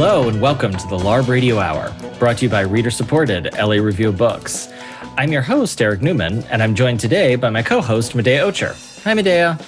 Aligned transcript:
Hello, 0.00 0.28
and 0.28 0.40
welcome 0.40 0.70
to 0.70 0.86
the 0.86 0.96
LARB 0.96 1.26
Radio 1.26 1.58
Hour, 1.58 1.92
brought 2.20 2.38
to 2.38 2.44
you 2.44 2.48
by 2.48 2.60
reader 2.60 2.88
supported 2.88 3.52
LA 3.54 3.82
Review 3.82 4.12
Books. 4.12 4.72
I'm 5.16 5.32
your 5.32 5.42
host, 5.42 5.82
Eric 5.82 6.02
Newman, 6.02 6.44
and 6.44 6.62
I'm 6.62 6.76
joined 6.76 7.00
today 7.00 7.34
by 7.34 7.50
my 7.50 7.64
co 7.64 7.80
host, 7.80 8.12
Medaya 8.12 8.46
Ocher. 8.46 9.02
Hi, 9.02 9.12
Medaya. 9.12 9.60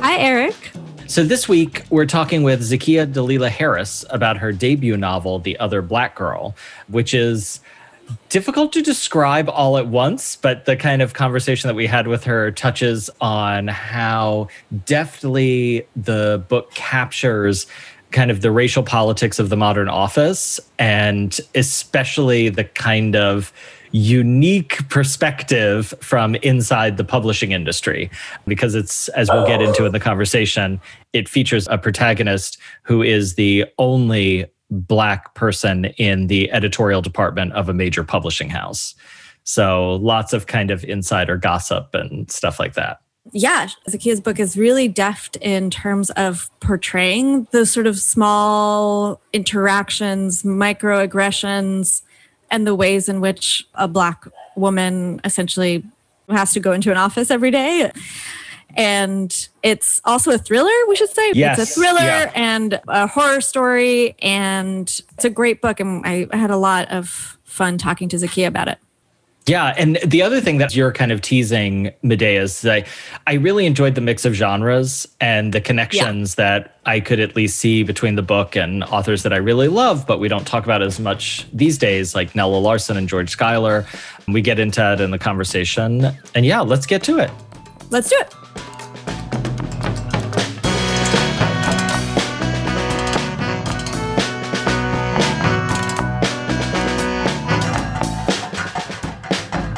Hi, 0.00 0.18
Eric. 0.18 0.72
So, 1.06 1.22
this 1.22 1.48
week 1.48 1.84
we're 1.88 2.04
talking 2.04 2.42
with 2.42 2.62
Zakiya 2.62 3.12
Dalila 3.12 3.48
Harris 3.48 4.04
about 4.10 4.38
her 4.38 4.50
debut 4.50 4.96
novel, 4.96 5.38
The 5.38 5.56
Other 5.58 5.82
Black 5.82 6.16
Girl, 6.16 6.56
which 6.88 7.14
is 7.14 7.60
difficult 8.28 8.72
to 8.72 8.82
describe 8.82 9.48
all 9.48 9.78
at 9.78 9.86
once, 9.86 10.34
but 10.34 10.64
the 10.64 10.76
kind 10.76 11.00
of 11.00 11.14
conversation 11.14 11.68
that 11.68 11.74
we 11.74 11.86
had 11.86 12.08
with 12.08 12.24
her 12.24 12.50
touches 12.50 13.08
on 13.20 13.68
how 13.68 14.48
deftly 14.84 15.86
the 15.94 16.44
book 16.48 16.72
captures 16.74 17.68
kind 18.10 18.30
of 18.30 18.40
the 18.40 18.50
racial 18.50 18.82
politics 18.82 19.38
of 19.38 19.48
the 19.48 19.56
modern 19.56 19.88
office 19.88 20.60
and 20.78 21.40
especially 21.54 22.48
the 22.48 22.64
kind 22.64 23.16
of 23.16 23.52
unique 23.92 24.88
perspective 24.88 25.94
from 26.00 26.34
inside 26.36 26.96
the 26.96 27.04
publishing 27.04 27.52
industry. 27.52 28.10
Because 28.46 28.74
it's 28.74 29.08
as 29.10 29.28
we'll 29.30 29.46
get 29.46 29.62
into 29.62 29.84
in 29.84 29.92
the 29.92 30.00
conversation 30.00 30.80
it 31.12 31.28
features 31.28 31.66
a 31.68 31.78
protagonist 31.78 32.58
who 32.82 33.02
is 33.02 33.34
the 33.34 33.64
only 33.78 34.46
black 34.70 35.34
person 35.34 35.86
in 35.96 36.26
the 36.26 36.50
editorial 36.52 37.00
department 37.00 37.52
of 37.52 37.68
a 37.68 37.74
major 37.74 38.04
publishing 38.04 38.50
house. 38.50 38.94
So 39.44 39.94
lots 39.94 40.32
of 40.32 40.46
kind 40.46 40.70
of 40.70 40.84
insider 40.84 41.36
gossip 41.36 41.94
and 41.94 42.30
stuff 42.30 42.58
like 42.58 42.74
that 42.74 43.00
yeah, 43.32 43.68
Zakiya's 43.88 44.20
book 44.20 44.38
is 44.38 44.56
really 44.56 44.88
deft 44.88 45.36
in 45.36 45.70
terms 45.70 46.10
of 46.10 46.50
portraying 46.60 47.46
those 47.50 47.70
sort 47.70 47.86
of 47.86 47.98
small 47.98 49.20
interactions, 49.32 50.42
microaggressions, 50.42 52.02
and 52.50 52.66
the 52.66 52.74
ways 52.74 53.08
in 53.08 53.20
which 53.20 53.66
a 53.74 53.88
Black 53.88 54.24
woman 54.56 55.20
essentially 55.24 55.84
has 56.28 56.52
to 56.52 56.60
go 56.60 56.72
into 56.72 56.90
an 56.90 56.96
office 56.96 57.30
every 57.30 57.50
day. 57.50 57.90
And 58.74 59.48
it's 59.62 60.00
also 60.04 60.32
a 60.32 60.38
thriller, 60.38 60.70
we 60.88 60.96
should 60.96 61.08
say. 61.08 61.32
Yes, 61.32 61.58
it's 61.58 61.70
a 61.70 61.74
thriller 61.74 62.00
yeah. 62.00 62.32
and 62.34 62.80
a 62.88 63.06
horror 63.06 63.40
story. 63.40 64.14
And 64.20 64.82
it's 65.14 65.24
a 65.24 65.30
great 65.30 65.62
book. 65.62 65.80
And 65.80 66.04
I 66.04 66.26
had 66.32 66.50
a 66.50 66.56
lot 66.56 66.90
of 66.90 67.38
fun 67.44 67.78
talking 67.78 68.08
to 68.10 68.16
Zakiya 68.16 68.48
about 68.48 68.68
it. 68.68 68.78
Yeah, 69.46 69.74
and 69.78 69.96
the 70.04 70.22
other 70.22 70.40
thing 70.40 70.58
that 70.58 70.74
you're 70.74 70.92
kind 70.92 71.12
of 71.12 71.20
teasing, 71.20 71.92
Medaya, 72.02 72.40
is 72.42 72.62
that 72.62 72.88
I 73.28 73.34
really 73.34 73.64
enjoyed 73.64 73.94
the 73.94 74.00
mix 74.00 74.24
of 74.24 74.34
genres 74.34 75.06
and 75.20 75.52
the 75.52 75.60
connections 75.60 76.34
yeah. 76.36 76.44
that 76.44 76.76
I 76.84 76.98
could 76.98 77.20
at 77.20 77.36
least 77.36 77.58
see 77.58 77.84
between 77.84 78.16
the 78.16 78.22
book 78.22 78.56
and 78.56 78.82
authors 78.82 79.22
that 79.22 79.32
I 79.32 79.36
really 79.36 79.68
love, 79.68 80.04
but 80.04 80.18
we 80.18 80.26
don't 80.26 80.46
talk 80.46 80.64
about 80.64 80.82
as 80.82 80.98
much 80.98 81.46
these 81.52 81.78
days, 81.78 82.12
like 82.12 82.34
Nella 82.34 82.56
Larsen 82.56 82.96
and 82.96 83.08
George 83.08 83.30
Schuyler. 83.30 83.86
We 84.26 84.40
get 84.42 84.58
into 84.58 84.80
that 84.80 85.00
in 85.00 85.12
the 85.12 85.18
conversation. 85.18 86.06
And 86.34 86.44
yeah, 86.44 86.60
let's 86.60 86.86
get 86.86 87.04
to 87.04 87.18
it. 87.18 87.30
Let's 87.90 88.10
do 88.10 88.16
it. 88.18 88.34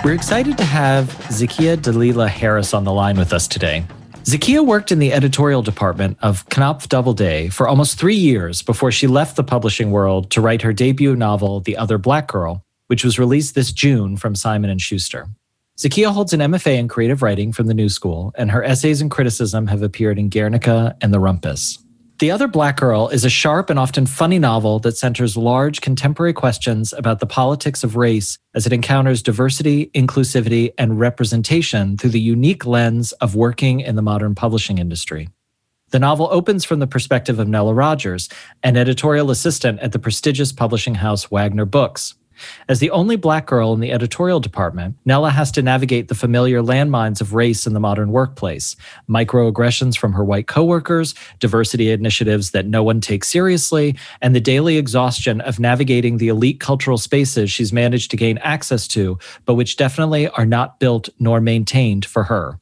We're 0.09 0.15
excited 0.15 0.57
to 0.57 0.65
have 0.65 1.09
Zakiya 1.29 1.77
Dalila 1.77 2.31
Harris 2.31 2.73
on 2.73 2.85
the 2.85 2.93
line 2.95 3.19
with 3.19 3.35
us 3.35 3.47
today. 3.47 3.85
Zakiya 4.23 4.65
worked 4.65 4.91
in 4.91 5.01
the 5.01 5.13
editorial 5.13 5.61
department 5.61 6.17
of 6.23 6.49
Knopf 6.49 6.89
Doubleday 6.89 7.51
for 7.51 7.69
almost 7.69 7.99
three 7.99 8.17
years 8.17 8.63
before 8.63 8.91
she 8.91 9.07
left 9.07 9.37
the 9.37 9.45
publishing 9.45 9.91
world 9.91 10.31
to 10.31 10.41
write 10.41 10.63
her 10.63 10.73
debut 10.73 11.15
novel, 11.15 11.61
The 11.61 11.77
Other 11.77 11.99
Black 11.99 12.27
Girl, 12.27 12.65
which 12.87 13.05
was 13.05 13.19
released 13.19 13.55
this 13.55 13.71
June 13.71 14.17
from 14.17 14.35
Simon 14.35 14.79
& 14.79 14.81
Schuster. 14.81 15.29
Zakiya 15.79 16.11
holds 16.11 16.33
an 16.33 16.41
MFA 16.41 16.79
in 16.79 16.89
creative 16.89 17.21
writing 17.21 17.53
from 17.53 17.67
the 17.67 17.75
New 17.75 17.91
School, 17.91 18.33
and 18.39 18.51
her 18.51 18.65
essays 18.65 19.03
and 19.03 19.11
criticism 19.11 19.67
have 19.67 19.83
appeared 19.83 20.19
in 20.19 20.31
Guernica 20.31 20.97
and 21.03 21.13
The 21.13 21.21
Rumpus. 21.21 21.85
The 22.19 22.33
Other 22.33 22.49
Black 22.49 22.77
Girl 22.77 23.07
is 23.07 23.25
a 23.25 23.31
sharp 23.31 23.71
and 23.71 23.79
often 23.79 24.05
funny 24.05 24.41
novel 24.41 24.81
that 24.81 24.97
centers 24.97 25.37
large 25.37 25.81
contemporary 25.81 26.33
questions 26.33 26.93
about 26.93 27.21
the 27.21 27.27
politics 27.27 27.85
of 27.85 27.95
race 27.95 28.39
as 28.57 28.67
it 28.67 28.73
encounters 28.73 29.23
diversity, 29.23 29.87
inclusivity, 29.95 30.73
and 30.77 30.99
representation 30.99 31.97
through 31.97 32.11
the 32.11 32.19
unique 32.19 32.67
lens 32.67 33.13
of 33.13 33.37
working 33.37 33.79
in 33.79 33.95
the 33.95 34.03
modern 34.03 34.35
publishing 34.35 34.79
industry. 34.79 35.29
The 35.91 36.01
novel 36.01 36.29
opens 36.33 36.65
from 36.65 36.81
the 36.81 36.89
perspective 36.89 37.39
of 37.39 37.47
Nella 37.47 37.73
Rogers, 37.73 38.29
an 38.65 38.77
editorial 38.77 39.31
assistant 39.31 39.79
at 39.79 39.93
the 39.93 40.01
prestigious 40.01 40.51
publishing 40.51 40.97
house 40.97 41.31
Wagner 41.31 41.67
Books. 41.67 42.17
As 42.69 42.81
the 42.81 42.91
only 42.91 43.17
black 43.17 43.47
girl 43.47 43.73
in 43.73 43.81
the 43.81 43.93
editorial 43.93 44.41
department, 44.41 44.97
Nella 45.05 45.31
has 45.31 45.51
to 45.53 45.63
navigate 45.63 46.09
the 46.09 46.15
familiar 46.15 46.63
landmines 46.63 47.21
of 47.21 47.35
race 47.35 47.67
in 47.67 47.75
the 47.75 47.81
modern 47.81 48.13
workplace 48.13 48.77
microaggressions 49.09 49.97
from 49.97 50.13
her 50.13 50.25
white 50.25 50.47
coworkers, 50.47 51.15
diversity 51.39 51.91
initiatives 51.91 52.51
that 52.51 52.67
no 52.67 52.83
one 52.83 53.01
takes 53.01 53.29
seriously, 53.29 53.97
and 54.21 54.35
the 54.35 54.41
daily 54.41 54.77
exhaustion 54.77 55.41
of 55.41 55.59
navigating 55.59 56.19
the 56.19 56.29
elite 56.29 56.61
cultural 56.61 56.99
spaces 56.99 57.51
she's 57.51 57.73
managed 57.73 58.11
to 58.11 58.17
gain 58.17 58.39
access 58.39 58.87
to, 58.89 59.19
but 59.45 59.55
which 59.55 59.77
definitely 59.77 60.29
are 60.29 60.47
not 60.47 60.79
built 60.81 61.09
nor 61.19 61.41
maintained 61.41 62.05
for 62.05 62.25
her. 62.25 62.59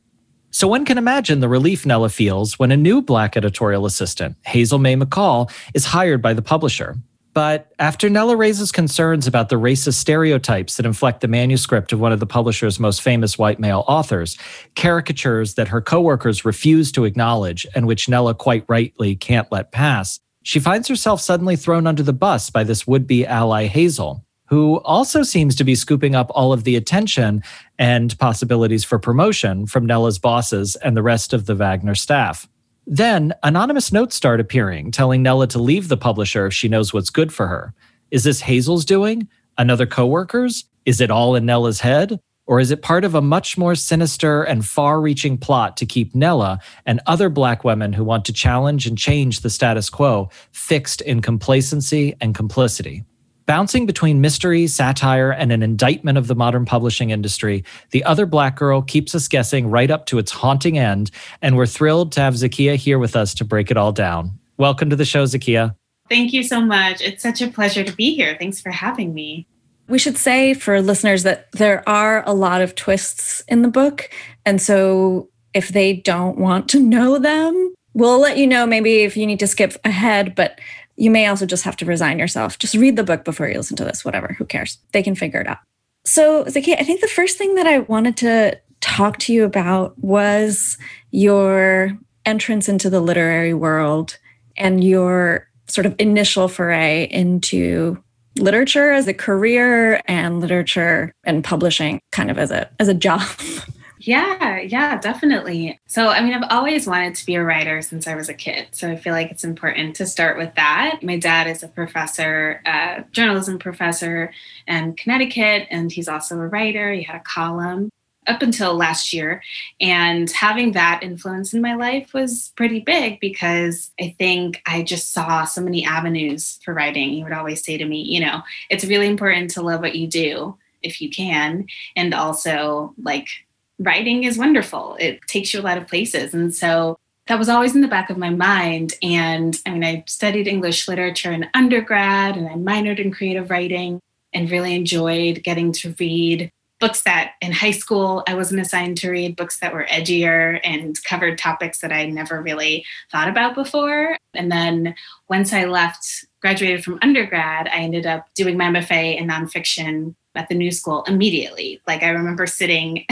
So 0.51 0.67
one 0.67 0.87
can 0.87 0.97
imagine 0.97 1.41
the 1.41 1.51
relief 1.51 1.85
Nella 1.85 2.09
feels 2.09 2.59
when 2.59 2.73
a 2.73 2.79
new 2.79 3.03
black 3.03 3.37
editorial 3.37 3.85
assistant, 3.85 4.37
Hazel 4.47 4.79
May 4.79 4.97
McCall, 4.97 5.51
is 5.75 5.85
hired 5.85 6.23
by 6.23 6.33
the 6.33 6.41
publisher. 6.41 6.97
But 7.37 7.71
after 7.79 8.09
Nella 8.09 8.35
raises 8.35 8.73
concerns 8.73 9.27
about 9.27 9.51
the 9.51 9.57
racist 9.57 9.97
stereotypes 9.97 10.79
that 10.79 10.87
inflect 10.87 11.21
the 11.21 11.29
manuscript 11.29 11.93
of 11.93 12.01
one 12.01 12.11
of 12.11 12.19
the 12.19 12.25
publisher's 12.25 12.81
most 12.81 13.03
famous 13.03 13.37
white 13.37 13.61
male 13.61 13.85
authors, 13.87 14.39
caricatures 14.75 15.53
that 15.57 15.69
her 15.69 15.83
coworkers 15.83 16.47
refuse 16.47 16.91
to 16.93 17.05
acknowledge 17.05 17.67
and 17.75 17.87
which 17.87 18.09
Nella 18.09 18.35
quite 18.35 18.65
rightly 18.69 19.15
can't 19.15 19.53
let 19.53 19.71
pass, 19.71 20.19
she 20.45 20.59
finds 20.59 20.89
herself 20.89 21.21
suddenly 21.21 21.57
thrown 21.57 21.87
under 21.87 22.03
the 22.03 22.15
bus 22.15 22.49
by 22.49 22.65
this 22.65 22.87
would 22.87 23.07
be 23.07 23.27
ally 23.27 23.67
Hazel, 23.67 24.25
who 24.47 24.77
also 24.77 25.23
seems 25.23 25.55
to 25.57 25.65
be 25.65 25.75
scooping 25.75 26.15
up 26.15 26.31
all 26.31 26.55
of 26.55 26.65
the 26.65 26.75
attention 26.75 27.43
and 27.79 28.19
possibilities 28.19 28.83
for 28.83 28.99
promotion 28.99 29.67
from 29.67 29.85
Nella's 29.85 30.19
bosses 30.19 30.75
and 30.77 30.97
the 30.97 31.03
rest 31.03 31.35
of 31.35 31.45
the 31.45 31.55
Wagner 31.55 31.97
staff. 31.97 32.49
Then 32.87 33.35
anonymous 33.43 33.93
notes 33.93 34.15
start 34.15 34.39
appearing, 34.39 34.93
telling 34.93 35.23
Nella 35.23 35.49
to 35.49 35.59
leave 35.59 35.89
the 35.89 35.97
publisher 35.97 36.47
if 36.47 36.55
she 36.55 36.69
knows 36.69 36.95
what's 36.95 37.11
good 37.11 37.33
for 37.33 37.49
her. 37.49 37.75
Is 38.13 38.23
this 38.23 38.41
Hazel's 38.41 38.85
doing? 38.85 39.29
Another 39.59 39.87
coworker's? 39.87 40.65
Is 40.85 41.01
it 41.01 41.11
all 41.11 41.35
in 41.35 41.45
Nella's 41.45 41.81
head? 41.81 42.21
Or 42.47 42.61
is 42.61 42.71
it 42.71 42.83
part 42.83 43.05
of 43.05 43.17
a 43.17 43.21
much 43.21 43.59
more 43.59 43.75
sinister 43.75 44.45
and 44.45 44.65
far 44.65 45.01
reaching 45.01 45.37
plot 45.37 45.77
to 45.79 45.87
keep 45.87 46.15
Nella 46.15 46.61
and 46.85 47.01
other 47.07 47.29
Black 47.29 47.65
women 47.65 47.93
who 47.93 48.05
want 48.05 48.25
to 48.27 48.33
challenge 48.33 48.87
and 48.87 48.97
change 48.97 49.41
the 49.41 49.51
status 49.51 49.91
quo 49.91 50.31
fixed 50.53 51.01
in 51.01 51.23
complacency 51.23 52.15
and 52.21 52.37
complicity? 52.37 53.03
Bouncing 53.47 53.87
between 53.87 54.21
mystery, 54.21 54.67
satire, 54.67 55.31
and 55.31 55.53
an 55.53 55.63
indictment 55.63 56.19
of 56.19 56.27
the 56.27 56.35
modern 56.35 56.65
publishing 56.65 57.11
industry, 57.11 57.63
The 57.93 58.03
Other 58.03 58.27
Black 58.27 58.57
Girl 58.57 58.83
keeps 58.83 59.15
us 59.15 59.29
guessing 59.29 59.71
right 59.71 59.89
up 59.89 60.07
to 60.07 60.19
its 60.19 60.33
haunting 60.33 60.79
end, 60.79 61.13
and 61.43 61.57
we're 61.57 61.67
thrilled 61.67 62.11
to 62.13 62.21
have 62.23 62.35
Zakiya 62.35 62.75
here 62.75 62.99
with 62.99 63.15
us 63.15 63.35
to 63.35 63.45
break 63.45 63.71
it 63.71 63.77
all 63.77 63.93
down. 63.93 64.37
Welcome 64.57 64.91
to 64.91 64.97
the 64.97 65.05
show, 65.05 65.23
Zakiya. 65.23 65.77
Thank 66.09 66.33
you 66.33 66.43
so 66.43 66.61
much. 66.61 67.01
It's 67.01 67.23
such 67.23 67.41
a 67.41 67.47
pleasure 67.47 67.85
to 67.85 67.93
be 67.93 68.17
here. 68.17 68.37
Thanks 68.37 68.61
for 68.61 68.73
having 68.73 69.15
me. 69.15 69.47
We 69.89 70.01
should 70.01 70.19
say 70.19 70.53
for 70.53 70.83
listeners 70.83 71.23
that 71.23 71.53
there 71.53 71.89
are 71.89 72.25
a 72.27 72.35
lot 72.35 72.63
of 72.63 72.75
twists 72.75 73.45
in 73.47 73.63
the 73.63 73.69
book. 73.69 74.11
And 74.45 74.61
so 74.61 75.31
if 75.55 75.69
they 75.69 75.93
don't 75.93 76.37
want 76.37 76.69
to 76.71 76.81
know 76.81 77.21
them, 77.21 77.75
we'll 77.95 78.19
let 78.19 78.39
you 78.39 78.49
know 78.49 78.67
maybe 78.67 79.03
if 79.05 79.17
you 79.17 79.25
need 79.25 79.39
to 79.39 79.47
skip 79.47 79.77
ahead. 79.85 80.35
But 80.35 80.61
you 80.97 81.11
may 81.11 81.27
also 81.27 81.47
just 81.47 81.65
have 81.65 81.77
to 81.77 81.85
resign 81.85 82.19
yourself. 82.19 82.59
Just 82.59 82.75
read 82.75 82.97
the 82.97 83.05
book 83.05 83.25
before 83.25 83.49
you 83.49 83.57
listen 83.57 83.77
to 83.77 83.85
this, 83.85 84.05
whatever, 84.05 84.35
who 84.39 84.45
cares? 84.45 84.79
They 84.93 85.03
can 85.03 85.15
figure 85.15 85.41
it 85.41 85.47
out. 85.47 85.59
So, 86.05 86.45
Zaki, 86.49 86.75
I 86.75 86.85
think 86.85 87.01
the 87.01 87.09
first 87.09 87.37
thing 87.37 87.57
that 87.57 87.67
I 87.67 87.81
wanted 87.81 88.17
to 88.19 88.59
talk 88.81 89.19
to 89.19 89.33
you 89.33 89.45
about 89.45 89.99
was 89.99 90.79
your 91.11 91.99
entrance 92.25 92.69
into 92.69 92.89
the 92.91 93.01
literary 93.01 93.55
world 93.55 94.19
and 94.57 94.83
your 94.83 95.49
sort 95.69 95.87
of 95.87 95.95
initial 95.99 96.49
foray 96.49 97.09
into 97.11 98.03
literature 98.39 98.93
as 98.93 99.09
a 99.09 99.15
career 99.15 100.01
and 100.07 100.41
literature 100.41 101.13
and 101.25 101.43
publishing 101.43 102.01
kind 102.13 102.31
of 102.31 102.39
as 102.39 102.51
a 102.51 102.69
as 102.79 102.89
a 102.89 102.95
job 102.95 103.23
Yeah, 104.07 104.61
yeah, 104.61 104.99
definitely. 105.01 105.81
So, 105.89 106.09
I 106.09 106.23
mean, 106.23 106.33
I've 106.33 106.49
always 106.51 106.87
wanted 106.87 107.17
to 107.17 107.27
be 107.27 107.35
a 107.35 107.43
writer 107.43 107.83
since 107.83 108.07
I 108.07 108.15
was 108.15 108.29
a 108.29 108.35
kid. 108.35 108.69
So, 108.71 108.89
I 108.89 108.95
feel 108.97 109.13
like 109.13 109.33
it's 109.33 109.43
important 109.43 109.97
to 109.97 110.07
start 110.07 110.39
with 110.39 110.55
that. 110.55 111.01
My 111.03 111.19
dad 111.19 111.49
is 111.49 111.65
a 111.65 111.69
professor, 111.69 112.63
a 112.65 113.05
journalism 113.11 113.59
professor 113.59 114.33
in 114.69 114.95
Connecticut, 114.95 115.67
and 115.71 115.91
he's 115.91 116.07
also 116.09 116.37
a 116.39 116.47
writer. 116.47 116.93
He 116.93 117.03
had 117.03 117.17
a 117.17 117.21
column. 117.21 117.91
up 118.29 118.43
until 118.43 118.75
last 118.75 119.13
year. 119.13 119.43
And 119.81 120.31
having 120.33 120.73
that 120.73 121.01
influence 121.03 121.55
in 121.55 121.61
my 121.63 121.75
life 121.77 122.13
was 122.15 122.53
pretty 122.57 122.81
big 122.81 123.21
because 123.21 123.93
I 124.01 124.15
think 124.19 124.63
I 124.67 124.83
just 124.83 125.13
saw 125.13 125.45
so 125.45 125.61
many 125.63 125.85
avenues 125.85 126.59
for 126.65 126.75
writing. 126.75 127.11
He 127.11 127.23
would 127.25 127.33
always 127.33 127.65
say 127.65 127.79
to 127.79 127.85
me, 127.85 128.03
you 128.03 128.21
know, 128.21 128.43
it's 128.71 128.85
really 128.85 129.07
important 129.07 129.51
to 129.53 129.63
love 129.63 129.81
what 129.81 129.97
you 129.97 130.09
do 130.09 130.57
if 130.83 131.01
you 131.01 131.11
can. 131.11 131.67
And 131.97 132.15
also, 132.15 132.95
like, 133.03 133.29
writing 133.79 134.25
is 134.25 134.39
wonderful, 134.39 134.97
it 134.99 135.21
takes 135.27 135.53
you 135.53 135.61
a 135.61 135.63
lot 135.63 135.79
of 135.79 135.87
places. 135.87 136.35
And 136.35 136.55
so 136.55 136.99
that 137.27 137.39
was 137.39 137.49
always 137.49 137.75
in 137.75 137.81
the 137.81 137.89
back 137.89 138.09
of 138.09 138.19
my 138.19 138.31
mind. 138.31 138.95
And 139.03 139.59
I 139.67 139.71
mean, 139.71 139.85
I 139.85 140.05
studied 140.07 140.47
English 140.47 140.89
literature 140.89 141.33
in 141.33 141.49
undergrad 141.55 142.37
and 142.37 142.49
I 142.49 142.53
minored 142.53 143.01
in 143.01 143.13
creative 143.13 143.51
writing 143.51 144.01
and 144.33 144.51
really 144.51 144.75
enjoyed 144.75 145.43
getting 145.43 145.73
to 145.73 145.95
read 145.99 146.51
books 146.79 147.03
that 147.03 147.33
in 147.41 147.53
high 147.53 147.71
school 147.71 148.23
I 148.27 148.35
wasn't 148.35 148.61
assigned 148.61 148.99
to 148.99 149.11
read, 149.11 149.37
books 149.37 149.61
that 149.61 149.73
were 149.73 149.87
edgier 149.87 150.61
and 150.63 150.97
covered 151.05 151.39
topics 151.39 151.79
that 151.81 151.93
I 151.93 152.07
never 152.07 152.43
really 152.43 152.85
thought 153.11 153.29
about 153.29 153.55
before. 153.55 154.17
And 154.35 154.53
then 154.53 154.95
once 155.29 155.53
I 155.53 155.65
left, 155.65 156.27
graduated 156.41 156.85
from 156.85 156.99
undergrad, 157.03 157.69
I 157.69 157.79
ended 157.79 158.07
up 158.07 158.27
doing 158.35 158.57
my 158.57 158.67
MFA 158.67 159.19
in 159.19 159.29
nonfiction 159.29 160.15
at 160.37 160.49
the 160.49 160.55
new 160.55 160.71
school 160.71 161.05
immediately. 161.05 161.81
Like 161.87 162.03
I 162.03 162.11
remember 162.11 162.47
sitting 162.47 163.05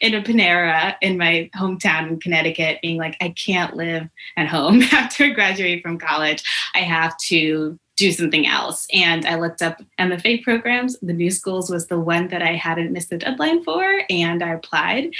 in 0.00 0.14
a 0.14 0.22
Panera 0.22 0.96
in 1.00 1.18
my 1.18 1.50
hometown 1.56 2.08
in 2.08 2.20
Connecticut 2.20 2.80
being 2.82 2.98
like, 2.98 3.16
I 3.20 3.30
can't 3.30 3.76
live 3.76 4.08
at 4.36 4.48
home 4.48 4.82
after 4.92 5.30
graduating 5.30 5.82
from 5.82 5.98
college. 5.98 6.42
I 6.74 6.80
have 6.80 7.16
to 7.28 7.78
do 7.96 8.12
something 8.12 8.46
else. 8.46 8.86
And 8.92 9.26
I 9.26 9.36
looked 9.36 9.62
up 9.62 9.82
MFA 9.98 10.42
programs. 10.42 10.98
The 11.00 11.14
New 11.14 11.30
Schools 11.30 11.70
was 11.70 11.86
the 11.86 11.98
one 11.98 12.28
that 12.28 12.42
I 12.42 12.54
hadn't 12.54 12.92
missed 12.92 13.10
the 13.10 13.16
deadline 13.16 13.64
for, 13.64 14.02
and 14.10 14.42
I 14.42 14.52
applied. 14.52 15.12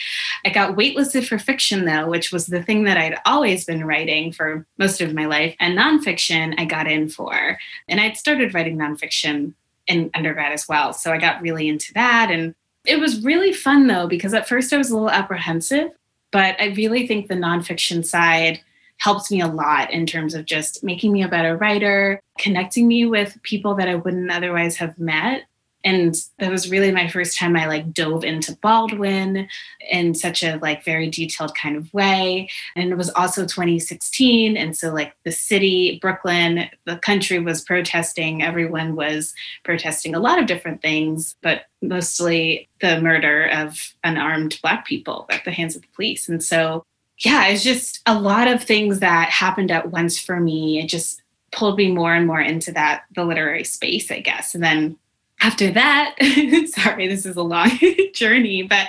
I 0.44 0.50
got 0.50 0.76
waitlisted 0.76 1.26
for 1.26 1.38
fiction, 1.38 1.86
though, 1.86 2.06
which 2.06 2.32
was 2.32 2.46
the 2.46 2.62
thing 2.62 2.84
that 2.84 2.98
I'd 2.98 3.18
always 3.24 3.64
been 3.64 3.86
writing 3.86 4.30
for 4.30 4.66
most 4.78 5.00
of 5.00 5.14
my 5.14 5.24
life. 5.24 5.56
And 5.58 5.78
nonfiction, 5.78 6.54
I 6.58 6.66
got 6.66 6.86
in 6.86 7.08
for. 7.08 7.58
And 7.88 7.98
I'd 8.00 8.18
started 8.18 8.52
writing 8.52 8.76
nonfiction 8.76 9.54
in 9.86 10.10
undergrad 10.14 10.52
as 10.52 10.68
well. 10.68 10.92
So 10.92 11.12
I 11.12 11.18
got 11.18 11.40
really 11.40 11.68
into 11.68 11.92
that. 11.94 12.30
And 12.30 12.54
it 12.86 12.98
was 12.98 13.22
really 13.22 13.52
fun, 13.52 13.86
though, 13.86 14.06
because 14.06 14.34
at 14.34 14.48
first 14.48 14.72
I 14.72 14.78
was 14.78 14.90
a 14.90 14.94
little 14.94 15.10
apprehensive, 15.10 15.90
but 16.32 16.60
I 16.60 16.66
really 16.76 17.06
think 17.06 17.28
the 17.28 17.34
nonfiction 17.34 18.04
side 18.04 18.60
helped 18.98 19.30
me 19.30 19.40
a 19.40 19.46
lot 19.46 19.92
in 19.92 20.06
terms 20.06 20.34
of 20.34 20.46
just 20.46 20.82
making 20.82 21.12
me 21.12 21.22
a 21.22 21.28
better 21.28 21.56
writer, 21.56 22.20
connecting 22.38 22.88
me 22.88 23.06
with 23.06 23.38
people 23.42 23.74
that 23.74 23.88
I 23.88 23.96
wouldn't 23.96 24.30
otherwise 24.30 24.76
have 24.76 24.98
met. 24.98 25.42
And 25.86 26.16
that 26.40 26.50
was 26.50 26.68
really 26.68 26.90
my 26.90 27.06
first 27.06 27.38
time 27.38 27.56
I 27.56 27.66
like 27.66 27.92
dove 27.92 28.24
into 28.24 28.56
Baldwin 28.56 29.48
in 29.88 30.14
such 30.14 30.42
a 30.42 30.56
like 30.56 30.84
very 30.84 31.08
detailed 31.08 31.54
kind 31.54 31.76
of 31.76 31.94
way. 31.94 32.50
And 32.74 32.90
it 32.90 32.96
was 32.96 33.08
also 33.10 33.42
2016. 33.42 34.56
And 34.56 34.76
so 34.76 34.92
like 34.92 35.14
the 35.22 35.30
city, 35.30 36.00
Brooklyn, 36.02 36.68
the 36.86 36.96
country 36.96 37.38
was 37.38 37.62
protesting. 37.62 38.42
Everyone 38.42 38.96
was 38.96 39.32
protesting 39.62 40.12
a 40.16 40.18
lot 40.18 40.40
of 40.40 40.46
different 40.46 40.82
things, 40.82 41.36
but 41.40 41.66
mostly 41.80 42.68
the 42.80 43.00
murder 43.00 43.46
of 43.46 43.94
unarmed 44.02 44.58
black 44.62 44.86
people 44.86 45.26
at 45.30 45.44
the 45.44 45.52
hands 45.52 45.76
of 45.76 45.82
the 45.82 45.88
police. 45.94 46.28
And 46.28 46.42
so 46.42 46.84
yeah, 47.18 47.46
it's 47.46 47.62
just 47.62 48.02
a 48.06 48.18
lot 48.18 48.48
of 48.48 48.60
things 48.60 48.98
that 48.98 49.30
happened 49.30 49.70
at 49.70 49.92
once 49.92 50.18
for 50.18 50.40
me. 50.40 50.80
It 50.80 50.88
just 50.88 51.22
pulled 51.52 51.78
me 51.78 51.92
more 51.92 52.12
and 52.12 52.26
more 52.26 52.40
into 52.40 52.72
that 52.72 53.04
the 53.14 53.24
literary 53.24 53.62
space, 53.62 54.10
I 54.10 54.18
guess. 54.18 54.52
And 54.52 54.64
then 54.64 54.98
after 55.40 55.70
that, 55.70 56.16
sorry, 56.68 57.08
this 57.08 57.26
is 57.26 57.36
a 57.36 57.42
long 57.42 57.70
journey, 58.14 58.62
but 58.62 58.88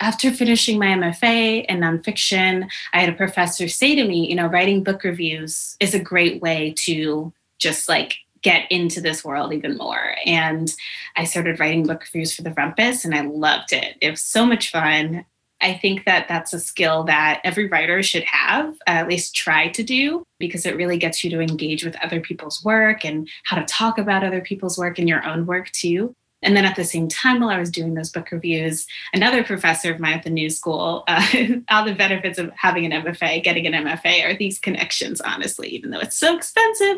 after 0.00 0.30
finishing 0.30 0.78
my 0.78 0.86
MFA 0.86 1.66
in 1.66 1.80
nonfiction, 1.80 2.68
I 2.92 3.00
had 3.00 3.10
a 3.10 3.16
professor 3.16 3.68
say 3.68 3.94
to 3.94 4.04
me, 4.04 4.28
you 4.28 4.34
know, 4.34 4.46
writing 4.46 4.82
book 4.82 5.04
reviews 5.04 5.76
is 5.78 5.94
a 5.94 6.00
great 6.00 6.40
way 6.40 6.72
to 6.78 7.32
just 7.58 7.88
like 7.88 8.16
get 8.42 8.70
into 8.70 9.02
this 9.02 9.22
world 9.22 9.52
even 9.52 9.76
more. 9.76 10.14
And 10.24 10.74
I 11.16 11.24
started 11.24 11.60
writing 11.60 11.86
book 11.86 12.00
reviews 12.00 12.34
for 12.34 12.40
the 12.42 12.52
Rumpus 12.52 13.04
and 13.04 13.14
I 13.14 13.20
loved 13.20 13.72
it. 13.72 13.96
It 14.00 14.10
was 14.10 14.22
so 14.22 14.46
much 14.46 14.70
fun. 14.70 15.26
I 15.60 15.74
think 15.74 16.04
that 16.06 16.28
that's 16.28 16.52
a 16.52 16.60
skill 16.60 17.04
that 17.04 17.40
every 17.44 17.66
writer 17.66 18.02
should 18.02 18.24
have, 18.24 18.70
uh, 18.86 18.90
at 18.90 19.08
least 19.08 19.34
try 19.34 19.68
to 19.68 19.82
do, 19.82 20.24
because 20.38 20.66
it 20.66 20.76
really 20.76 20.98
gets 20.98 21.22
you 21.22 21.30
to 21.30 21.40
engage 21.40 21.84
with 21.84 21.96
other 22.02 22.20
people's 22.20 22.64
work 22.64 23.04
and 23.04 23.28
how 23.44 23.56
to 23.56 23.64
talk 23.64 23.98
about 23.98 24.24
other 24.24 24.40
people's 24.40 24.78
work 24.78 24.98
and 24.98 25.08
your 25.08 25.24
own 25.26 25.46
work 25.46 25.70
too. 25.70 26.14
And 26.42 26.56
then 26.56 26.64
at 26.64 26.76
the 26.76 26.84
same 26.84 27.08
time, 27.08 27.40
while 27.40 27.50
I 27.50 27.58
was 27.58 27.70
doing 27.70 27.94
those 27.94 28.10
book 28.10 28.30
reviews, 28.30 28.86
another 29.12 29.44
professor 29.44 29.92
of 29.92 30.00
mine 30.00 30.14
at 30.14 30.22
the 30.22 30.30
new 30.30 30.48
school, 30.48 31.04
uh, 31.06 31.26
all 31.70 31.84
the 31.84 31.94
benefits 31.94 32.38
of 32.38 32.50
having 32.56 32.90
an 32.90 33.02
MFA, 33.02 33.42
getting 33.42 33.66
an 33.66 33.84
MFA, 33.84 34.24
are 34.24 34.34
these 34.34 34.58
connections, 34.58 35.20
honestly, 35.20 35.68
even 35.68 35.90
though 35.90 36.00
it's 36.00 36.18
so 36.18 36.34
expensive. 36.34 36.96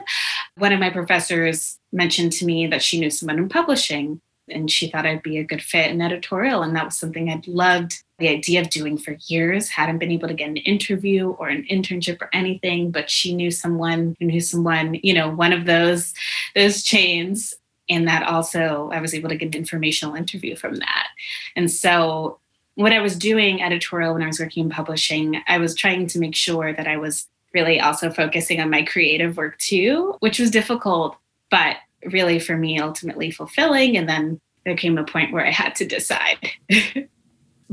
One 0.56 0.72
of 0.72 0.80
my 0.80 0.90
professors 0.90 1.78
mentioned 1.92 2.32
to 2.34 2.46
me 2.46 2.68
that 2.68 2.82
she 2.82 3.00
knew 3.00 3.10
someone 3.10 3.38
in 3.38 3.48
publishing 3.48 4.20
and 4.52 4.70
she 4.70 4.88
thought 4.88 5.06
I'd 5.06 5.22
be 5.22 5.38
a 5.38 5.44
good 5.44 5.62
fit 5.62 5.90
in 5.90 6.00
editorial. 6.00 6.62
And 6.62 6.74
that 6.76 6.84
was 6.86 6.98
something 6.98 7.28
I'd 7.28 7.46
loved 7.46 8.02
the 8.18 8.28
idea 8.28 8.60
of 8.60 8.70
doing 8.70 8.96
for 8.98 9.16
years. 9.26 9.68
Hadn't 9.68 9.98
been 9.98 10.10
able 10.10 10.28
to 10.28 10.34
get 10.34 10.48
an 10.48 10.56
interview 10.58 11.30
or 11.30 11.48
an 11.48 11.66
internship 11.70 12.20
or 12.20 12.28
anything, 12.32 12.90
but 12.90 13.10
she 13.10 13.34
knew 13.34 13.50
someone 13.50 14.16
who 14.18 14.26
knew 14.26 14.40
someone, 14.40 14.98
you 15.02 15.14
know, 15.14 15.30
one 15.30 15.52
of 15.52 15.66
those 15.66 16.14
those 16.54 16.82
chains. 16.82 17.54
And 17.88 18.06
that 18.08 18.22
also 18.22 18.90
I 18.92 19.00
was 19.00 19.14
able 19.14 19.28
to 19.28 19.36
get 19.36 19.48
an 19.48 19.54
informational 19.54 20.14
interview 20.14 20.56
from 20.56 20.76
that. 20.76 21.08
And 21.56 21.70
so 21.70 22.38
what 22.74 22.92
I 22.92 23.00
was 23.00 23.16
doing 23.16 23.62
editorial 23.62 24.14
when 24.14 24.22
I 24.22 24.26
was 24.26 24.40
working 24.40 24.64
in 24.64 24.70
publishing, 24.70 25.42
I 25.46 25.58
was 25.58 25.74
trying 25.74 26.06
to 26.08 26.18
make 26.18 26.34
sure 26.34 26.72
that 26.72 26.86
I 26.86 26.96
was 26.96 27.28
really 27.52 27.80
also 27.80 28.10
focusing 28.10 28.60
on 28.60 28.70
my 28.70 28.82
creative 28.82 29.36
work 29.36 29.58
too, 29.58 30.16
which 30.20 30.38
was 30.38 30.50
difficult, 30.50 31.16
but 31.50 31.76
really 32.10 32.38
for 32.38 32.56
me 32.56 32.78
ultimately 32.78 33.30
fulfilling. 33.30 33.96
And 33.96 34.08
then 34.08 34.40
there 34.64 34.76
came 34.76 34.98
a 34.98 35.04
point 35.04 35.32
where 35.32 35.46
I 35.46 35.50
had 35.50 35.74
to 35.76 35.86
decide. 35.86 36.38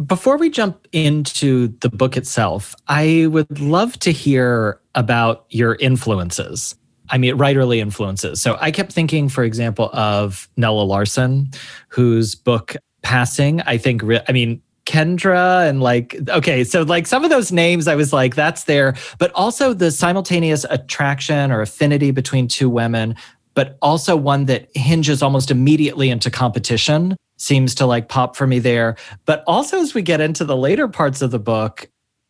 Before 0.06 0.38
we 0.38 0.50
jump 0.50 0.88
into 0.94 1.68
the 1.82 1.90
book 1.90 2.16
itself, 2.16 2.74
I 2.88 3.28
would 3.30 3.60
love 3.60 4.00
to 4.00 4.12
hear 4.12 4.80
about 4.96 5.46
your 5.50 5.76
influences. 5.76 6.76
I 7.10 7.18
mean, 7.18 7.38
writerly 7.38 7.80
influences. 7.80 8.42
So 8.42 8.58
I 8.62 8.72
kept 8.72 8.94
thinking, 8.94 9.30
for 9.30 9.44
example, 9.44 9.90
of 9.94 10.48
Nella 10.56 10.84
Larsen, 10.84 11.50
whose 11.90 12.36
book 12.36 12.76
Passing, 13.02 13.62
I 13.62 13.78
think, 13.78 14.04
I 14.28 14.32
mean, 14.32 14.62
Kendra 14.86 15.70
and 15.70 15.82
like, 15.82 16.18
okay, 16.30 16.64
so 16.64 16.82
like 16.82 17.06
some 17.06 17.24
of 17.24 17.30
those 17.30 17.52
names, 17.52 17.88
I 17.88 17.96
was 17.96 18.12
like, 18.12 18.36
that's 18.36 18.64
there, 18.64 18.96
but 19.20 19.32
also 19.34 19.74
the 19.74 19.92
simultaneous 19.92 20.66
attraction 20.70 21.52
or 21.52 21.62
affinity 21.62 22.10
between 22.12 22.48
two 22.48 22.70
women 22.70 23.16
but 23.60 23.78
also 23.82 24.16
one 24.16 24.46
that 24.46 24.70
hinges 24.74 25.22
almost 25.22 25.52
immediately 25.52 26.10
into 26.10 26.32
competition 26.32 27.18
seems 27.36 27.76
to 27.76 27.86
like 27.86 28.08
pop 28.08 28.38
for 28.38 28.48
me 28.48 28.58
there. 28.58 28.96
But 29.26 29.44
also, 29.48 29.82
as 29.82 29.94
we 29.94 30.02
get 30.02 30.22
into 30.22 30.46
the 30.46 30.56
later 30.56 30.88
parts 30.88 31.22
of 31.22 31.32
the 31.32 31.40
book, 31.40 31.90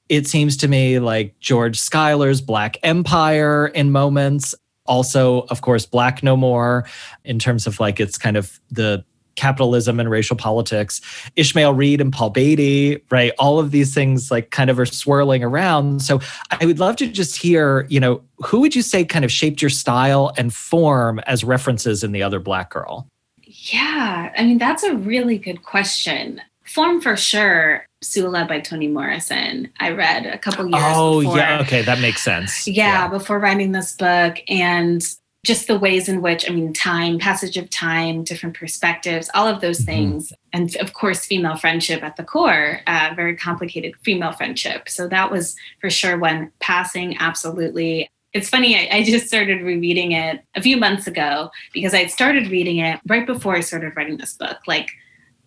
it 0.10 0.26
seems 0.26 0.58
to 0.58 0.68
me 0.68 0.98
like 0.98 1.40
George 1.40 1.80
Schuyler's 1.80 2.42
Black 2.42 2.78
Empire 2.82 3.68
in 3.68 3.92
moments. 3.92 4.56
Also, 4.88 5.42
of 5.52 5.62
course, 5.62 5.86
Black 5.86 6.24
No 6.24 6.36
More 6.36 6.88
in 7.24 7.38
terms 7.38 7.68
of 7.68 7.80
like 7.80 8.00
it's 8.00 8.18
kind 8.18 8.36
of 8.36 8.60
the 8.72 9.06
capitalism 9.40 10.00
and 10.00 10.10
racial 10.10 10.36
politics. 10.36 11.00
Ishmael 11.38 11.74
Reed 11.74 12.02
and 12.02 12.12
Paul 12.12 12.30
Beatty, 12.30 13.02
right? 13.10 13.32
All 13.40 13.58
of 13.58 13.72
these 13.72 13.94
things 13.94 14.30
like 14.30 14.52
kind 14.52 14.70
of 14.70 14.78
are 14.78 14.86
swirling 14.86 15.44
around. 15.44 16.02
So 16.02 16.20
I 16.52 16.66
would 16.66 16.78
love 16.78 16.98
to 16.98 17.08
just 17.08 17.42
hear, 17.42 17.88
you 17.90 18.02
know, 18.02 18.22
who 18.46 18.60
would 18.60 18.76
you 18.76 18.82
say 18.82 19.06
kind 19.06 19.24
of 19.24 19.32
shaped 19.32 19.62
your 19.62 19.70
style 19.70 20.34
and 20.38 20.54
form 20.54 21.20
as 21.20 21.46
references 21.46 22.04
in 22.04 22.12
The 22.12 22.22
Other 22.22 22.40
Black 22.40 22.70
Girl? 22.70 23.08
Yeah, 23.46 24.32
I 24.38 24.44
mean, 24.44 24.58
that's 24.58 24.84
a 24.84 24.96
really 24.96 25.38
good 25.38 25.64
question. 25.64 26.42
Form 26.66 27.02
for 27.02 27.16
sure. 27.16 27.86
Sula 28.02 28.46
by 28.46 28.60
Toni 28.60 28.88
Morrison. 28.88 29.70
I 29.80 29.92
read 29.92 30.26
a 30.26 30.38
couple 30.38 30.66
years. 30.66 30.84
Oh 30.86 31.22
before. 31.22 31.38
yeah, 31.38 31.62
okay, 31.62 31.82
that 31.82 32.00
makes 32.00 32.22
sense. 32.22 32.68
Yeah, 32.68 32.74
yeah, 32.74 33.08
before 33.08 33.40
writing 33.40 33.72
this 33.72 33.96
book, 33.96 34.38
and 34.48 35.02
just 35.50 35.66
the 35.66 35.80
ways 35.80 36.08
in 36.08 36.22
which, 36.22 36.48
I 36.48 36.54
mean, 36.54 36.74
time, 36.74 37.18
passage 37.18 37.58
of 37.58 37.72
time, 37.72 38.24
different 38.24 38.56
perspectives, 38.56 39.32
all 39.34 39.48
of 39.48 39.62
those 39.62 39.80
mm-hmm. 39.80 39.86
things. 39.86 40.32
And 40.54 40.76
of 40.78 40.94
course, 40.94 41.26
female 41.26 41.56
friendship 41.56 42.04
at 42.04 42.18
the 42.18 42.24
core, 42.24 42.82
uh, 42.86 43.14
very 43.16 43.36
complicated 43.36 43.96
female 44.04 44.32
friendship. 44.32 44.88
So 44.88 45.08
that 45.08 45.32
was 45.32 45.56
for 45.82 45.90
sure 45.90 46.20
one 46.20 46.52
passing, 46.60 47.18
absolutely. 47.18 48.12
It's 48.32 48.48
funny, 48.48 48.76
I, 48.76 48.98
I 48.98 49.04
just 49.04 49.26
started 49.26 49.64
rereading 49.64 50.12
it 50.12 50.42
a 50.54 50.62
few 50.62 50.78
months 50.78 51.08
ago 51.08 51.50
because 51.74 51.96
I 51.96 52.02
had 52.04 52.12
started 52.12 52.52
reading 52.52 52.78
it 52.78 53.00
right 53.08 53.26
before 53.26 53.56
I 53.56 53.62
started 53.62 53.94
writing 53.96 54.18
this 54.18 54.36
book, 54.36 54.60
like 54.68 54.92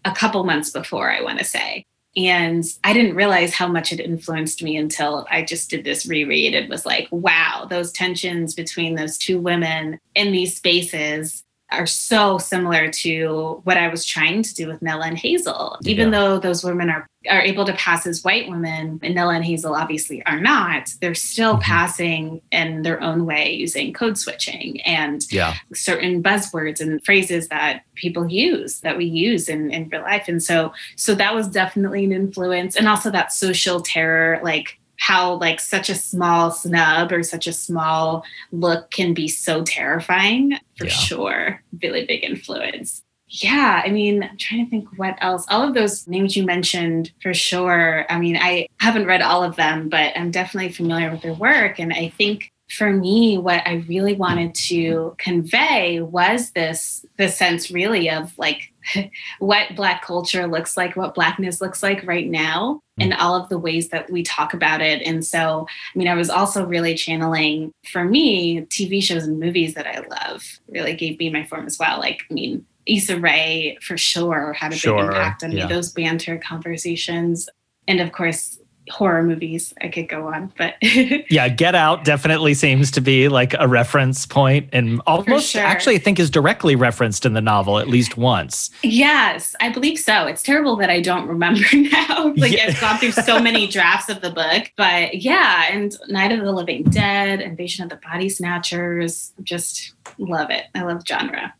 a 0.05 0.11
couple 0.11 0.43
months 0.43 0.71
before, 0.71 1.13
I 1.13 1.23
want 1.23 1.39
to 1.39 1.45
say. 1.45 1.87
And 2.17 2.65
I 2.85 2.93
didn't 2.93 3.17
realize 3.17 3.55
how 3.55 3.67
much 3.69 3.93
it 3.93 4.01
influenced 4.01 4.63
me 4.63 4.77
until 4.77 5.27
I 5.31 5.43
just 5.43 5.71
did 5.71 5.85
this 5.85 6.07
reread. 6.07 6.55
It 6.55 6.69
was 6.69 6.85
like, 6.85 7.09
wow, 7.11 7.67
those 7.69 7.91
tensions 7.91 8.55
between 8.55 8.95
those 8.95 9.17
two 9.17 9.39
women 9.39 9.99
in 10.15 10.31
these 10.31 10.57
spaces 10.57 11.43
are 11.79 11.87
so 11.87 12.39
similar 12.39 12.91
to 12.91 13.61
what 13.65 13.77
I 13.77 13.89
was 13.89 14.05
trying 14.05 14.43
to 14.43 14.55
do 14.55 14.69
with 14.69 14.83
Nella 14.83 15.07
and 15.07 15.19
Hazel. 15.19 15.79
Even 15.85 16.13
yeah. 16.13 16.19
though 16.19 16.39
those 16.39 16.65
women 16.65 16.91
are 16.91 17.07
are 17.31 17.41
able 17.41 17.65
to 17.65 17.73
pass 17.75 18.05
as 18.05 18.25
white 18.25 18.49
women, 18.49 18.99
and 19.01 19.15
Nella 19.15 19.35
and 19.35 19.45
Hazel 19.45 19.75
obviously 19.75 20.25
are 20.27 20.41
not, 20.41 20.93
they're 21.01 21.15
still 21.15 21.53
mm-hmm. 21.53 21.63
passing 21.63 22.43
in 22.51 22.83
their 22.83 23.01
own 23.01 23.27
way 23.27 23.53
using 23.53 23.93
code 23.93 24.19
switching 24.19 24.81
and 24.83 25.25
yeah. 25.31 25.55
certain 25.73 26.21
buzzwords 26.21 26.81
and 26.81 27.05
phrases 27.05 27.47
that 27.49 27.83
people 27.95 28.27
use 28.29 28.81
that 28.81 28.97
we 28.97 29.05
use 29.05 29.49
in, 29.49 29.71
in 29.71 29.89
real 29.89 30.03
life. 30.03 30.27
And 30.27 30.43
so 30.43 30.73
so 30.97 31.15
that 31.15 31.35
was 31.35 31.47
definitely 31.49 32.05
an 32.05 32.13
influence. 32.13 32.77
And 32.77 32.89
also 32.89 33.11
that 33.11 33.33
social 33.33 33.81
terror, 33.81 34.41
like 34.43 34.81
how 35.03 35.35
like 35.35 35.59
such 35.59 35.91
a 35.91 35.97
small 35.97 36.53
snub 36.53 37.11
or 37.11 37.25
such 37.25 37.49
a 37.49 37.53
small 37.53 38.25
look 38.53 38.89
can 38.93 39.13
be 39.13 39.27
so 39.27 39.65
terrifying. 39.65 40.57
For 40.79 40.87
yeah. 40.87 40.93
sure. 40.93 41.63
Really 41.83 42.07
big 42.07 42.23
influence. 42.23 43.03
Yeah 43.27 43.83
i 43.85 43.91
mean 43.91 44.23
i'm 44.23 44.37
trying 44.37 44.65
to 44.65 44.71
think 44.71 44.87
what 44.97 45.17
else. 45.21 45.45
All 45.51 45.67
of 45.67 45.75
those 45.75 46.07
names 46.07 46.37
you 46.37 46.45
mentioned 46.45 47.11
for 47.21 47.35
sure. 47.35 48.07
I 48.09 48.21
mean 48.21 48.37
i 48.37 48.69
haven't 48.79 49.07
read 49.07 49.23
all 49.23 49.43
of 49.43 49.57
them 49.57 49.89
but 49.89 50.17
i'm 50.17 50.31
definitely 50.31 50.71
familiar 50.71 51.11
with 51.11 51.23
their 51.23 51.35
work. 51.35 51.81
And 51.81 51.93
i 51.93 52.09
think 52.11 52.53
for 52.73 52.93
me 52.93 53.39
what 53.39 53.63
i 53.67 53.85
really 53.89 54.15
wanted 54.15 54.55
to 54.55 55.15
convey 55.19 56.01
was 56.01 56.51
this 56.53 57.05
the 57.19 57.29
sense 57.29 57.71
really 57.71 58.09
of 58.11 58.37
like 58.39 58.73
what 59.39 59.75
black 59.77 60.03
culture 60.03 60.47
looks 60.47 60.77
like 60.77 60.97
what 60.97 61.15
blackness 61.15 61.61
looks 61.61 61.83
like 61.83 62.05
right 62.07 62.29
now 62.29 62.81
and 62.99 63.13
mm. 63.13 63.17
all 63.19 63.35
of 63.35 63.49
the 63.49 63.59
ways 63.59 63.89
that 63.89 64.11
we 64.11 64.23
talk 64.23 64.53
about 64.53 64.81
it. 64.81 65.01
And 65.03 65.25
so 65.25 65.67
i 65.95 65.99
mean 65.99 66.09
i 66.09 66.15
was 66.15 66.31
also 66.31 66.65
really 66.65 66.95
channeling 66.95 67.73
for 67.91 68.05
me 68.05 68.63
tv 68.63 69.03
shows 69.03 69.25
and 69.25 69.39
movies 69.39 69.75
that 69.75 69.87
i 69.87 70.01
love 70.01 70.43
really 70.69 70.95
gave 70.95 71.19
me 71.19 71.31
my 71.31 71.45
form 71.45 71.67
as 71.67 71.79
well. 71.79 71.99
Like 71.99 72.23
i 72.31 72.35
mean 72.35 72.67
Issa 72.87 73.21
Rae 73.21 73.79
for 73.81 73.97
sure 73.97 74.53
had 74.53 74.73
a 74.73 74.77
sure, 74.77 74.97
big 74.97 75.07
impact 75.07 75.45
on 75.45 75.53
yeah. 75.53 75.67
me. 75.67 75.73
Those 75.73 75.93
banter 75.93 76.39
conversations, 76.39 77.49
and 77.87 78.01
of 78.01 78.11
course 78.11 78.59
horror 78.91 79.23
movies. 79.23 79.73
I 79.81 79.89
could 79.89 80.09
go 80.09 80.27
on, 80.29 80.53
but 80.59 80.75
yeah, 80.83 81.49
Get 81.49 81.75
Out 81.75 82.05
definitely 82.05 82.55
seems 82.55 82.91
to 82.93 83.01
be 83.01 83.29
like 83.29 83.55
a 83.59 83.69
reference 83.69 84.27
point 84.27 84.69
and 84.73 85.01
almost 85.07 85.51
sure. 85.51 85.63
actually 85.63 85.97
I 85.97 85.99
think 85.99 86.19
is 86.19 86.31
directly 86.31 86.77
referenced 86.77 87.25
in 87.25 87.35
the 87.35 87.41
novel 87.41 87.79
at 87.79 87.89
least 87.89 88.17
once. 88.17 88.71
Yes, 88.83 89.55
I 89.61 89.71
believe 89.71 89.99
so. 89.99 90.27
It's 90.27 90.43
terrible 90.43 90.77
that 90.77 90.91
I 90.91 91.01
don't 91.01 91.29
remember 91.29 91.65
now. 91.73 92.33
like 92.37 92.53
yeah. 92.53 92.67
I've 92.69 92.81
gone 92.81 92.99
through 92.99 93.13
so 93.13 93.41
many 93.41 93.67
drafts 93.69 94.09
of 94.09 94.21
the 94.21 94.31
book, 94.31 94.71
but 94.77 95.15
yeah, 95.15 95.69
and 95.71 95.97
Night 96.09 96.33
of 96.33 96.41
the 96.45 96.53
Living 96.53 96.83
Dead, 96.85 97.41
Invasion 97.41 97.85
of 97.85 97.91
the 97.91 97.97
Body 97.97 98.29
Snatchers, 98.29 99.33
just 99.43 99.95
love 100.19 100.51
it. 100.51 100.65
I 100.75 100.83
love 100.83 101.03
genre. 101.07 101.55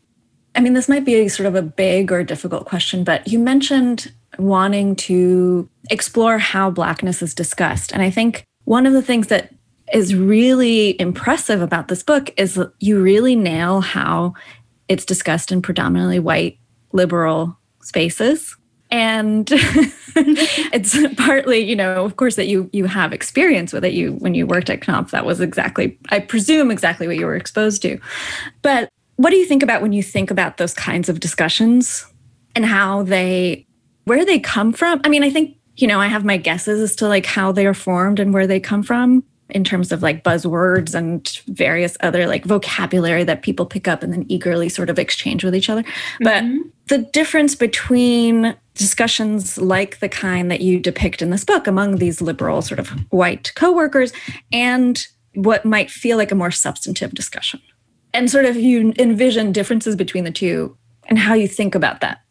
I 0.55 0.61
mean, 0.61 0.73
this 0.73 0.89
might 0.89 1.05
be 1.05 1.27
sort 1.29 1.47
of 1.47 1.55
a 1.55 1.61
big 1.61 2.11
or 2.11 2.23
difficult 2.23 2.65
question, 2.65 3.03
but 3.03 3.27
you 3.27 3.39
mentioned 3.39 4.11
wanting 4.37 4.95
to 4.95 5.69
explore 5.89 6.37
how 6.37 6.69
Blackness 6.69 7.21
is 7.21 7.33
discussed. 7.33 7.91
And 7.91 8.01
I 8.01 8.09
think 8.09 8.45
one 8.65 8.85
of 8.85 8.93
the 8.93 9.01
things 9.01 9.27
that 9.27 9.53
is 9.93 10.15
really 10.15 10.99
impressive 10.99 11.61
about 11.61 11.87
this 11.87 12.03
book 12.03 12.31
is 12.37 12.59
you 12.79 13.01
really 13.01 13.35
nail 13.35 13.81
how 13.81 14.33
it's 14.87 15.05
discussed 15.05 15.51
in 15.51 15.61
predominantly 15.61 16.19
white 16.19 16.57
liberal 16.93 17.57
spaces. 17.81 18.55
And 18.89 19.47
it's 19.51 20.95
partly 21.15 21.59
you 21.59 21.75
know 21.75 22.05
of 22.05 22.15
course 22.15 22.35
that 22.35 22.45
you 22.47 22.69
you 22.73 22.85
have 22.85 23.11
experience 23.11 23.73
with 23.73 23.83
it. 23.83 23.93
You 23.93 24.13
when 24.13 24.35
you 24.35 24.45
worked 24.45 24.69
at 24.69 24.87
knopf 24.87 25.11
that 25.11 25.25
was 25.25 25.41
exactly 25.41 25.97
i 26.09 26.19
presume 26.19 26.69
exactly 26.69 27.07
what 27.07 27.17
you 27.17 27.25
were 27.25 27.35
exposed 27.35 27.81
to. 27.81 27.99
But 28.61 28.89
what 29.15 29.29
do 29.29 29.37
you 29.37 29.45
think 29.45 29.63
about 29.63 29.81
when 29.81 29.93
you 29.93 30.03
think 30.03 30.31
about 30.31 30.57
those 30.57 30.73
kinds 30.73 31.09
of 31.09 31.19
discussions 31.19 32.05
and 32.55 32.65
how 32.65 33.03
they 33.03 33.65
where 34.05 34.25
they 34.25 34.39
come 34.39 34.73
from. 34.73 35.01
I 35.03 35.09
mean, 35.09 35.23
I 35.23 35.29
think, 35.29 35.57
you 35.75 35.87
know, 35.87 35.99
I 35.99 36.07
have 36.07 36.25
my 36.25 36.37
guesses 36.37 36.81
as 36.81 36.95
to 36.97 37.07
like 37.07 37.25
how 37.25 37.51
they 37.51 37.65
are 37.65 37.73
formed 37.73 38.19
and 38.19 38.33
where 38.33 38.47
they 38.47 38.59
come 38.59 38.83
from 38.83 39.23
in 39.49 39.63
terms 39.63 39.91
of 39.91 40.01
like 40.01 40.23
buzzwords 40.23 40.95
and 40.95 41.41
various 41.47 41.95
other 41.99 42.27
like 42.27 42.45
vocabulary 42.45 43.23
that 43.23 43.43
people 43.43 43.65
pick 43.65 43.87
up 43.87 44.01
and 44.01 44.11
then 44.11 44.25
eagerly 44.29 44.69
sort 44.69 44.89
of 44.89 44.97
exchange 44.97 45.43
with 45.43 45.55
each 45.55 45.69
other. 45.69 45.83
But 46.19 46.43
mm-hmm. 46.43 46.69
the 46.87 46.99
difference 46.99 47.55
between 47.55 48.55
discussions 48.73 49.57
like 49.57 49.99
the 49.99 50.09
kind 50.09 50.49
that 50.49 50.61
you 50.61 50.79
depict 50.79 51.21
in 51.21 51.29
this 51.29 51.45
book 51.45 51.67
among 51.67 51.97
these 51.97 52.21
liberal 52.21 52.61
sort 52.61 52.79
of 52.79 52.89
white 53.11 53.53
coworkers 53.55 54.11
and 54.51 55.05
what 55.35 55.65
might 55.65 55.91
feel 55.91 56.17
like 56.17 56.31
a 56.31 56.35
more 56.35 56.51
substantive 56.51 57.13
discussion. 57.13 57.61
And 58.13 58.29
sort 58.29 58.45
of 58.45 58.55
you 58.55 58.93
envision 58.99 59.51
differences 59.51 59.95
between 59.95 60.23
the 60.23 60.31
two 60.31 60.77
and 61.05 61.17
how 61.17 61.33
you 61.33 61.47
think 61.47 61.75
about 61.75 62.01
that. 62.01 62.21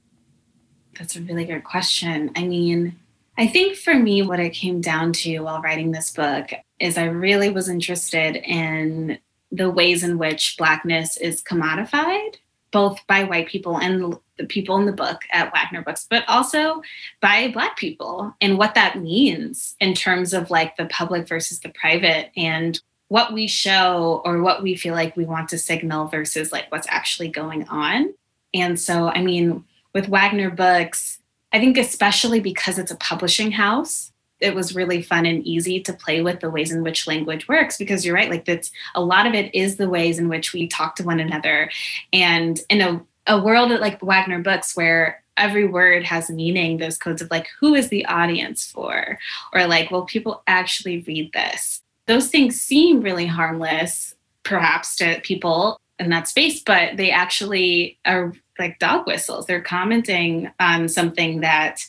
That's 0.98 1.16
a 1.16 1.22
really 1.22 1.44
good 1.44 1.64
question. 1.64 2.30
I 2.36 2.46
mean, 2.46 2.96
I 3.36 3.46
think 3.46 3.76
for 3.76 3.94
me, 3.94 4.22
what 4.22 4.40
it 4.40 4.50
came 4.50 4.80
down 4.80 5.12
to 5.14 5.40
while 5.40 5.60
writing 5.60 5.90
this 5.90 6.12
book 6.12 6.50
is 6.78 6.98
I 6.98 7.06
really 7.06 7.48
was 7.48 7.68
interested 7.68 8.36
in 8.36 9.18
the 9.50 9.70
ways 9.70 10.02
in 10.02 10.18
which 10.18 10.56
Blackness 10.58 11.16
is 11.16 11.42
commodified, 11.42 12.36
both 12.70 13.00
by 13.06 13.24
white 13.24 13.48
people 13.48 13.78
and 13.78 14.16
the 14.38 14.44
people 14.44 14.76
in 14.76 14.86
the 14.86 14.92
book 14.92 15.22
at 15.30 15.52
Wagner 15.52 15.82
Books, 15.82 16.06
but 16.08 16.24
also 16.28 16.82
by 17.20 17.48
Black 17.48 17.76
people 17.76 18.34
and 18.40 18.58
what 18.58 18.74
that 18.74 19.00
means 19.00 19.76
in 19.80 19.94
terms 19.94 20.32
of 20.32 20.50
like 20.50 20.76
the 20.76 20.86
public 20.86 21.28
versus 21.28 21.60
the 21.60 21.68
private 21.70 22.30
and 22.36 22.80
what 23.12 23.30
we 23.30 23.46
show 23.46 24.22
or 24.24 24.40
what 24.40 24.62
we 24.62 24.74
feel 24.74 24.94
like 24.94 25.14
we 25.18 25.26
want 25.26 25.46
to 25.46 25.58
signal 25.58 26.06
versus 26.06 26.50
like 26.50 26.64
what's 26.72 26.86
actually 26.88 27.28
going 27.28 27.68
on. 27.68 28.14
And 28.54 28.80
so, 28.80 29.08
I 29.08 29.20
mean, 29.20 29.66
with 29.92 30.08
Wagner 30.08 30.48
Books, 30.48 31.18
I 31.52 31.60
think 31.60 31.76
especially 31.76 32.40
because 32.40 32.78
it's 32.78 32.90
a 32.90 32.96
publishing 32.96 33.50
house, 33.50 34.12
it 34.40 34.54
was 34.54 34.74
really 34.74 35.02
fun 35.02 35.26
and 35.26 35.46
easy 35.46 35.78
to 35.80 35.92
play 35.92 36.22
with 36.22 36.40
the 36.40 36.48
ways 36.48 36.72
in 36.72 36.82
which 36.82 37.06
language 37.06 37.46
works 37.48 37.76
because 37.76 38.02
you're 38.02 38.14
right 38.14 38.30
like 38.30 38.46
that's 38.46 38.72
a 38.94 39.04
lot 39.04 39.26
of 39.26 39.34
it 39.34 39.54
is 39.54 39.76
the 39.76 39.90
ways 39.90 40.18
in 40.18 40.30
which 40.30 40.54
we 40.54 40.66
talk 40.66 40.96
to 40.96 41.04
one 41.04 41.20
another. 41.20 41.70
And 42.14 42.58
in 42.70 42.80
a, 42.80 43.04
a 43.26 43.42
world 43.42 43.78
like 43.78 44.02
wagner 44.02 44.38
books 44.38 44.74
where 44.74 45.22
every 45.36 45.66
word 45.66 46.02
has 46.04 46.30
meaning 46.30 46.78
those 46.78 46.96
codes 46.96 47.20
of 47.20 47.30
like 47.30 47.48
who 47.60 47.74
is 47.74 47.90
the 47.90 48.06
audience 48.06 48.70
for? 48.70 49.18
Or 49.52 49.66
like 49.66 49.90
will 49.90 50.06
people 50.06 50.42
actually 50.46 51.04
read 51.06 51.30
this 51.34 51.82
those 52.12 52.28
things 52.28 52.60
seem 52.60 53.00
really 53.00 53.26
harmless 53.26 54.14
perhaps 54.44 54.96
to 54.96 55.20
people 55.22 55.78
in 55.98 56.10
that 56.10 56.28
space 56.28 56.62
but 56.62 56.96
they 56.96 57.10
actually 57.10 57.98
are 58.04 58.32
like 58.58 58.78
dog 58.78 59.06
whistles. 59.06 59.46
They're 59.46 59.62
commenting 59.62 60.50
on 60.60 60.88
something 60.88 61.40
that 61.40 61.84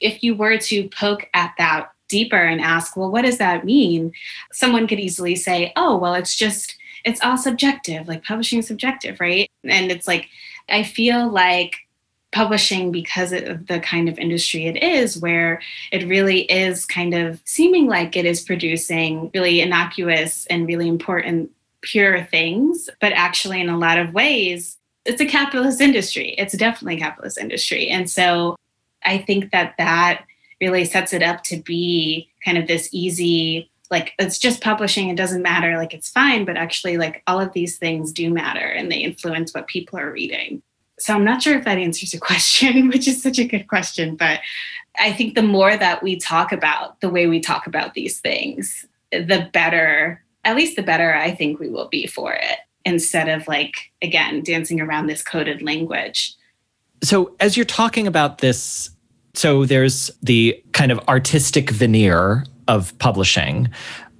if 0.00 0.22
you 0.22 0.34
were 0.34 0.58
to 0.58 0.88
poke 0.88 1.28
at 1.34 1.54
that 1.58 1.90
deeper 2.08 2.36
and 2.36 2.60
ask, 2.60 2.96
well, 2.96 3.10
what 3.10 3.22
does 3.22 3.38
that 3.38 3.64
mean? 3.64 4.12
Someone 4.52 4.86
could 4.86 5.00
easily 5.00 5.36
say, 5.36 5.72
oh, 5.76 5.96
well, 5.96 6.14
it's 6.14 6.36
just, 6.36 6.76
it's 7.04 7.22
all 7.22 7.36
subjective, 7.36 8.08
like 8.08 8.24
publishing 8.24 8.58
is 8.58 8.66
subjective, 8.66 9.20
right? 9.20 9.50
And 9.64 9.90
it's 9.90 10.06
like, 10.06 10.28
I 10.68 10.82
feel 10.82 11.28
like 11.30 11.76
publishing 12.32 12.92
because 12.92 13.32
of 13.32 13.66
the 13.66 13.80
kind 13.80 14.08
of 14.08 14.18
industry 14.18 14.66
it 14.66 14.82
is 14.82 15.16
where 15.18 15.60
it 15.92 16.06
really 16.06 16.40
is 16.42 16.84
kind 16.84 17.14
of 17.14 17.40
seeming 17.44 17.86
like 17.86 18.16
it 18.16 18.26
is 18.26 18.42
producing 18.42 19.30
really 19.32 19.60
innocuous 19.60 20.44
and 20.46 20.66
really 20.66 20.88
important 20.88 21.50
pure 21.82 22.24
things 22.24 22.90
but 23.00 23.12
actually 23.12 23.60
in 23.60 23.68
a 23.68 23.78
lot 23.78 23.98
of 23.98 24.12
ways 24.12 24.76
it's 25.06 25.20
a 25.20 25.26
capitalist 25.26 25.80
industry. 25.80 26.34
It's 26.36 26.56
definitely 26.56 26.96
a 26.96 27.00
capitalist 27.00 27.38
industry. 27.38 27.88
And 27.88 28.10
so 28.10 28.56
I 29.04 29.18
think 29.18 29.52
that 29.52 29.74
that 29.78 30.24
really 30.60 30.84
sets 30.84 31.12
it 31.12 31.22
up 31.22 31.42
to 31.44 31.56
be 31.58 32.28
kind 32.44 32.58
of 32.58 32.66
this 32.66 32.88
easy 32.92 33.70
like 33.88 34.14
it's 34.18 34.38
just 34.38 34.62
publishing 34.62 35.10
it 35.10 35.16
doesn't 35.16 35.42
matter 35.42 35.76
like 35.76 35.94
it's 35.94 36.08
fine 36.08 36.44
but 36.44 36.56
actually 36.56 36.96
like 36.96 37.22
all 37.28 37.38
of 37.38 37.52
these 37.52 37.78
things 37.78 38.10
do 38.10 38.32
matter 38.32 38.66
and 38.66 38.90
they 38.90 38.96
influence 38.96 39.54
what 39.54 39.68
people 39.68 39.96
are 39.96 40.10
reading 40.10 40.60
so 40.98 41.14
i'm 41.14 41.24
not 41.24 41.42
sure 41.42 41.56
if 41.58 41.64
that 41.64 41.78
answers 41.78 42.12
your 42.12 42.20
question 42.32 42.88
which 42.88 43.08
is 43.08 43.22
such 43.22 43.38
a 43.38 43.44
good 43.44 43.68
question 43.68 44.16
but 44.16 44.40
i 44.98 45.12
think 45.12 45.34
the 45.34 45.42
more 45.42 45.76
that 45.76 46.02
we 46.02 46.16
talk 46.16 46.52
about 46.52 47.00
the 47.00 47.10
way 47.10 47.26
we 47.26 47.40
talk 47.40 47.66
about 47.66 47.94
these 47.94 48.20
things 48.20 48.86
the 49.10 49.48
better 49.52 50.22
at 50.44 50.56
least 50.56 50.76
the 50.76 50.82
better 50.82 51.14
i 51.14 51.30
think 51.30 51.58
we 51.58 51.68
will 51.68 51.88
be 51.88 52.06
for 52.06 52.32
it 52.32 52.58
instead 52.86 53.28
of 53.28 53.46
like 53.48 53.92
again 54.00 54.42
dancing 54.42 54.80
around 54.80 55.08
this 55.08 55.22
coded 55.22 55.60
language. 55.60 56.34
So 57.02 57.34
as 57.40 57.56
you're 57.56 57.66
talking 57.66 58.06
about 58.06 58.38
this 58.38 58.90
so 59.34 59.66
there's 59.66 60.10
the 60.22 60.58
kind 60.72 60.90
of 60.90 60.98
artistic 61.08 61.68
veneer 61.68 62.46
of 62.68 62.98
publishing 62.98 63.68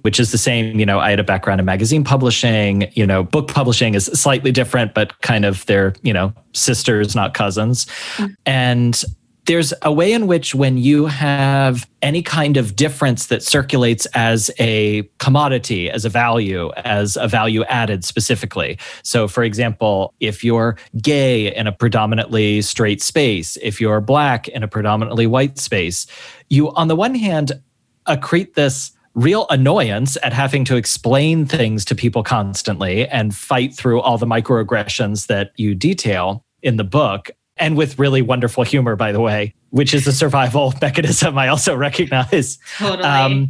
which 0.01 0.19
is 0.19 0.31
the 0.31 0.37
same 0.37 0.79
you 0.79 0.85
know 0.85 0.99
i 0.99 1.09
had 1.09 1.19
a 1.19 1.23
background 1.23 1.59
in 1.59 1.65
magazine 1.65 2.03
publishing 2.03 2.89
you 2.93 3.05
know 3.05 3.23
book 3.23 3.47
publishing 3.47 3.95
is 3.95 4.05
slightly 4.05 4.51
different 4.51 4.93
but 4.93 5.19
kind 5.21 5.45
of 5.45 5.65
they're 5.65 5.93
you 6.01 6.13
know 6.13 6.33
sisters 6.53 7.15
not 7.15 7.33
cousins 7.33 7.85
mm-hmm. 8.17 8.33
and 8.45 9.03
there's 9.47 9.73
a 9.81 9.91
way 9.91 10.11
in 10.11 10.27
which 10.27 10.53
when 10.53 10.77
you 10.77 11.05
have 11.05 11.89
any 12.01 12.21
kind 12.21 12.57
of 12.57 12.75
difference 12.75 13.27
that 13.27 13.41
circulates 13.41 14.05
as 14.07 14.51
a 14.59 15.09
commodity, 15.19 15.89
as 15.89 16.03
a 16.03 16.09
value, 16.09 16.69
as 16.75 17.15
a 17.15 17.29
value 17.29 17.63
added 17.63 18.03
specifically. 18.03 18.77
So, 19.03 19.27
for 19.27 19.43
example, 19.43 20.13
if 20.19 20.43
you're 20.43 20.77
gay 21.01 21.55
in 21.55 21.65
a 21.65 21.71
predominantly 21.71 22.61
straight 22.61 23.01
space, 23.01 23.57
if 23.61 23.79
you're 23.79 24.01
black 24.01 24.49
in 24.49 24.63
a 24.63 24.67
predominantly 24.67 25.27
white 25.27 25.57
space, 25.57 26.07
you, 26.49 26.69
on 26.73 26.89
the 26.89 26.95
one 26.95 27.15
hand, 27.15 27.53
accrete 28.05 28.53
this 28.53 28.91
real 29.17 29.47
annoyance 29.49 30.15
at 30.21 30.31
having 30.31 30.63
to 30.63 30.75
explain 30.75 31.43
things 31.43 31.83
to 31.83 31.95
people 31.95 32.21
constantly 32.21 33.07
and 33.07 33.35
fight 33.35 33.73
through 33.73 33.99
all 33.99 34.19
the 34.19 34.27
microaggressions 34.27 35.25
that 35.25 35.51
you 35.55 35.73
detail 35.73 36.45
in 36.61 36.77
the 36.77 36.83
book 36.83 37.31
and 37.57 37.75
with 37.75 37.97
really 37.97 38.21
wonderful 38.21 38.63
humor, 38.63 38.95
by 38.95 39.11
the 39.11 39.19
way, 39.19 39.55
which 39.71 39.95
is 39.95 40.05
a 40.05 40.13
survival 40.13 40.71
mechanism 40.81 41.35
I 41.35 41.47
also 41.47 41.75
recognize. 41.75 42.59
Totally. 42.77 43.03
Um, 43.03 43.49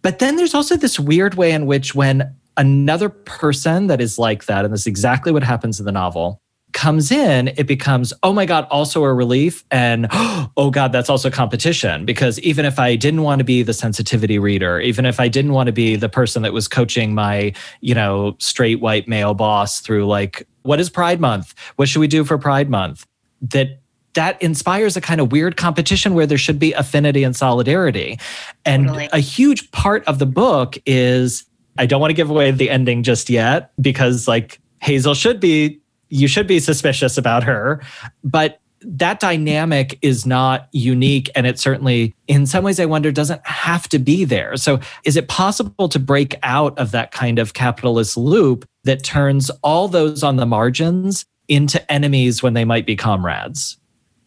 but 0.00 0.20
then 0.20 0.36
there's 0.36 0.54
also 0.54 0.78
this 0.78 0.98
weird 0.98 1.34
way 1.34 1.52
in 1.52 1.66
which 1.66 1.94
when 1.94 2.34
another 2.56 3.10
person 3.10 3.88
that 3.88 4.00
is 4.00 4.18
like 4.18 4.46
that, 4.46 4.64
and 4.64 4.72
this 4.72 4.80
is 4.80 4.86
exactly 4.86 5.32
what 5.32 5.42
happens 5.42 5.80
in 5.80 5.84
the 5.84 5.92
novel, 5.92 6.40
comes 6.72 7.10
in, 7.10 7.48
it 7.48 7.66
becomes, 7.66 8.12
oh 8.22 8.32
my 8.32 8.46
God, 8.46 8.66
also 8.70 9.02
a 9.04 9.12
relief. 9.12 9.64
And 9.70 10.06
oh 10.12 10.70
God, 10.72 10.92
that's 10.92 11.10
also 11.10 11.30
competition. 11.30 12.04
Because 12.04 12.38
even 12.40 12.64
if 12.64 12.78
I 12.78 12.96
didn't 12.96 13.22
want 13.22 13.40
to 13.40 13.44
be 13.44 13.62
the 13.62 13.74
sensitivity 13.74 14.38
reader, 14.38 14.80
even 14.80 15.06
if 15.06 15.20
I 15.20 15.28
didn't 15.28 15.52
want 15.52 15.66
to 15.68 15.72
be 15.72 15.96
the 15.96 16.08
person 16.08 16.42
that 16.42 16.52
was 16.52 16.68
coaching 16.68 17.14
my, 17.14 17.52
you 17.80 17.94
know, 17.94 18.36
straight 18.38 18.80
white 18.80 19.08
male 19.08 19.34
boss 19.34 19.80
through 19.80 20.06
like, 20.06 20.46
what 20.62 20.80
is 20.80 20.90
Pride 20.90 21.20
Month? 21.20 21.54
What 21.76 21.88
should 21.88 22.00
we 22.00 22.08
do 22.08 22.24
for 22.24 22.38
Pride 22.38 22.70
Month? 22.70 23.06
That 23.40 23.80
that 24.14 24.40
inspires 24.42 24.96
a 24.96 25.00
kind 25.00 25.20
of 25.20 25.32
weird 25.32 25.56
competition 25.56 26.14
where 26.14 26.26
there 26.26 26.38
should 26.38 26.58
be 26.58 26.72
affinity 26.74 27.24
and 27.24 27.34
solidarity. 27.34 28.18
And 28.64 28.88
totally. 28.88 29.08
a 29.12 29.18
huge 29.18 29.70
part 29.70 30.04
of 30.04 30.18
the 30.18 30.26
book 30.26 30.76
is 30.84 31.44
I 31.78 31.86
don't 31.86 32.00
want 32.00 32.10
to 32.10 32.14
give 32.14 32.30
away 32.30 32.50
the 32.50 32.68
ending 32.68 33.02
just 33.02 33.30
yet 33.30 33.72
because 33.80 34.28
like 34.28 34.60
Hazel 34.80 35.14
should 35.14 35.40
be 35.40 35.81
you 36.12 36.28
should 36.28 36.46
be 36.46 36.60
suspicious 36.60 37.16
about 37.16 37.42
her. 37.42 37.82
But 38.22 38.60
that 38.84 39.20
dynamic 39.20 39.98
is 40.02 40.26
not 40.26 40.68
unique. 40.72 41.30
And 41.34 41.46
it 41.46 41.58
certainly, 41.58 42.14
in 42.26 42.46
some 42.46 42.64
ways, 42.64 42.78
I 42.80 42.84
wonder, 42.84 43.10
doesn't 43.10 43.44
have 43.46 43.88
to 43.90 43.98
be 43.98 44.24
there. 44.24 44.56
So, 44.56 44.80
is 45.04 45.16
it 45.16 45.28
possible 45.28 45.88
to 45.88 45.98
break 45.98 46.36
out 46.42 46.76
of 46.78 46.90
that 46.90 47.12
kind 47.12 47.38
of 47.38 47.54
capitalist 47.54 48.16
loop 48.16 48.68
that 48.84 49.04
turns 49.04 49.50
all 49.62 49.88
those 49.88 50.22
on 50.22 50.36
the 50.36 50.46
margins 50.46 51.24
into 51.48 51.90
enemies 51.90 52.42
when 52.42 52.54
they 52.54 52.64
might 52.64 52.86
be 52.86 52.96
comrades? 52.96 53.78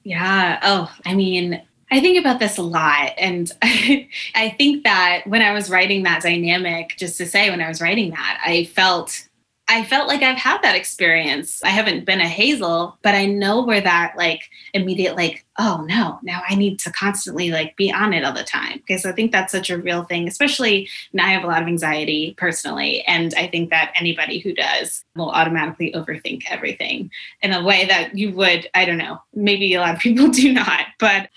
Yeah. 0.04 0.60
Oh, 0.64 0.92
I 1.06 1.16
mean, 1.16 1.62
I 1.92 2.00
think 2.00 2.18
about 2.18 2.40
this 2.40 2.58
a 2.58 2.64
lot. 2.64 3.12
And 3.18 3.52
I 3.62 4.56
think 4.58 4.84
that 4.86 5.24
when 5.26 5.42
I 5.42 5.52
was 5.52 5.70
writing 5.70 6.04
that 6.04 6.24
dynamic, 6.24 6.96
just 6.98 7.18
to 7.18 7.26
say, 7.26 7.50
when 7.50 7.62
I 7.62 7.68
was 7.68 7.82
writing 7.82 8.12
that, 8.12 8.42
I 8.46 8.66
felt 8.66 9.25
I 9.68 9.84
felt 9.84 10.08
like 10.08 10.22
I've 10.22 10.38
had 10.38 10.62
that 10.62 10.76
experience. 10.76 11.64
I 11.64 11.70
haven't 11.70 12.06
been 12.06 12.22
a 12.22 12.28
Hazel, 12.28 13.00
but 13.02 13.16
I 13.16 13.26
know 13.26 13.64
where 13.64 13.82
that 13.82 14.16
like 14.16 14.44
immediate 14.76 15.16
like, 15.16 15.44
oh 15.58 15.84
no, 15.90 16.20
now 16.22 16.44
I 16.48 16.54
need 16.54 16.78
to 16.80 16.92
constantly 16.92 17.50
like 17.50 17.76
be 17.76 17.92
on 17.92 18.14
it 18.14 18.24
all 18.24 18.34
the 18.34 18.44
time. 18.44 18.78
Because 18.78 19.08
I 19.08 19.12
think 19.12 19.32
that's 19.32 19.52
such 19.52 19.72
a 19.72 19.78
real 19.80 20.04
thing, 20.04 20.28
especially 20.28 20.88
now 21.14 21.26
I 21.26 21.32
have 21.32 21.44
a 21.44 21.48
lot 21.48 21.64
of 21.64 21.68
anxiety 21.68 22.36
personally. 22.38 23.04
And 23.08 23.34
I 23.36 23.48
think 23.48 23.72
that 23.72 23.92
anybody 23.96 24.38
who 24.38 24.54
does 24.54 25.04
will 25.16 25.32
automatically 25.32 25.92
overthink 25.94 26.44
everything 26.48 27.10
in 27.42 27.52
a 27.52 27.64
way 27.64 27.86
that 27.88 28.16
you 28.16 28.34
would, 28.34 28.70
I 28.76 28.86
don't 28.86 29.00
know, 29.00 29.20
maybe 29.34 29.74
a 29.74 29.82
lot 29.82 29.96
of 29.96 30.00
people 30.02 30.28
do 30.28 30.54
not. 30.54 30.86
But 31.00 31.30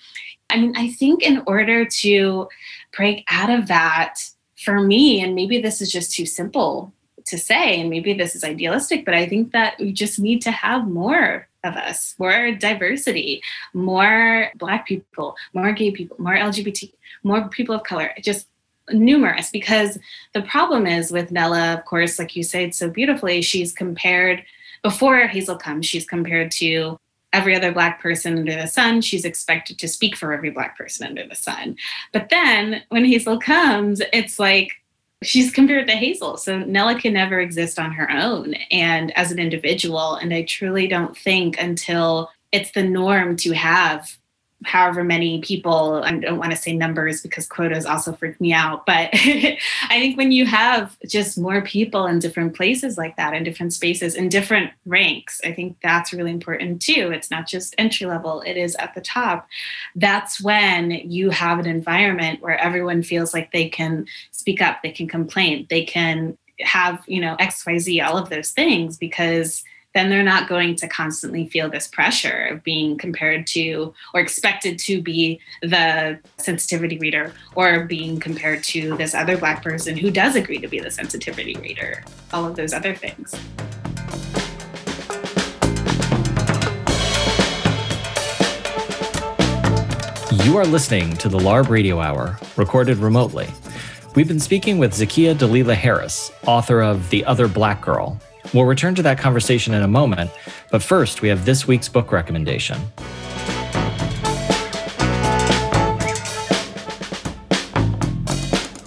I 0.50 0.58
mean, 0.58 0.74
I 0.76 0.90
think 0.90 1.22
in 1.22 1.42
order 1.46 1.86
to 1.86 2.48
break 2.94 3.24
out 3.30 3.48
of 3.48 3.68
that, 3.68 4.16
for 4.56 4.80
me, 4.80 5.20
and 5.20 5.36
maybe 5.36 5.60
this 5.60 5.80
is 5.80 5.90
just 5.90 6.12
too 6.12 6.26
simple 6.26 6.92
to 7.28 7.38
say, 7.38 7.80
and 7.80 7.90
maybe 7.90 8.12
this 8.12 8.34
is 8.34 8.44
idealistic, 8.44 9.04
but 9.04 9.14
I 9.14 9.28
think 9.28 9.52
that 9.52 9.78
we 9.78 9.92
just 9.92 10.18
need 10.18 10.42
to 10.42 10.50
have 10.50 10.86
more 10.88 11.48
of 11.64 11.74
us, 11.74 12.14
more 12.18 12.52
diversity, 12.52 13.42
more 13.74 14.50
Black 14.56 14.86
people, 14.86 15.36
more 15.54 15.72
gay 15.72 15.90
people, 15.90 16.16
more 16.18 16.36
LGBT, 16.36 16.92
more 17.22 17.48
people 17.48 17.74
of 17.74 17.82
color, 17.82 18.12
just 18.22 18.46
numerous. 18.90 19.50
Because 19.50 19.98
the 20.32 20.42
problem 20.42 20.86
is 20.86 21.10
with 21.10 21.30
Nella, 21.30 21.74
of 21.74 21.84
course, 21.84 22.18
like 22.18 22.36
you 22.36 22.42
said 22.42 22.74
so 22.74 22.88
beautifully, 22.90 23.42
she's 23.42 23.72
compared, 23.72 24.44
before 24.82 25.26
Hazel 25.26 25.56
comes, 25.56 25.86
she's 25.86 26.06
compared 26.06 26.50
to 26.52 26.98
every 27.32 27.54
other 27.54 27.72
black 27.72 28.00
person 28.00 28.38
under 28.38 28.54
the 28.54 28.66
sun 28.66 29.00
she's 29.00 29.26
expected 29.26 29.78
to 29.78 29.86
speak 29.86 30.16
for 30.16 30.32
every 30.32 30.50
black 30.50 30.78
person 30.78 31.06
under 31.06 31.26
the 31.26 31.34
sun 31.34 31.76
but 32.12 32.30
then 32.30 32.82
when 32.88 33.04
hazel 33.04 33.38
comes 33.38 34.00
it's 34.14 34.38
like 34.38 34.70
she's 35.22 35.50
compared 35.50 35.86
to 35.88 35.94
Hazel. 35.94 36.36
So 36.36 36.58
Nella 36.60 36.98
can 36.98 37.12
never 37.12 37.40
exist 37.40 37.78
on 37.78 37.92
her 37.92 38.10
own 38.10 38.54
and 38.70 39.16
as 39.16 39.32
an 39.32 39.38
individual. 39.38 40.14
And 40.14 40.32
I 40.32 40.42
truly 40.42 40.86
don't 40.86 41.16
think 41.16 41.60
until 41.60 42.30
it's 42.52 42.70
the 42.72 42.84
norm 42.84 43.36
to 43.38 43.52
have 43.52 44.16
however 44.64 45.04
many 45.04 45.40
people 45.40 46.02
i 46.04 46.10
don't 46.10 46.38
want 46.38 46.50
to 46.50 46.56
say 46.56 46.72
numbers 46.72 47.22
because 47.22 47.46
quotas 47.46 47.86
also 47.86 48.12
freak 48.12 48.40
me 48.40 48.52
out 48.52 48.84
but 48.86 49.08
i 49.12 49.58
think 49.90 50.16
when 50.16 50.32
you 50.32 50.44
have 50.44 50.96
just 51.06 51.38
more 51.38 51.62
people 51.62 52.06
in 52.06 52.18
different 52.18 52.56
places 52.56 52.98
like 52.98 53.16
that 53.16 53.34
in 53.34 53.44
different 53.44 53.72
spaces 53.72 54.14
in 54.14 54.28
different 54.28 54.72
ranks 54.84 55.40
i 55.44 55.52
think 55.52 55.76
that's 55.82 56.12
really 56.12 56.30
important 56.30 56.80
too. 56.80 57.10
It's 57.12 57.30
not 57.30 57.46
just 57.46 57.74
entry 57.78 58.06
level 58.06 58.40
it 58.42 58.56
is 58.56 58.74
at 58.76 58.94
the 58.94 59.00
top. 59.00 59.46
That's 59.94 60.40
when 60.40 60.90
you 60.90 61.30
have 61.30 61.58
an 61.58 61.66
environment 61.66 62.40
where 62.40 62.58
everyone 62.58 63.02
feels 63.02 63.34
like 63.34 63.52
they 63.52 63.68
can 63.68 64.06
speak 64.32 64.62
up 64.62 64.82
they 64.82 64.92
can 64.92 65.08
complain 65.08 65.66
they 65.70 65.84
can 65.84 66.36
have 66.60 67.02
you 67.06 67.20
know 67.20 67.36
xyz 67.36 68.04
all 68.04 68.16
of 68.16 68.30
those 68.30 68.50
things 68.50 68.96
because 68.96 69.62
then 69.98 70.10
they're 70.10 70.22
not 70.22 70.48
going 70.48 70.76
to 70.76 70.86
constantly 70.86 71.48
feel 71.48 71.68
this 71.68 71.88
pressure 71.88 72.46
of 72.52 72.62
being 72.62 72.96
compared 72.96 73.48
to 73.48 73.92
or 74.14 74.20
expected 74.20 74.78
to 74.78 75.02
be 75.02 75.40
the 75.60 76.16
sensitivity 76.36 76.96
reader 76.98 77.32
or 77.56 77.84
being 77.84 78.20
compared 78.20 78.62
to 78.62 78.96
this 78.96 79.12
other 79.12 79.36
Black 79.36 79.60
person 79.60 79.96
who 79.96 80.08
does 80.08 80.36
agree 80.36 80.58
to 80.58 80.68
be 80.68 80.78
the 80.78 80.88
sensitivity 80.88 81.56
reader, 81.56 82.04
all 82.32 82.46
of 82.46 82.54
those 82.54 82.72
other 82.72 82.94
things. 82.94 83.34
You 90.44 90.56
are 90.58 90.64
listening 90.64 91.16
to 91.16 91.28
the 91.28 91.38
LARB 91.38 91.70
Radio 91.70 91.98
Hour, 91.98 92.38
recorded 92.56 92.98
remotely. 92.98 93.48
We've 94.14 94.28
been 94.28 94.38
speaking 94.38 94.78
with 94.78 94.92
Zakiya 94.92 95.34
Dalila 95.34 95.74
Harris, 95.74 96.30
author 96.46 96.82
of 96.82 97.10
The 97.10 97.24
Other 97.24 97.48
Black 97.48 97.82
Girl, 97.82 98.20
We'll 98.54 98.64
return 98.64 98.94
to 98.94 99.02
that 99.02 99.18
conversation 99.18 99.74
in 99.74 99.82
a 99.82 99.88
moment, 99.88 100.30
but 100.70 100.82
first, 100.82 101.22
we 101.22 101.28
have 101.28 101.44
this 101.44 101.66
week's 101.66 101.88
book 101.88 102.12
recommendation. 102.12 102.80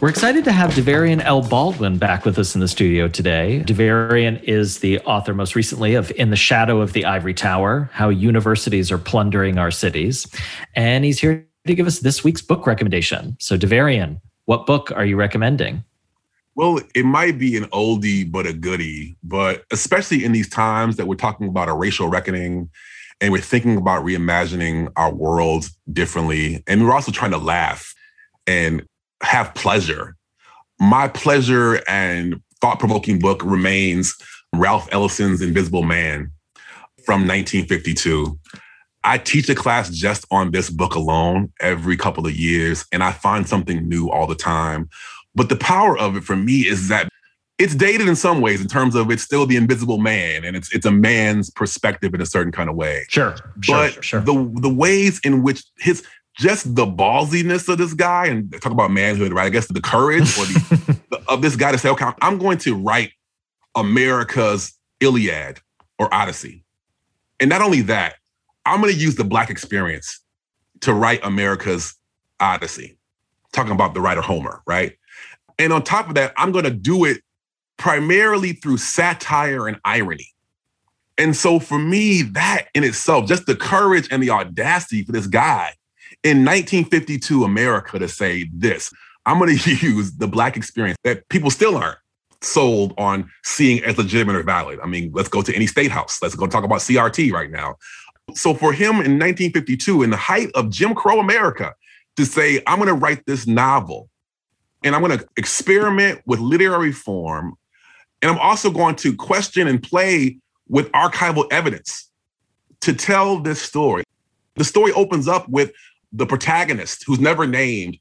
We're 0.02 0.10
excited 0.10 0.43
to 0.45 0.52
have 0.52 0.71
Davarian 0.71 1.24
L. 1.24 1.43
Baldwin 1.43 2.00
back 2.00 2.26
with 2.26 2.39
us 2.39 2.56
in 2.56 2.62
the 2.62 2.67
studio 2.67 3.08
today. 3.08 3.63
Davarian 3.67 4.41
is 4.41 4.80
the 4.80 5.00
author 5.02 5.36
most 5.36 5.54
recently 5.54 5.93
of 5.93 6.10
In 6.13 6.32
the 6.32 6.36
Shadow 6.36 6.82
of 6.82 6.93
the 6.93 7.06
Ivory 7.06 7.36
Tower 7.36 7.88
How 7.93 8.10
Universities 8.10 8.91
Are 8.91 8.97
Plundering 8.97 9.60
Our 9.60 9.69
Cities. 9.69 10.26
And 10.76 11.06
he's 11.06 11.19
here 11.19 11.47
to 11.67 11.76
give 11.76 11.86
us 11.86 12.00
this 12.00 12.24
week's 12.24 12.41
book 12.41 12.65
recommendation. 12.65 13.38
So, 13.39 13.60
Davarian, 13.60 14.19
what 14.45 14.65
book 14.65 14.91
are 14.91 15.06
you 15.06 15.17
recommending? 15.17 15.84
Well, 16.55 16.81
it 16.93 17.05
might 17.05 17.37
be 17.37 17.55
an 17.55 17.65
oldie 17.65 18.29
but 18.29 18.45
a 18.45 18.53
goodie, 18.53 19.15
but 19.23 19.63
especially 19.71 20.25
in 20.25 20.33
these 20.33 20.49
times 20.49 20.97
that 20.97 21.07
we're 21.07 21.15
talking 21.15 21.47
about 21.47 21.69
a 21.69 21.73
racial 21.73 22.09
reckoning 22.09 22.69
and 23.21 23.31
we're 23.31 23.41
thinking 23.41 23.77
about 23.77 24.03
reimagining 24.03 24.91
our 24.95 25.13
world 25.13 25.69
differently. 25.93 26.63
And 26.67 26.83
we're 26.83 26.93
also 26.93 27.11
trying 27.11 27.31
to 27.31 27.37
laugh 27.37 27.93
and 28.47 28.85
have 29.23 29.53
pleasure. 29.53 30.15
My 30.79 31.07
pleasure 31.07 31.81
and 31.87 32.41
thought 32.59 32.79
provoking 32.79 33.19
book 33.19 33.41
remains 33.43 34.15
Ralph 34.53 34.89
Ellison's 34.91 35.41
Invisible 35.41 35.83
Man 35.83 36.31
from 37.05 37.21
1952. 37.21 38.37
I 39.03 39.17
teach 39.17 39.49
a 39.49 39.55
class 39.55 39.89
just 39.89 40.25
on 40.31 40.51
this 40.51 40.69
book 40.69 40.95
alone 40.95 41.51
every 41.59 41.97
couple 41.97 42.27
of 42.27 42.35
years, 42.35 42.85
and 42.91 43.03
I 43.03 43.11
find 43.11 43.47
something 43.47 43.87
new 43.87 44.09
all 44.09 44.27
the 44.27 44.35
time. 44.35 44.89
But 45.36 45.50
the 45.50 45.56
power 45.56 45.98
of 45.98 46.15
it 46.15 46.24
for 46.24 46.36
me 46.36 46.67
is 46.67 46.88
that 46.89 47.10
it's 47.58 47.76
dated 47.76 48.08
in 48.08 48.15
some 48.15 48.41
ways 48.41 48.60
in 48.60 48.67
terms 48.67 48.96
of 48.96 49.12
it's 49.12 49.24
still 49.24 49.46
the 49.46 49.56
invisible 49.56 50.00
man 50.00 50.44
and 50.44 50.56
it's 50.56 50.74
it's 50.74 50.86
a 50.86 50.91
man's 50.91 51.50
perspective 51.50 52.13
in 52.13 52.22
a 52.22 52.26
certain 52.26 52.52
kind 52.52 52.70
of 52.70 52.76
way. 52.76 53.06
Sure. 53.08 53.36
But 53.56 53.94
sure, 53.94 54.04
sure. 54.04 54.22
the 54.22 54.52
the 54.62 54.70
ways 54.70 55.20
in 55.24 55.44
which 55.44 55.63
his 55.78 56.04
just 56.38 56.76
the 56.76 56.86
ballsiness 56.86 57.70
of 57.70 57.78
this 57.78 57.94
guy 57.94 58.26
and 58.26 58.52
talk 58.62 58.72
about 58.72 58.91
manhood, 58.91 59.34
right? 59.34 59.46
I 59.46 59.50
guess 59.50 59.67
the 59.67 59.82
courage 59.82 60.38
or 60.39 60.46
the, 60.46 61.00
the, 61.12 61.24
of 61.28 61.41
this 61.41 61.56
guy 61.56 61.72
to 61.72 61.78
say, 61.78 61.89
okay, 61.89 62.06
I'm 62.22 62.38
going 62.38 62.58
to 62.60 62.76
write 62.76 63.12
America's 63.76 64.74
Iliad 65.00 65.60
or 66.00 66.13
Odyssey. 66.13 66.63
And 67.39 67.50
not 67.50 67.62
only 67.62 67.82
that, 67.82 68.15
I'm 68.65 68.82
going 68.82 68.94
to 68.94 69.00
use 69.00 69.15
the 69.15 69.24
black 69.24 69.50
experience 69.50 70.20
to 70.82 70.94
write 70.94 71.20
America's 71.24 71.96
Odyssey, 72.39 72.98
talking 73.52 73.72
about 73.72 73.94
the 73.94 74.02
writer 74.02 74.22
Homer, 74.22 74.62
right? 74.65 74.98
And 75.57 75.73
on 75.73 75.83
top 75.83 76.09
of 76.09 76.15
that, 76.15 76.33
I'm 76.37 76.51
going 76.51 76.65
to 76.65 76.71
do 76.71 77.05
it 77.05 77.21
primarily 77.77 78.53
through 78.53 78.77
satire 78.77 79.67
and 79.67 79.79
irony. 79.83 80.27
And 81.17 81.35
so 81.35 81.59
for 81.59 81.77
me, 81.77 82.21
that 82.21 82.67
in 82.73 82.83
itself, 82.83 83.27
just 83.27 83.45
the 83.45 83.55
courage 83.55 84.07
and 84.11 84.23
the 84.23 84.29
audacity 84.29 85.03
for 85.03 85.11
this 85.11 85.27
guy 85.27 85.73
in 86.23 86.45
1952 86.45 87.43
America 87.43 87.99
to 87.99 88.07
say 88.07 88.49
this, 88.53 88.91
I'm 89.25 89.39
going 89.39 89.57
to 89.57 89.75
use 89.75 90.13
the 90.13 90.27
Black 90.27 90.57
experience 90.57 90.97
that 91.03 91.27
people 91.29 91.49
still 91.49 91.77
aren't 91.77 91.97
sold 92.41 92.93
on 92.97 93.29
seeing 93.43 93.83
as 93.83 93.97
legitimate 93.97 94.35
or 94.35 94.43
valid. 94.43 94.79
I 94.81 94.87
mean, 94.87 95.11
let's 95.13 95.29
go 95.29 95.41
to 95.41 95.55
any 95.55 95.67
state 95.67 95.91
house. 95.91 96.19
Let's 96.21 96.35
go 96.35 96.47
talk 96.47 96.63
about 96.63 96.79
CRT 96.79 97.31
right 97.31 97.51
now. 97.51 97.75
So 98.33 98.53
for 98.53 98.73
him 98.73 98.95
in 98.95 99.19
1952, 99.19 100.03
in 100.03 100.09
the 100.09 100.17
height 100.17 100.49
of 100.55 100.69
Jim 100.69 100.95
Crow 100.95 101.19
America, 101.19 101.73
to 102.17 102.25
say, 102.25 102.61
I'm 102.67 102.77
going 102.77 102.87
to 102.87 102.93
write 102.93 103.25
this 103.25 103.47
novel 103.47 104.09
and 104.84 104.96
I'm 104.96 105.02
going 105.02 105.17
to 105.17 105.28
experiment 105.38 106.22
with 106.26 106.39
literary 106.39 106.91
form. 106.91 107.56
And 108.22 108.32
I'm 108.32 108.39
also 108.39 108.72
going 108.72 108.96
to 108.98 109.15
question 109.15 109.67
and 109.67 109.82
play 109.82 110.38
with 110.67 110.91
archival 110.91 111.48
evidence 111.52 112.10
to 112.82 112.94
tell 112.94 113.39
this 113.39 113.62
story. 113.62 114.04
The 114.56 114.63
story 114.63 114.91
opens 114.94 115.28
up 115.28 115.48
with 115.50 115.72
the 116.12 116.26
protagonist, 116.26 117.04
who's 117.06 117.20
never 117.20 117.48
named, 117.48 117.98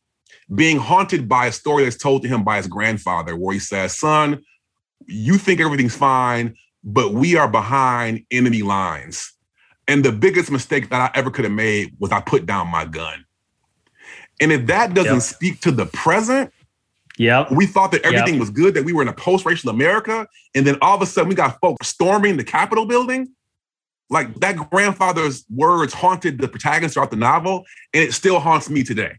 being 0.55 0.79
haunted 0.79 1.29
by 1.29 1.47
a 1.47 1.53
story 1.53 1.85
that's 1.85 1.97
told 1.97 2.23
to 2.23 2.29
him 2.29 2.43
by 2.43 2.57
his 2.57 2.66
grandfather, 2.66 3.37
where 3.37 3.55
he 3.55 3.61
says, 3.61 3.97
Son, 3.97 4.43
you 5.07 5.38
think 5.38 5.61
everything's 5.61 5.97
fine, 5.97 6.57
but 6.83 7.12
we 7.12 7.37
are 7.37 7.49
behind 7.49 8.25
enemy 8.31 8.62
lines. 8.62 9.33
And 9.87 10.05
the 10.05 10.12
biggest 10.12 10.51
mistake 10.51 10.90
that 10.90 11.01
I 11.01 11.19
ever 11.19 11.31
could 11.31 11.45
have 11.45 11.53
made 11.53 11.95
was 11.99 12.11
I 12.11 12.21
put 12.21 12.47
down 12.47 12.69
my 12.69 12.85
gun. 12.85 13.25
And 14.40 14.53
if 14.53 14.66
that 14.66 14.95
doesn't 14.95 15.14
yep. 15.14 15.23
speak 15.23 15.61
to 15.62 15.71
the 15.71 15.87
present, 15.87 16.53
yeah, 17.20 17.44
we 17.52 17.66
thought 17.66 17.92
that 17.92 18.00
everything 18.00 18.37
yep. 18.37 18.40
was 18.40 18.48
good, 18.48 18.72
that 18.72 18.83
we 18.83 18.94
were 18.94 19.02
in 19.02 19.09
a 19.09 19.12
post-racial 19.12 19.68
America, 19.68 20.26
and 20.54 20.66
then 20.66 20.78
all 20.80 20.96
of 20.96 21.02
a 21.02 21.06
sudden 21.06 21.28
we 21.28 21.35
got 21.35 21.61
folks 21.61 21.87
storming 21.87 22.38
the 22.38 22.44
Capitol 22.44 22.87
building. 22.87 23.28
Like 24.09 24.35
that 24.37 24.56
grandfather's 24.70 25.44
words 25.54 25.92
haunted 25.92 26.40
the 26.40 26.48
protagonist 26.48 26.94
throughout 26.94 27.11
the 27.11 27.18
novel, 27.18 27.66
and 27.92 28.02
it 28.02 28.14
still 28.14 28.40
haunts 28.40 28.70
me 28.70 28.83
today. 28.83 29.18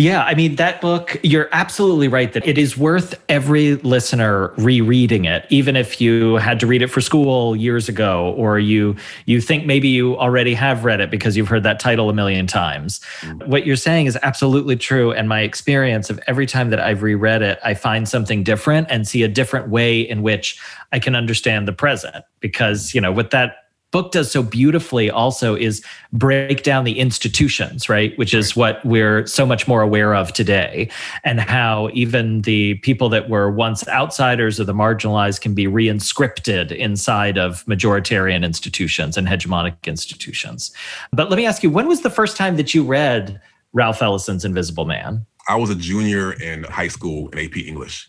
Yeah, 0.00 0.24
I 0.24 0.34
mean, 0.34 0.56
that 0.56 0.80
book, 0.80 1.20
you're 1.22 1.50
absolutely 1.52 2.08
right 2.08 2.32
that 2.32 2.46
it 2.46 2.56
is 2.56 2.74
worth 2.74 3.22
every 3.28 3.74
listener 3.74 4.48
rereading 4.56 5.26
it, 5.26 5.44
even 5.50 5.76
if 5.76 6.00
you 6.00 6.36
had 6.36 6.58
to 6.60 6.66
read 6.66 6.80
it 6.80 6.86
for 6.86 7.02
school 7.02 7.54
years 7.54 7.86
ago, 7.86 8.32
or 8.38 8.58
you 8.58 8.96
you 9.26 9.42
think 9.42 9.66
maybe 9.66 9.88
you 9.88 10.16
already 10.16 10.54
have 10.54 10.86
read 10.86 11.02
it 11.02 11.10
because 11.10 11.36
you've 11.36 11.48
heard 11.48 11.64
that 11.64 11.80
title 11.80 12.08
a 12.08 12.14
million 12.14 12.46
times. 12.46 13.00
Mm-hmm. 13.20 13.50
What 13.50 13.66
you're 13.66 13.76
saying 13.76 14.06
is 14.06 14.16
absolutely 14.22 14.76
true. 14.76 15.12
And 15.12 15.28
my 15.28 15.40
experience 15.40 16.08
of 16.08 16.18
every 16.26 16.46
time 16.46 16.70
that 16.70 16.80
I've 16.80 17.02
reread 17.02 17.42
it, 17.42 17.58
I 17.62 17.74
find 17.74 18.08
something 18.08 18.42
different 18.42 18.86
and 18.88 19.06
see 19.06 19.22
a 19.22 19.28
different 19.28 19.68
way 19.68 20.00
in 20.00 20.22
which 20.22 20.58
I 20.92 20.98
can 20.98 21.14
understand 21.14 21.68
the 21.68 21.74
present. 21.74 22.24
Because, 22.40 22.94
you 22.94 23.02
know, 23.02 23.12
with 23.12 23.32
that 23.32 23.69
book 23.90 24.12
does 24.12 24.30
so 24.30 24.42
beautifully 24.42 25.10
also 25.10 25.54
is 25.54 25.84
break 26.12 26.62
down 26.62 26.84
the 26.84 26.98
institutions, 26.98 27.88
right? 27.88 28.16
Which 28.18 28.34
is 28.34 28.54
what 28.54 28.84
we're 28.84 29.26
so 29.26 29.44
much 29.44 29.66
more 29.66 29.82
aware 29.82 30.14
of 30.14 30.32
today, 30.32 30.90
and 31.24 31.40
how 31.40 31.90
even 31.92 32.42
the 32.42 32.74
people 32.76 33.08
that 33.10 33.28
were 33.28 33.50
once 33.50 33.86
outsiders 33.88 34.60
or 34.60 34.64
the 34.64 34.74
marginalized 34.74 35.40
can 35.40 35.54
be 35.54 35.66
reinscripted 35.66 36.72
inside 36.72 37.38
of 37.38 37.64
majoritarian 37.66 38.44
institutions 38.44 39.16
and 39.16 39.26
hegemonic 39.26 39.76
institutions. 39.84 40.72
But 41.12 41.30
let 41.30 41.36
me 41.36 41.46
ask 41.46 41.62
you, 41.62 41.70
when 41.70 41.88
was 41.88 42.02
the 42.02 42.10
first 42.10 42.36
time 42.36 42.56
that 42.56 42.74
you 42.74 42.84
read 42.84 43.40
Ralph 43.72 44.02
Ellison's 44.02 44.44
Invisible 44.44 44.84
Man? 44.84 45.26
I 45.48 45.56
was 45.56 45.70
a 45.70 45.74
junior 45.74 46.32
in 46.34 46.64
high 46.64 46.88
school 46.88 47.28
in 47.30 47.38
AP 47.38 47.56
English. 47.56 48.08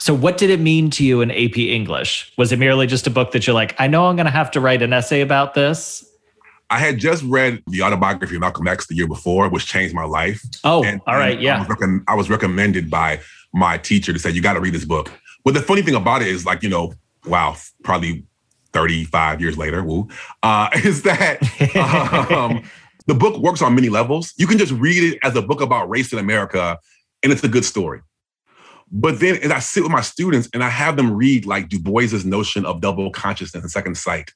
So, 0.00 0.14
what 0.14 0.38
did 0.38 0.48
it 0.48 0.60
mean 0.60 0.88
to 0.90 1.04
you 1.04 1.20
in 1.20 1.30
AP 1.30 1.58
English? 1.58 2.32
Was 2.38 2.52
it 2.52 2.58
merely 2.58 2.86
just 2.86 3.06
a 3.06 3.10
book 3.10 3.32
that 3.32 3.46
you're 3.46 3.54
like, 3.54 3.78
I 3.78 3.86
know 3.86 4.06
I'm 4.06 4.16
going 4.16 4.24
to 4.24 4.32
have 4.32 4.50
to 4.52 4.60
write 4.60 4.80
an 4.80 4.94
essay 4.94 5.20
about 5.20 5.52
this? 5.52 6.06
I 6.70 6.78
had 6.78 6.98
just 6.98 7.22
read 7.24 7.62
the 7.66 7.82
autobiography 7.82 8.36
of 8.36 8.40
Malcolm 8.40 8.66
X 8.66 8.86
the 8.86 8.94
year 8.94 9.06
before, 9.06 9.48
which 9.50 9.66
changed 9.66 9.94
my 9.94 10.04
life. 10.04 10.42
Oh, 10.64 10.82
and, 10.84 11.02
all 11.06 11.16
right, 11.16 11.38
yeah. 11.38 11.56
I 11.56 11.58
was, 11.58 11.68
rec- 11.68 12.02
I 12.08 12.14
was, 12.14 12.30
recommended 12.30 12.88
by 12.88 13.20
my 13.52 13.76
teacher 13.76 14.12
to 14.12 14.18
say, 14.18 14.30
you 14.30 14.40
got 14.40 14.54
to 14.54 14.60
read 14.60 14.72
this 14.72 14.86
book. 14.86 15.12
But 15.44 15.52
the 15.52 15.60
funny 15.60 15.82
thing 15.82 15.94
about 15.94 16.22
it 16.22 16.28
is, 16.28 16.46
like, 16.46 16.62
you 16.62 16.70
know, 16.70 16.94
wow, 17.26 17.56
probably 17.82 18.24
35 18.72 19.40
years 19.42 19.58
later, 19.58 19.82
woo, 19.82 20.08
uh, 20.42 20.70
is 20.76 21.02
that 21.02 21.42
um, 22.32 22.62
the 23.06 23.14
book 23.14 23.36
works 23.38 23.60
on 23.60 23.74
many 23.74 23.90
levels. 23.90 24.32
You 24.38 24.46
can 24.46 24.56
just 24.56 24.72
read 24.72 25.12
it 25.12 25.18
as 25.22 25.36
a 25.36 25.42
book 25.42 25.60
about 25.60 25.90
race 25.90 26.10
in 26.12 26.18
America, 26.18 26.78
and 27.22 27.32
it's 27.32 27.44
a 27.44 27.48
good 27.48 27.66
story. 27.66 28.00
But 28.90 29.20
then 29.20 29.36
as 29.36 29.50
I 29.50 29.60
sit 29.60 29.82
with 29.82 29.92
my 29.92 30.00
students 30.00 30.48
and 30.52 30.64
I 30.64 30.68
have 30.68 30.96
them 30.96 31.12
read 31.12 31.46
like 31.46 31.68
Du 31.68 31.78
Bois's 31.78 32.24
notion 32.24 32.64
of 32.64 32.80
double 32.80 33.10
consciousness 33.10 33.62
and 33.62 33.70
second 33.70 33.96
sight. 33.96 34.32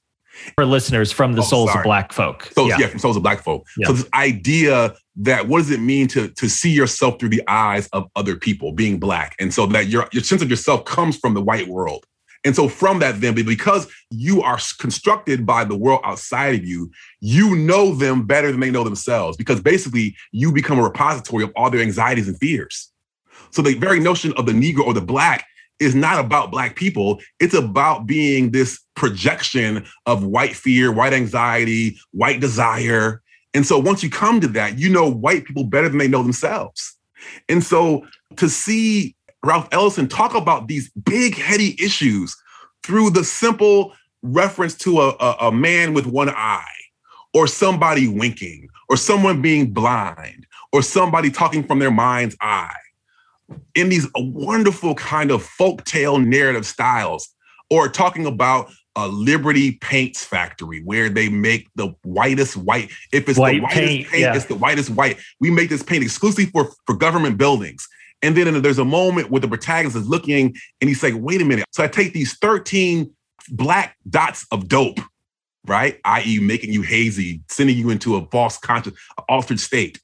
For 0.56 0.64
listeners 0.64 1.12
from 1.12 1.34
the 1.34 1.42
oh, 1.42 1.44
Souls 1.44 1.70
sorry. 1.70 1.80
of 1.80 1.84
Black 1.84 2.12
Folk. 2.12 2.50
So 2.54 2.66
yeah. 2.66 2.78
yeah, 2.78 2.86
from 2.88 2.98
Souls 2.98 3.16
of 3.16 3.22
Black 3.22 3.42
Folk. 3.42 3.66
Yeah. 3.76 3.88
So 3.88 3.92
this 3.94 4.08
idea 4.14 4.94
that 5.16 5.46
what 5.48 5.58
does 5.58 5.70
it 5.70 5.80
mean 5.80 6.08
to, 6.08 6.28
to 6.28 6.48
see 6.48 6.70
yourself 6.70 7.20
through 7.20 7.28
the 7.28 7.42
eyes 7.46 7.88
of 7.92 8.08
other 8.16 8.36
people 8.36 8.72
being 8.72 8.98
black? 8.98 9.36
And 9.38 9.54
so 9.54 9.66
that 9.66 9.86
your, 9.86 10.08
your 10.12 10.22
sense 10.22 10.42
of 10.42 10.50
yourself 10.50 10.84
comes 10.84 11.16
from 11.16 11.34
the 11.34 11.42
white 11.42 11.68
world. 11.68 12.04
And 12.44 12.54
so 12.54 12.68
from 12.68 12.98
that, 12.98 13.20
then, 13.20 13.34
because 13.34 13.90
you 14.10 14.42
are 14.42 14.58
constructed 14.78 15.46
by 15.46 15.64
the 15.64 15.76
world 15.76 16.00
outside 16.04 16.54
of 16.54 16.66
you, 16.66 16.90
you 17.20 17.56
know 17.56 17.94
them 17.94 18.26
better 18.26 18.50
than 18.50 18.60
they 18.60 18.70
know 18.70 18.84
themselves. 18.84 19.36
Because 19.38 19.60
basically, 19.60 20.14
you 20.30 20.52
become 20.52 20.78
a 20.78 20.82
repository 20.82 21.42
of 21.42 21.52
all 21.56 21.70
their 21.70 21.80
anxieties 21.80 22.28
and 22.28 22.38
fears. 22.38 22.92
So 23.50 23.62
the 23.62 23.74
very 23.74 24.00
notion 24.00 24.32
of 24.36 24.46
the 24.46 24.52
Negro 24.52 24.86
or 24.86 24.94
the 24.94 25.00
Black 25.00 25.46
is 25.80 25.94
not 25.94 26.18
about 26.18 26.50
Black 26.50 26.76
people. 26.76 27.20
It's 27.40 27.54
about 27.54 28.06
being 28.06 28.50
this 28.50 28.80
projection 28.94 29.84
of 30.06 30.24
white 30.24 30.54
fear, 30.54 30.92
white 30.92 31.12
anxiety, 31.12 31.98
white 32.12 32.40
desire. 32.40 33.22
And 33.52 33.66
so 33.66 33.78
once 33.78 34.02
you 34.02 34.10
come 34.10 34.40
to 34.40 34.48
that, 34.48 34.78
you 34.78 34.88
know 34.88 35.08
white 35.08 35.44
people 35.44 35.64
better 35.64 35.88
than 35.88 35.98
they 35.98 36.08
know 36.08 36.22
themselves. 36.22 36.96
And 37.48 37.62
so 37.62 38.06
to 38.36 38.48
see 38.48 39.16
Ralph 39.44 39.68
Ellison 39.72 40.08
talk 40.08 40.34
about 40.34 40.68
these 40.68 40.90
big, 40.90 41.36
heady 41.36 41.76
issues 41.82 42.36
through 42.82 43.10
the 43.10 43.24
simple 43.24 43.94
reference 44.22 44.74
to 44.78 45.00
a, 45.00 45.10
a, 45.20 45.36
a 45.48 45.52
man 45.52 45.94
with 45.94 46.06
one 46.06 46.30
eye, 46.30 46.64
or 47.34 47.46
somebody 47.46 48.08
winking, 48.08 48.68
or 48.88 48.96
someone 48.96 49.42
being 49.42 49.72
blind, 49.72 50.46
or 50.72 50.82
somebody 50.82 51.30
talking 51.30 51.64
from 51.64 51.78
their 51.78 51.90
mind's 51.90 52.36
eye 52.40 52.74
in 53.74 53.88
these 53.88 54.07
wonderful 54.14 54.94
kind 54.94 55.30
of 55.30 55.42
folktale 55.42 56.24
narrative 56.24 56.66
styles, 56.66 57.28
or 57.70 57.88
talking 57.88 58.26
about 58.26 58.70
a 58.96 59.09
Liberty 59.09 59.72
Paints 59.72 60.24
factory 60.24 60.80
where 60.83 61.09
they 61.09 61.28
make 61.28 61.68
the 61.74 61.94
whitest 62.04 62.57
white. 62.57 62.90
If 63.12 63.28
it's 63.28 63.38
white 63.38 63.57
the 63.57 63.61
whitest 63.62 63.78
paint, 63.78 64.09
paint 64.09 64.22
yeah. 64.22 64.37
it's 64.37 64.44
the 64.44 64.54
whitest 64.54 64.90
white. 64.90 65.18
We 65.40 65.50
make 65.50 65.68
this 65.68 65.83
paint 65.83 66.04
exclusively 66.04 66.46
for, 66.46 66.70
for 66.87 66.94
government 66.94 67.37
buildings. 67.37 67.87
And 68.22 68.37
then 68.37 68.62
there's 68.62 68.78
a 68.78 68.85
moment 68.85 69.30
where 69.30 69.40
the 69.40 69.48
protagonist 69.48 69.96
is 69.96 70.09
looking 70.09 70.54
and 70.80 70.88
he's 70.88 71.02
like, 71.02 71.14
wait 71.16 71.42
a 71.42 71.44
minute. 71.44 71.66
So 71.72 71.83
I 71.83 71.88
take 71.88 72.12
these 72.12 72.38
13 72.38 73.11
black 73.50 73.96
dots 74.09 74.46
of 74.50 74.68
dope, 74.68 75.00
right? 75.66 76.00
I.e., 76.04 76.38
making 76.38 76.72
you 76.72 76.83
hazy, 76.83 77.42
sending 77.50 77.76
you 77.76 77.90
into 77.90 78.16
a 78.16 78.24
false 78.26 78.59
conscious, 78.59 78.94
altered 79.28 79.61
state 79.61 80.00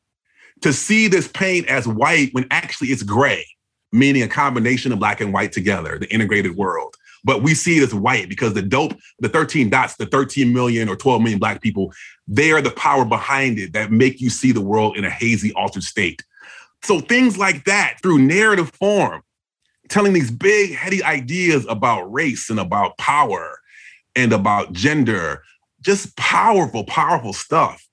to 0.62 0.72
see 0.72 1.08
this 1.08 1.28
paint 1.28 1.66
as 1.68 1.86
white 1.86 2.30
when 2.32 2.46
actually 2.50 2.88
it's 2.88 3.02
gray, 3.02 3.46
meaning 3.92 4.22
a 4.22 4.28
combination 4.28 4.92
of 4.92 4.98
black 4.98 5.20
and 5.20 5.32
white 5.32 5.52
together, 5.52 5.98
the 5.98 6.12
integrated 6.12 6.56
world. 6.56 6.94
But 7.22 7.42
we 7.42 7.54
see 7.54 7.78
it 7.78 7.82
as 7.82 7.94
white 7.94 8.28
because 8.28 8.54
the 8.54 8.62
dope, 8.62 8.94
the 9.18 9.28
13 9.28 9.68
dots, 9.68 9.96
the 9.96 10.06
13 10.06 10.52
million 10.52 10.88
or 10.88 10.96
12 10.96 11.20
million 11.20 11.38
black 11.38 11.60
people, 11.60 11.92
they 12.26 12.50
are 12.52 12.62
the 12.62 12.70
power 12.70 13.04
behind 13.04 13.58
it 13.58 13.72
that 13.74 13.92
make 13.92 14.20
you 14.20 14.30
see 14.30 14.52
the 14.52 14.60
world 14.60 14.96
in 14.96 15.04
a 15.04 15.10
hazy, 15.10 15.52
altered 15.52 15.82
state. 15.82 16.22
So 16.82 17.00
things 17.00 17.36
like 17.36 17.64
that 17.64 17.98
through 18.02 18.20
narrative 18.20 18.70
form, 18.70 19.22
telling 19.88 20.12
these 20.12 20.30
big, 20.30 20.74
heady 20.74 21.04
ideas 21.04 21.66
about 21.68 22.10
race 22.10 22.48
and 22.48 22.58
about 22.58 22.96
power 22.96 23.60
and 24.16 24.32
about 24.32 24.72
gender, 24.72 25.42
just 25.82 26.16
powerful, 26.16 26.84
powerful 26.84 27.32
stuff. 27.32 27.86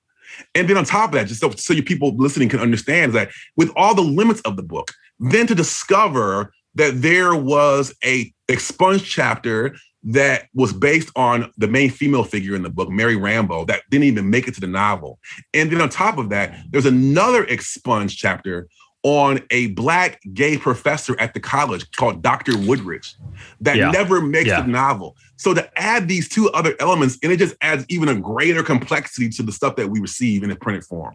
And 0.54 0.68
then 0.68 0.76
on 0.76 0.84
top 0.84 1.10
of 1.10 1.14
that, 1.14 1.26
just 1.26 1.40
so, 1.40 1.50
so 1.50 1.72
you 1.72 1.82
people 1.82 2.16
listening 2.16 2.48
can 2.48 2.60
understand 2.60 3.12
that 3.14 3.30
with 3.56 3.70
all 3.76 3.94
the 3.94 4.02
limits 4.02 4.40
of 4.42 4.56
the 4.56 4.62
book, 4.62 4.92
then 5.18 5.46
to 5.46 5.54
discover 5.54 6.52
that 6.74 7.02
there 7.02 7.34
was 7.34 7.94
a 8.04 8.32
expunged 8.48 9.04
chapter 9.04 9.76
that 10.04 10.46
was 10.54 10.72
based 10.72 11.10
on 11.16 11.52
the 11.58 11.66
main 11.66 11.90
female 11.90 12.24
figure 12.24 12.54
in 12.54 12.62
the 12.62 12.70
book, 12.70 12.88
Mary 12.88 13.16
Rambo, 13.16 13.64
that 13.64 13.82
didn't 13.90 14.04
even 14.04 14.30
make 14.30 14.46
it 14.46 14.54
to 14.54 14.60
the 14.60 14.66
novel. 14.66 15.18
And 15.52 15.70
then 15.70 15.80
on 15.80 15.88
top 15.88 16.18
of 16.18 16.30
that, 16.30 16.56
there's 16.70 16.86
another 16.86 17.44
expunged 17.44 18.16
chapter 18.16 18.68
on 19.02 19.40
a 19.50 19.68
black 19.68 20.20
gay 20.34 20.56
professor 20.56 21.18
at 21.20 21.34
the 21.34 21.40
college 21.40 21.90
called 21.92 22.22
Dr. 22.22 22.56
Woodridge 22.58 23.14
that 23.60 23.76
yeah. 23.76 23.90
never 23.90 24.20
makes 24.20 24.48
yeah. 24.48 24.62
the 24.62 24.68
novel. 24.68 25.16
So 25.38 25.54
to 25.54 25.70
add 25.78 26.08
these 26.08 26.28
two 26.28 26.50
other 26.50 26.74
elements, 26.80 27.16
and 27.22 27.32
it 27.32 27.38
just 27.38 27.54
adds 27.60 27.86
even 27.88 28.08
a 28.08 28.14
greater 28.16 28.62
complexity 28.62 29.28
to 29.30 29.42
the 29.42 29.52
stuff 29.52 29.76
that 29.76 29.88
we 29.88 30.00
receive 30.00 30.42
in 30.42 30.50
a 30.50 30.56
printed 30.56 30.84
form. 30.84 31.14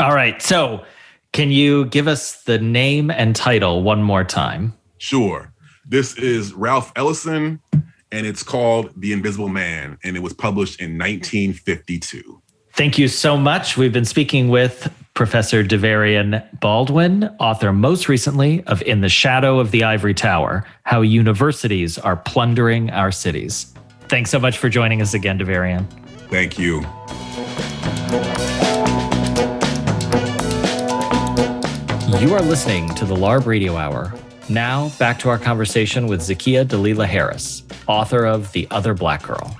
All 0.00 0.14
right. 0.14 0.42
So, 0.42 0.84
can 1.32 1.52
you 1.52 1.84
give 1.86 2.08
us 2.08 2.42
the 2.42 2.58
name 2.58 3.08
and 3.08 3.36
title 3.36 3.84
one 3.84 4.02
more 4.02 4.24
time? 4.24 4.76
Sure. 4.98 5.52
This 5.86 6.18
is 6.18 6.52
Ralph 6.54 6.92
Ellison, 6.96 7.60
and 7.72 8.26
it's 8.26 8.42
called 8.42 8.92
The 8.96 9.12
Invisible 9.12 9.48
Man, 9.48 9.96
and 10.02 10.16
it 10.16 10.20
was 10.20 10.32
published 10.32 10.80
in 10.80 10.98
1952. 10.98 12.42
Thank 12.80 12.96
you 12.96 13.08
so 13.08 13.36
much. 13.36 13.76
We've 13.76 13.92
been 13.92 14.06
speaking 14.06 14.48
with 14.48 14.90
Professor 15.12 15.62
Davarian 15.62 16.42
Baldwin, 16.60 17.24
author 17.38 17.74
most 17.74 18.08
recently 18.08 18.62
of 18.64 18.80
In 18.80 19.02
the 19.02 19.08
Shadow 19.10 19.58
of 19.58 19.70
the 19.70 19.84
Ivory 19.84 20.14
Tower 20.14 20.64
How 20.84 21.02
Universities 21.02 21.98
Are 21.98 22.16
Plundering 22.16 22.88
Our 22.88 23.12
Cities. 23.12 23.74
Thanks 24.08 24.30
so 24.30 24.40
much 24.40 24.56
for 24.56 24.70
joining 24.70 25.02
us 25.02 25.12
again, 25.12 25.38
Davarian. 25.38 25.84
Thank 26.30 26.58
you. 26.58 26.76
You 32.18 32.32
are 32.32 32.40
listening 32.40 32.88
to 32.94 33.04
the 33.04 33.14
LARB 33.14 33.44
Radio 33.44 33.76
Hour. 33.76 34.14
Now, 34.48 34.88
back 34.98 35.18
to 35.18 35.28
our 35.28 35.38
conversation 35.38 36.06
with 36.06 36.22
Zakiya 36.22 36.64
Dalila 36.64 37.04
Harris, 37.04 37.62
author 37.86 38.24
of 38.24 38.50
The 38.52 38.66
Other 38.70 38.94
Black 38.94 39.24
Girl. 39.24 39.54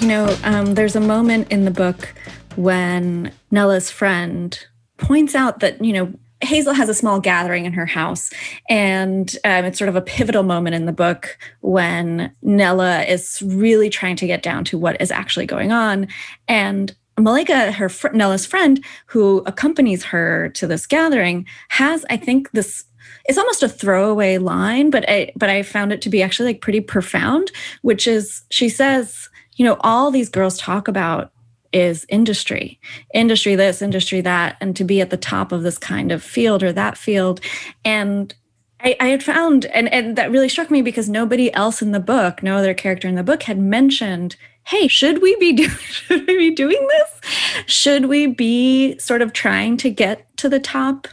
You 0.00 0.06
know, 0.06 0.36
um, 0.44 0.74
there's 0.74 0.94
a 0.94 1.00
moment 1.00 1.50
in 1.50 1.64
the 1.64 1.70
book 1.72 2.14
when 2.54 3.32
Nella's 3.50 3.90
friend 3.90 4.58
points 4.96 5.34
out 5.34 5.58
that, 5.60 5.84
you 5.84 5.92
know, 5.92 6.12
Hazel 6.40 6.72
has 6.72 6.88
a 6.88 6.94
small 6.94 7.18
gathering 7.18 7.64
in 7.64 7.72
her 7.72 7.84
house, 7.84 8.30
and 8.68 9.36
um, 9.44 9.64
it's 9.64 9.76
sort 9.76 9.88
of 9.88 9.96
a 9.96 10.00
pivotal 10.00 10.44
moment 10.44 10.76
in 10.76 10.86
the 10.86 10.92
book 10.92 11.36
when 11.62 12.32
Nella 12.42 13.02
is 13.02 13.42
really 13.44 13.90
trying 13.90 14.14
to 14.16 14.26
get 14.26 14.40
down 14.40 14.64
to 14.66 14.78
what 14.78 15.00
is 15.00 15.10
actually 15.10 15.46
going 15.46 15.72
on. 15.72 16.06
And 16.46 16.94
Malaika, 17.18 17.72
her 17.72 17.88
fr- 17.88 18.12
Nella's 18.12 18.46
friend, 18.46 18.84
who 19.06 19.42
accompanies 19.46 20.04
her 20.04 20.50
to 20.50 20.68
this 20.68 20.86
gathering, 20.86 21.44
has, 21.70 22.06
I 22.08 22.16
think, 22.16 22.52
this. 22.52 22.84
It's 23.24 23.38
almost 23.38 23.64
a 23.64 23.68
throwaway 23.68 24.38
line, 24.38 24.90
but 24.90 25.08
I 25.08 25.32
but 25.34 25.50
I 25.50 25.64
found 25.64 25.92
it 25.92 26.00
to 26.02 26.08
be 26.08 26.22
actually 26.22 26.52
like 26.52 26.60
pretty 26.60 26.80
profound. 26.80 27.50
Which 27.82 28.06
is, 28.06 28.42
she 28.50 28.68
says, 28.68 29.28
you 29.58 29.64
know, 29.64 29.76
all 29.80 30.10
these 30.10 30.30
girls 30.30 30.56
talk 30.56 30.88
about 30.88 31.32
is 31.72 32.06
industry, 32.08 32.80
industry 33.12 33.54
this, 33.54 33.82
industry 33.82 34.22
that, 34.22 34.56
and 34.62 34.74
to 34.76 34.84
be 34.84 35.02
at 35.02 35.10
the 35.10 35.18
top 35.18 35.52
of 35.52 35.62
this 35.62 35.76
kind 35.76 36.10
of 36.10 36.22
field 36.22 36.62
or 36.62 36.72
that 36.72 36.96
field, 36.96 37.40
and 37.84 38.34
I, 38.80 38.96
I, 39.00 39.08
had 39.08 39.24
found, 39.24 39.66
and, 39.66 39.92
and 39.92 40.16
that 40.16 40.30
really 40.30 40.48
struck 40.48 40.70
me 40.70 40.82
because 40.82 41.08
nobody 41.08 41.52
else 41.52 41.82
in 41.82 41.90
the 41.90 42.00
book, 42.00 42.44
no 42.44 42.56
other 42.56 42.74
character 42.74 43.08
in 43.08 43.16
the 43.16 43.24
book, 43.24 43.42
had 43.42 43.58
mentioned 43.58 44.36
hey, 44.68 44.86
should 44.86 45.22
we 45.22 45.34
be 45.36 45.52
doing 45.54 45.70
should 45.70 46.26
we 46.26 46.36
be 46.36 46.50
doing 46.54 46.86
this? 46.88 47.20
Should 47.66 48.06
we 48.06 48.26
be 48.26 48.98
sort 48.98 49.22
of 49.22 49.32
trying 49.32 49.76
to 49.78 49.90
get 49.90 50.36
to 50.38 50.48
the 50.48 50.60
top 50.60 51.08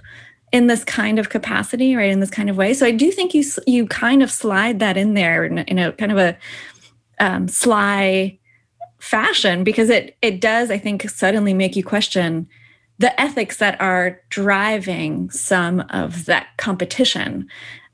in 0.51 0.67
this 0.67 0.83
kind 0.83 1.19
of 1.19 1.29
capacity, 1.29 1.95
right? 1.95 2.11
In 2.11 2.19
this 2.19 2.29
kind 2.29 2.49
of 2.49 2.57
way. 2.57 2.73
So 2.73 2.85
I 2.85 2.91
do 2.91 3.11
think 3.11 3.33
you 3.33 3.43
you 3.65 3.87
kind 3.87 4.21
of 4.21 4.31
slide 4.31 4.79
that 4.79 4.97
in 4.97 5.13
there 5.13 5.45
in, 5.45 5.59
in 5.59 5.79
a 5.79 5.91
kind 5.93 6.11
of 6.11 6.17
a 6.17 6.37
um, 7.19 7.47
sly 7.47 8.39
fashion 8.99 9.63
because 9.63 9.89
it 9.89 10.17
it 10.21 10.41
does 10.41 10.71
I 10.71 10.77
think 10.77 11.07
suddenly 11.09 11.53
make 11.53 11.75
you 11.75 11.83
question 11.83 12.47
the 12.97 13.19
ethics 13.19 13.57
that 13.57 13.79
are 13.81 14.21
driving 14.29 15.29
some 15.29 15.81
of 15.89 16.25
that 16.25 16.47
competition 16.57 17.47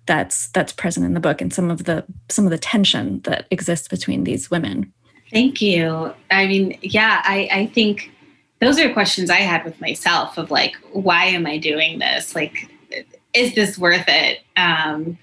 that's 0.06 0.48
that's 0.50 0.74
present 0.74 1.06
in 1.06 1.14
the 1.14 1.20
book 1.20 1.42
and 1.42 1.54
some 1.54 1.72
of 1.72 1.86
the 1.86 2.06
some 2.30 2.46
of 2.46 2.52
the 2.52 2.58
tension 2.58 3.22
that 3.22 3.46
exists 3.52 3.88
between 3.88 4.24
these 4.24 4.52
women. 4.52 4.92
Thank 5.32 5.62
you. 5.62 6.14
I 6.30 6.48
mean, 6.48 6.78
yeah, 6.82 7.22
I, 7.24 7.48
I 7.52 7.66
think 7.68 8.12
those 8.60 8.78
are 8.80 8.92
questions 8.92 9.30
I 9.30 9.38
had 9.38 9.64
with 9.64 9.80
myself 9.80 10.38
of 10.38 10.52
like, 10.52 10.76
why 10.92 11.26
am 11.26 11.46
I 11.46 11.58
doing 11.58 12.00
this? 12.00 12.36
Like, 12.36 12.70
is 13.34 13.56
this 13.56 13.78
worth 13.78 14.04
it? 14.08 14.40
Um, 14.58 15.18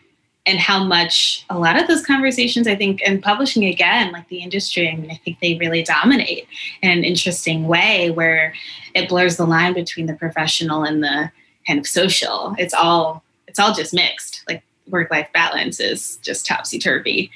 and 0.49 0.59
how 0.59 0.83
much 0.83 1.45
a 1.51 1.59
lot 1.59 1.81
of 1.81 1.87
those 1.87 2.05
conversations, 2.05 2.67
I 2.67 2.75
think, 2.75 3.03
and 3.05 3.23
publishing 3.23 3.65
again, 3.65 4.13
like 4.13 4.29
the 4.29 4.39
industry, 4.39 4.89
I 4.89 4.97
mean, 4.97 5.11
I 5.11 5.17
think 5.17 5.39
they 5.41 5.57
really 5.57 5.83
dominate 5.83 6.49
in 6.83 6.91
an 6.91 7.05
interesting 7.05 7.69
way 7.69 8.11
where 8.11 8.55
it 8.95 9.09
blurs 9.09 9.37
the 9.37 9.45
line 9.45 9.75
between 9.75 10.07
the 10.07 10.15
professional 10.15 10.85
and 10.85 11.03
the 11.03 11.31
kind 11.67 11.79
of 11.79 11.87
social. 11.87 12.55
It's 12.59 12.75
all 12.75 13.23
it's 13.47 13.59
all 13.59 13.75
just 13.75 13.93
mixed. 13.95 14.43
Like 14.49 14.63
work 14.89 15.11
life 15.11 15.29
balance 15.35 15.81
is 15.81 16.17
just 16.23 16.47
topsy 16.47 16.79
turvy 16.79 17.31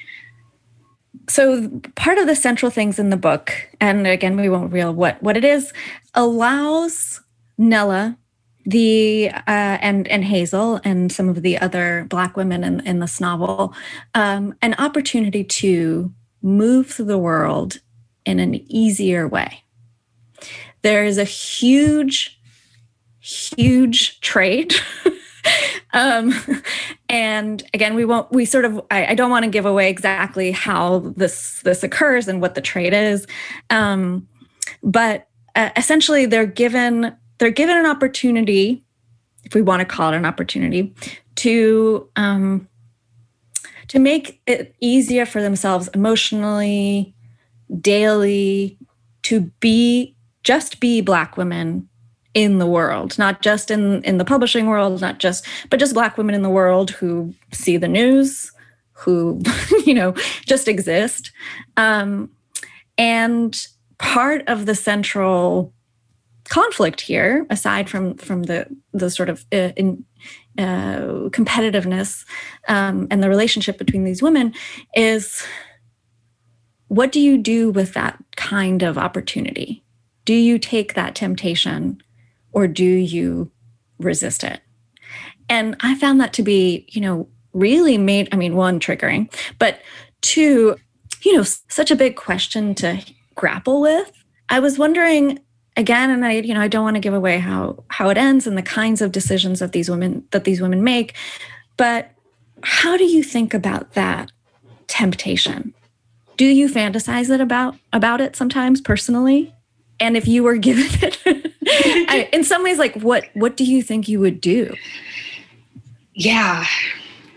so 1.29 1.69
part 1.95 2.17
of 2.17 2.27
the 2.27 2.35
central 2.35 2.69
things 2.69 2.99
in 2.99 3.09
the 3.09 3.17
book, 3.17 3.53
and 3.79 4.05
again, 4.07 4.35
we 4.35 4.49
won't 4.49 4.71
reveal 4.71 4.93
what 4.93 5.21
what 5.23 5.37
it 5.37 5.45
is, 5.45 5.71
allows 6.13 7.21
Nella, 7.57 8.17
the 8.65 9.29
uh, 9.31 9.41
and 9.47 10.07
and 10.07 10.23
Hazel 10.23 10.79
and 10.83 11.11
some 11.11 11.29
of 11.29 11.41
the 11.41 11.57
other 11.59 12.05
Black 12.09 12.37
women 12.37 12.63
in, 12.63 12.79
in 12.81 12.99
this 12.99 13.19
novel, 13.19 13.73
um, 14.13 14.55
an 14.61 14.75
opportunity 14.77 15.43
to 15.43 16.11
move 16.41 16.91
through 16.91 17.05
the 17.05 17.17
world 17.17 17.79
in 18.25 18.39
an 18.39 18.55
easier 18.71 19.27
way. 19.27 19.63
There 20.81 21.05
is 21.05 21.17
a 21.17 21.23
huge, 21.23 22.39
huge 23.19 24.19
trade 24.21 24.73
um, 25.93 26.33
and 27.09 27.63
again, 27.73 27.95
we 27.95 28.05
won't. 28.05 28.31
We 28.31 28.45
sort 28.45 28.65
of. 28.65 28.81
I, 28.89 29.07
I 29.07 29.15
don't 29.15 29.29
want 29.29 29.45
to 29.45 29.51
give 29.51 29.65
away 29.65 29.89
exactly 29.89 30.51
how 30.51 30.99
this 31.15 31.61
this 31.61 31.83
occurs 31.83 32.27
and 32.27 32.41
what 32.41 32.55
the 32.55 32.61
trade 32.61 32.93
is, 32.93 33.27
um, 33.69 34.27
but 34.81 35.27
uh, 35.55 35.69
essentially, 35.75 36.25
they're 36.25 36.45
given 36.45 37.15
they're 37.43 37.51
given 37.51 37.75
an 37.75 37.85
opportunity, 37.85 38.81
if 39.43 39.53
we 39.53 39.61
want 39.61 39.81
to 39.81 39.85
call 39.85 40.13
it 40.13 40.15
an 40.15 40.23
opportunity, 40.23 40.95
to 41.35 42.07
um, 42.15 42.69
to 43.89 43.99
make 43.99 44.39
it 44.47 44.73
easier 44.79 45.25
for 45.25 45.41
themselves 45.41 45.89
emotionally, 45.89 47.13
daily, 47.81 48.77
to 49.23 49.41
be 49.59 50.15
just 50.45 50.79
be 50.79 51.01
Black 51.01 51.35
women 51.35 51.89
in 52.33 52.59
the 52.59 52.65
world. 52.65 53.19
Not 53.19 53.41
just 53.41 53.69
in 53.69 54.01
in 54.03 54.19
the 54.19 54.25
publishing 54.25 54.67
world 54.67 55.01
not 55.01 55.19
just 55.19 55.45
but 55.69 55.81
just 55.81 55.93
black 55.93 56.17
women 56.17 56.35
in 56.35 56.43
the 56.43 56.49
world 56.49 56.91
who 56.91 57.33
see 57.51 57.75
the 57.75 57.89
news 57.89 58.53
who 58.93 59.41
you 59.85 59.93
know 59.93 60.13
just 60.45 60.69
exist. 60.69 61.33
Um, 61.75 62.31
and 62.97 63.67
part 63.97 64.43
of 64.47 64.65
the 64.65 64.75
central 64.75 65.73
conflict 66.49 67.01
here 67.01 67.45
aside 67.49 67.89
from 67.89 68.15
from 68.15 68.43
the 68.43 68.67
the 68.91 69.09
sort 69.09 69.29
of 69.29 69.45
uh, 69.53 69.71
in, 69.77 70.03
uh, 70.57 71.29
competitiveness 71.29 72.25
um, 72.67 73.07
and 73.09 73.23
the 73.23 73.29
relationship 73.29 73.77
between 73.77 74.03
these 74.03 74.21
women 74.21 74.53
is 74.95 75.43
what 76.89 77.11
do 77.11 77.19
you 77.19 77.37
do 77.37 77.71
with 77.71 77.93
that 77.93 78.17
kind 78.35 78.83
of 78.83 78.97
opportunity 78.97 79.83
do 80.25 80.33
you 80.33 80.57
take 80.57 80.93
that 80.93 81.15
temptation 81.15 82.01
or 82.51 82.67
do 82.67 82.83
you 82.83 83.51
resist 83.99 84.43
it? 84.43 84.61
And 85.49 85.75
I 85.81 85.95
found 85.95 86.21
that 86.21 86.33
to 86.33 86.43
be, 86.43 86.85
you 86.89 87.01
know, 87.01 87.27
really 87.51 87.97
made, 87.97 88.29
I 88.31 88.37
mean, 88.37 88.55
one, 88.55 88.79
triggering, 88.79 89.31
but 89.59 89.81
two, 90.21 90.77
you 91.23 91.35
know, 91.35 91.43
such 91.43 91.91
a 91.91 91.95
big 91.95 92.15
question 92.15 92.73
to 92.75 93.03
grapple 93.35 93.81
with. 93.81 94.11
I 94.49 94.59
was 94.59 94.79
wondering 94.79 95.39
again, 95.77 96.09
and 96.09 96.25
I, 96.25 96.33
you 96.33 96.53
know, 96.53 96.61
I 96.61 96.67
don't 96.67 96.83
want 96.83 96.95
to 96.95 97.01
give 97.01 97.13
away 97.13 97.39
how 97.39 97.83
how 97.89 98.09
it 98.09 98.17
ends 98.17 98.47
and 98.47 98.57
the 98.57 98.63
kinds 98.63 99.01
of 99.01 99.11
decisions 99.11 99.59
that 99.59 99.71
these 99.71 99.89
women 99.89 100.25
that 100.31 100.43
these 100.43 100.61
women 100.61 100.83
make, 100.83 101.13
but 101.77 102.11
how 102.63 102.97
do 102.97 103.03
you 103.03 103.23
think 103.23 103.53
about 103.53 103.93
that 103.93 104.31
temptation? 104.87 105.73
Do 106.37 106.45
you 106.45 106.67
fantasize 106.67 107.29
it 107.29 107.41
about 107.41 107.75
about 107.91 108.21
it 108.21 108.35
sometimes 108.35 108.81
personally? 108.81 109.53
And 109.99 110.17
if 110.17 110.27
you 110.27 110.43
were 110.43 110.57
given 110.57 110.85
it 111.01 111.53
I, 111.65 112.29
in 112.33 112.43
some 112.43 112.63
ways, 112.63 112.77
like 112.77 112.95
what 112.95 113.25
what 113.33 113.57
do 113.57 113.63
you 113.63 113.81
think 113.81 114.07
you 114.07 114.19
would 114.19 114.41
do? 114.41 114.73
Yeah, 116.15 116.65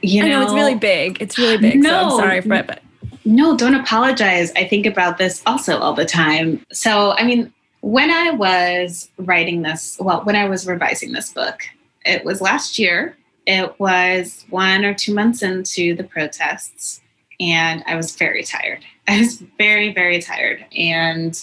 you 0.02 0.22
know, 0.22 0.28
know 0.28 0.42
it's 0.42 0.52
really 0.52 0.74
big. 0.74 1.20
It's 1.20 1.38
really 1.38 1.56
big. 1.56 1.82
No, 1.82 1.90
so 1.90 1.96
I'm 1.96 2.10
sorry 2.20 2.40
for 2.42 2.54
it, 2.54 2.66
but 2.66 2.82
no, 3.24 3.56
don't 3.56 3.74
apologize. 3.74 4.52
I 4.54 4.64
think 4.64 4.86
about 4.86 5.18
this 5.18 5.42
also 5.46 5.78
all 5.78 5.94
the 5.94 6.04
time. 6.04 6.64
So, 6.72 7.12
I 7.12 7.24
mean, 7.24 7.52
when 7.86 8.10
I 8.10 8.32
was 8.32 9.08
writing 9.16 9.62
this, 9.62 9.96
well, 10.00 10.24
when 10.24 10.34
I 10.34 10.48
was 10.48 10.66
revising 10.66 11.12
this 11.12 11.32
book, 11.32 11.60
it 12.04 12.24
was 12.24 12.40
last 12.40 12.80
year. 12.80 13.16
It 13.46 13.78
was 13.78 14.44
one 14.50 14.84
or 14.84 14.92
two 14.92 15.14
months 15.14 15.40
into 15.40 15.94
the 15.94 16.02
protests, 16.02 17.00
and 17.38 17.84
I 17.86 17.94
was 17.94 18.16
very 18.16 18.42
tired. 18.42 18.84
I 19.08 19.20
was 19.20 19.40
very, 19.56 19.94
very 19.94 20.20
tired. 20.20 20.66
And 20.76 21.40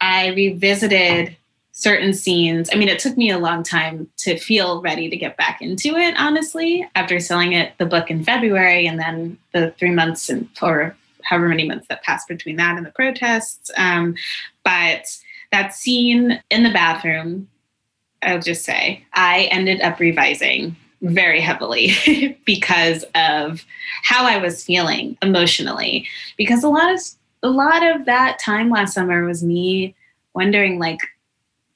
I 0.00 0.28
revisited 0.28 1.36
certain 1.72 2.14
scenes. 2.14 2.70
I 2.72 2.76
mean, 2.76 2.88
it 2.88 2.98
took 2.98 3.18
me 3.18 3.28
a 3.28 3.38
long 3.38 3.62
time 3.62 4.08
to 4.20 4.38
feel 4.38 4.80
ready 4.80 5.10
to 5.10 5.16
get 5.18 5.36
back 5.36 5.60
into 5.60 5.94
it, 5.96 6.14
honestly, 6.16 6.88
after 6.94 7.20
selling 7.20 7.52
it 7.52 7.74
the 7.76 7.84
book 7.84 8.10
in 8.10 8.24
February 8.24 8.86
and 8.86 8.98
then 8.98 9.36
the 9.52 9.74
three 9.78 9.90
months 9.90 10.30
and 10.30 10.48
or 10.62 10.96
however 11.22 11.48
many 11.48 11.68
months 11.68 11.86
that 11.88 12.02
passed 12.02 12.28
between 12.28 12.56
that 12.56 12.78
and 12.78 12.86
the 12.86 12.92
protests. 12.92 13.70
Um, 13.76 14.14
but 14.64 15.04
that 15.56 15.74
scene 15.74 16.42
in 16.50 16.62
the 16.64 16.72
bathroom, 16.72 17.48
I'll 18.22 18.40
just 18.40 18.64
say, 18.64 19.02
I 19.14 19.48
ended 19.50 19.80
up 19.80 19.98
revising 19.98 20.76
very 21.00 21.40
heavily 21.40 22.38
because 22.44 23.04
of 23.14 23.64
how 24.02 24.26
I 24.26 24.36
was 24.36 24.62
feeling 24.62 25.16
emotionally. 25.22 26.06
Because 26.36 26.62
a 26.62 26.68
lot 26.68 26.92
of 26.92 27.00
a 27.42 27.48
lot 27.48 27.86
of 27.86 28.04
that 28.04 28.38
time 28.38 28.68
last 28.68 28.92
summer 28.94 29.24
was 29.24 29.42
me 29.42 29.94
wondering 30.34 30.78
like 30.78 31.00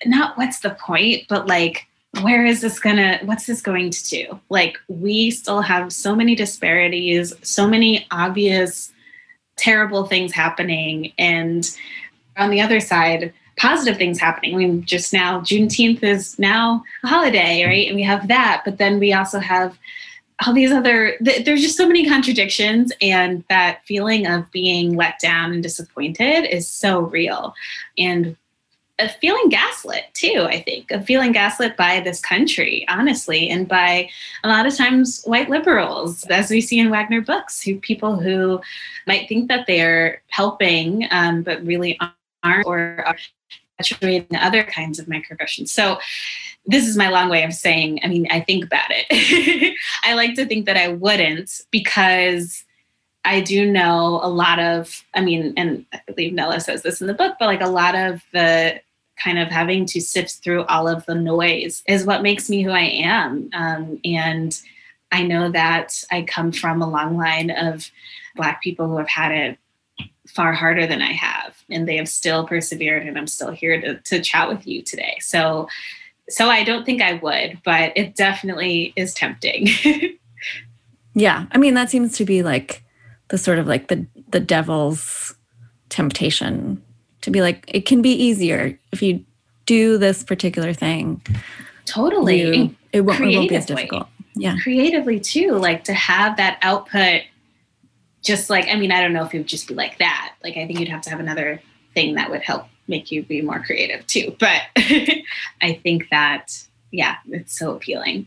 not 0.04 0.36
what's 0.36 0.60
the 0.60 0.70
point, 0.70 1.24
but 1.28 1.46
like 1.46 1.86
where 2.22 2.44
is 2.44 2.60
this 2.60 2.78
gonna 2.78 3.18
what's 3.24 3.46
this 3.46 3.62
going 3.62 3.88
to 3.88 4.04
do 4.08 4.40
like 4.48 4.76
we 4.88 5.30
still 5.30 5.60
have 5.60 5.92
so 5.92 6.12
many 6.16 6.34
disparities 6.34 7.32
so 7.42 7.68
many 7.68 8.04
obvious 8.10 8.90
terrible 9.54 10.04
things 10.04 10.32
happening 10.32 11.12
and 11.18 11.78
on 12.36 12.50
the 12.50 12.60
other 12.60 12.80
side 12.80 13.32
positive 13.60 13.98
things 13.98 14.18
happening. 14.18 14.54
I 14.54 14.58
mean 14.58 14.84
just 14.84 15.12
now 15.12 15.40
juneteenth 15.40 16.02
is 16.02 16.38
now 16.38 16.82
a 17.04 17.06
holiday 17.06 17.64
right? 17.64 17.86
And 17.86 17.96
we 17.96 18.02
have 18.02 18.26
that 18.28 18.62
but 18.64 18.78
then 18.78 18.98
we 18.98 19.12
also 19.12 19.38
have 19.38 19.78
all 20.44 20.54
these 20.54 20.72
other 20.72 21.18
th- 21.22 21.44
there's 21.44 21.60
just 21.60 21.76
so 21.76 21.86
many 21.86 22.08
contradictions 22.08 22.90
and 23.02 23.44
that 23.50 23.84
feeling 23.84 24.26
of 24.26 24.50
being 24.50 24.96
let 24.96 25.18
down 25.18 25.52
and 25.52 25.62
disappointed 25.62 26.46
is 26.46 26.66
so 26.66 27.00
real. 27.00 27.54
And 27.98 28.36
of 28.98 29.10
feeling 29.16 29.48
gaslit 29.48 30.04
too 30.12 30.46
i 30.48 30.60
think 30.60 30.90
of 30.90 31.06
feeling 31.06 31.32
gaslit 31.32 31.74
by 31.74 32.00
this 32.00 32.20
country 32.20 32.84
honestly 32.88 33.48
and 33.48 33.66
by 33.66 34.08
a 34.44 34.48
lot 34.48 34.66
of 34.66 34.76
times 34.76 35.22
white 35.24 35.48
liberals 35.48 36.24
as 36.26 36.50
we 36.50 36.60
see 36.60 36.78
in 36.78 36.90
wagner 36.90 37.22
books 37.22 37.62
who 37.62 37.80
people 37.80 38.16
who 38.16 38.60
might 39.06 39.26
think 39.26 39.48
that 39.48 39.66
they're 39.66 40.20
helping 40.28 41.06
um, 41.10 41.42
but 41.42 41.64
really 41.64 41.98
aren't 42.42 42.66
or 42.66 43.02
are 43.06 43.16
perpetuating 43.78 44.36
other 44.36 44.62
kinds 44.62 44.98
of 44.98 45.06
microaggressions 45.06 45.68
so 45.68 45.98
this 46.66 46.86
is 46.86 46.96
my 46.96 47.08
long 47.08 47.28
way 47.28 47.42
of 47.42 47.52
saying 47.52 48.00
i 48.02 48.08
mean 48.08 48.26
i 48.30 48.40
think 48.40 48.64
about 48.64 48.90
it 48.90 49.74
i 50.04 50.14
like 50.14 50.34
to 50.34 50.46
think 50.46 50.66
that 50.66 50.76
i 50.76 50.88
wouldn't 50.88 51.62
because 51.70 52.64
I 53.24 53.40
do 53.40 53.70
know 53.70 54.18
a 54.22 54.28
lot 54.28 54.58
of, 54.58 55.04
I 55.14 55.20
mean, 55.20 55.52
and 55.56 55.84
I 55.92 56.00
believe 56.06 56.32
Nella 56.32 56.60
says 56.60 56.82
this 56.82 57.00
in 57.00 57.06
the 57.06 57.14
book, 57.14 57.36
but 57.38 57.46
like 57.46 57.60
a 57.60 57.68
lot 57.68 57.94
of 57.94 58.22
the 58.32 58.80
kind 59.22 59.38
of 59.38 59.48
having 59.48 59.84
to 59.86 60.00
sift 60.00 60.42
through 60.42 60.64
all 60.64 60.88
of 60.88 61.04
the 61.06 61.14
noise 61.14 61.82
is 61.86 62.06
what 62.06 62.22
makes 62.22 62.48
me 62.48 62.62
who 62.62 62.70
I 62.70 62.80
am. 63.04 63.50
Um, 63.52 64.00
and 64.04 64.58
I 65.12 65.22
know 65.22 65.50
that 65.50 66.02
I 66.10 66.22
come 66.22 66.52
from 66.52 66.80
a 66.80 66.88
long 66.88 67.16
line 67.16 67.50
of 67.50 67.90
Black 68.36 68.62
people 68.62 68.88
who 68.88 68.96
have 68.96 69.08
had 69.08 69.32
it 69.32 69.58
far 70.34 70.52
harder 70.52 70.86
than 70.86 71.02
I 71.02 71.12
have, 71.12 71.56
and 71.68 71.88
they 71.88 71.96
have 71.96 72.08
still 72.08 72.46
persevered, 72.46 73.06
and 73.06 73.18
I'm 73.18 73.26
still 73.26 73.50
here 73.50 73.80
to, 73.80 73.98
to 73.98 74.20
chat 74.20 74.48
with 74.48 74.66
you 74.66 74.82
today. 74.82 75.16
So, 75.20 75.68
so 76.28 76.48
I 76.48 76.64
don't 76.64 76.84
think 76.84 77.02
I 77.02 77.14
would, 77.14 77.60
but 77.64 77.92
it 77.96 78.16
definitely 78.16 78.92
is 78.96 79.14
tempting. 79.14 79.68
yeah, 81.14 81.46
I 81.52 81.58
mean 81.58 81.74
that 81.74 81.90
seems 81.90 82.16
to 82.18 82.24
be 82.24 82.42
like 82.42 82.82
the 83.28 83.38
sort 83.38 83.58
of 83.58 83.66
like 83.66 83.88
the 83.88 84.06
the 84.28 84.40
devil's 84.40 85.34
temptation 85.88 86.82
to 87.22 87.30
be 87.30 87.42
like 87.42 87.64
it 87.68 87.86
can 87.86 88.02
be 88.02 88.12
easier 88.12 88.78
if 88.92 89.02
you 89.02 89.24
do 89.66 89.98
this 89.98 90.22
particular 90.22 90.72
thing. 90.72 91.22
Totally. 91.84 92.40
You, 92.40 92.76
it, 92.92 93.00
won't, 93.02 93.20
it 93.20 93.36
won't 93.36 93.48
be 93.48 93.56
as 93.56 93.66
difficult. 93.66 94.08
Yeah. 94.34 94.56
Creatively 94.62 95.20
too 95.20 95.52
like 95.52 95.84
to 95.84 95.94
have 95.94 96.36
that 96.38 96.58
output 96.62 97.22
just 98.22 98.50
like 98.50 98.66
i 98.68 98.76
mean 98.76 98.92
i 98.92 99.00
don't 99.00 99.12
know 99.12 99.24
if 99.24 99.34
it 99.34 99.38
would 99.38 99.46
just 99.46 99.68
be 99.68 99.74
like 99.74 99.98
that 99.98 100.34
like 100.42 100.56
i 100.56 100.66
think 100.66 100.78
you'd 100.78 100.88
have 100.88 101.00
to 101.00 101.10
have 101.10 101.20
another 101.20 101.60
thing 101.94 102.14
that 102.14 102.30
would 102.30 102.42
help 102.42 102.66
make 102.88 103.10
you 103.10 103.22
be 103.22 103.40
more 103.40 103.60
creative 103.60 104.06
too 104.06 104.34
but 104.38 104.62
i 105.62 105.72
think 105.82 106.08
that 106.10 106.62
yeah 106.90 107.16
it's 107.30 107.56
so 107.58 107.74
appealing 107.74 108.26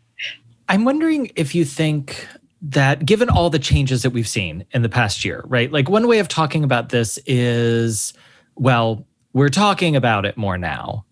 i'm 0.68 0.84
wondering 0.84 1.30
if 1.36 1.54
you 1.54 1.64
think 1.64 2.26
that 2.62 3.04
given 3.04 3.28
all 3.28 3.50
the 3.50 3.58
changes 3.58 4.02
that 4.02 4.10
we've 4.10 4.28
seen 4.28 4.64
in 4.70 4.82
the 4.82 4.88
past 4.88 5.24
year, 5.24 5.42
right? 5.46 5.72
Like 5.72 5.88
one 5.88 6.06
way 6.06 6.20
of 6.20 6.28
talking 6.28 6.62
about 6.62 6.90
this 6.90 7.18
is, 7.26 8.14
well, 8.54 9.04
we're 9.32 9.48
talking 9.48 9.96
about 9.96 10.24
it 10.24 10.36
more 10.36 10.56
now, 10.56 11.04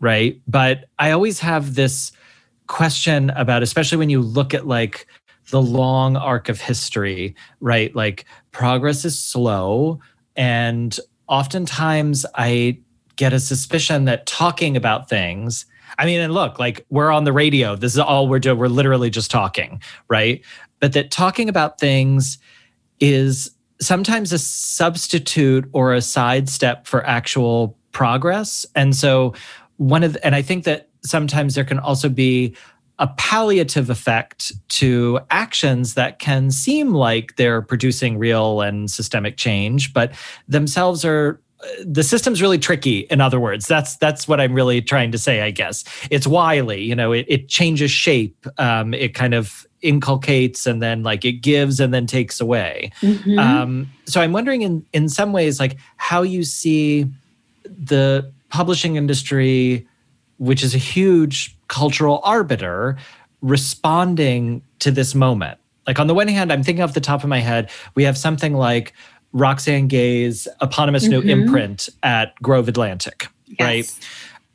right? 0.00 0.38
But 0.46 0.84
I 0.98 1.10
always 1.12 1.40
have 1.40 1.74
this 1.74 2.12
question 2.66 3.30
about, 3.30 3.62
especially 3.62 3.96
when 3.96 4.10
you 4.10 4.20
look 4.20 4.52
at 4.52 4.66
like 4.66 5.06
the 5.50 5.62
long 5.62 6.16
arc 6.16 6.48
of 6.48 6.60
history, 6.60 7.34
right? 7.60 7.94
Like 7.94 8.24
progress 8.52 9.04
is 9.04 9.18
slow. 9.18 10.00
And 10.36 10.98
oftentimes 11.26 12.26
I 12.34 12.78
get 13.16 13.32
a 13.32 13.40
suspicion 13.40 14.04
that 14.04 14.26
talking 14.26 14.76
about 14.76 15.08
things 15.08 15.66
I 15.98 16.04
mean, 16.04 16.20
and 16.20 16.34
look, 16.34 16.58
like 16.60 16.84
we're 16.90 17.10
on 17.10 17.24
the 17.24 17.32
radio. 17.32 17.74
This 17.74 17.94
is 17.94 17.98
all 17.98 18.28
we're 18.28 18.38
doing. 18.38 18.58
We're 18.58 18.68
literally 18.68 19.08
just 19.08 19.30
talking, 19.30 19.82
right? 20.08 20.44
but 20.80 20.92
that 20.92 21.10
talking 21.10 21.48
about 21.48 21.78
things 21.78 22.38
is 23.00 23.50
sometimes 23.80 24.32
a 24.32 24.38
substitute 24.38 25.68
or 25.72 25.94
a 25.94 26.00
sidestep 26.00 26.86
for 26.86 27.04
actual 27.06 27.76
progress. 27.92 28.66
And 28.74 28.94
so 28.94 29.34
one 29.76 30.02
of 30.02 30.14
the, 30.14 30.26
and 30.26 30.34
I 30.34 30.42
think 30.42 30.64
that 30.64 30.88
sometimes 31.04 31.54
there 31.54 31.64
can 31.64 31.78
also 31.78 32.08
be 32.08 32.56
a 32.98 33.06
palliative 33.16 33.90
effect 33.90 34.52
to 34.68 35.20
actions 35.30 35.94
that 35.94 36.18
can 36.18 36.50
seem 36.50 36.92
like 36.92 37.36
they're 37.36 37.62
producing 37.62 38.18
real 38.18 38.60
and 38.60 38.90
systemic 38.90 39.36
change, 39.36 39.92
but 39.92 40.12
themselves 40.48 41.04
are 41.04 41.40
the 41.84 42.04
system's 42.04 42.40
really 42.40 42.58
tricky 42.58 43.00
in 43.10 43.20
other 43.20 43.40
words. 43.40 43.66
That's 43.66 43.96
that's 43.96 44.28
what 44.28 44.40
i'm 44.40 44.54
really 44.54 44.80
trying 44.80 45.10
to 45.12 45.18
say 45.18 45.42
i 45.42 45.50
guess. 45.50 45.84
It's 46.10 46.26
wily 46.26 46.82
you 46.82 46.94
know 46.94 47.12
it, 47.12 47.26
it 47.28 47.48
changes 47.48 47.90
shape 47.90 48.46
um, 48.58 48.94
it 48.94 49.14
kind 49.14 49.34
of 49.34 49.66
inculcates 49.82 50.66
and 50.66 50.82
then 50.82 51.02
like 51.02 51.24
it 51.24 51.34
gives 51.34 51.80
and 51.80 51.92
then 51.92 52.06
takes 52.06 52.40
away. 52.40 52.92
Mm-hmm. 53.00 53.38
um, 53.38 53.90
so 54.06 54.20
i'm 54.20 54.32
wondering 54.32 54.62
in 54.62 54.86
in 54.92 55.08
some 55.08 55.32
ways 55.32 55.58
like 55.58 55.76
how 55.96 56.22
you 56.22 56.44
see 56.44 57.06
the 57.64 58.30
publishing 58.50 58.96
industry 58.96 59.86
which 60.38 60.62
is 60.62 60.74
a 60.74 60.78
huge 60.78 61.56
cultural 61.68 62.20
arbiter 62.24 62.96
responding 63.42 64.62
to 64.80 64.90
this 64.90 65.14
moment 65.14 65.58
like 65.86 65.98
on 66.00 66.06
the 66.06 66.14
one 66.14 66.28
hand 66.28 66.52
i'm 66.52 66.62
thinking 66.62 66.82
off 66.82 66.94
the 66.94 67.00
top 67.00 67.22
of 67.22 67.28
my 67.28 67.38
head 67.38 67.70
we 67.94 68.04
have 68.04 68.16
something 68.16 68.54
like 68.54 68.92
Roxane 69.32 69.88
Gay's 69.88 70.48
eponymous 70.60 71.04
mm-hmm. 71.04 71.26
new 71.26 71.32
imprint 71.32 71.88
at 72.02 72.34
Grove 72.42 72.68
Atlantic, 72.68 73.28
yes. 73.46 73.60
right? 73.60 74.06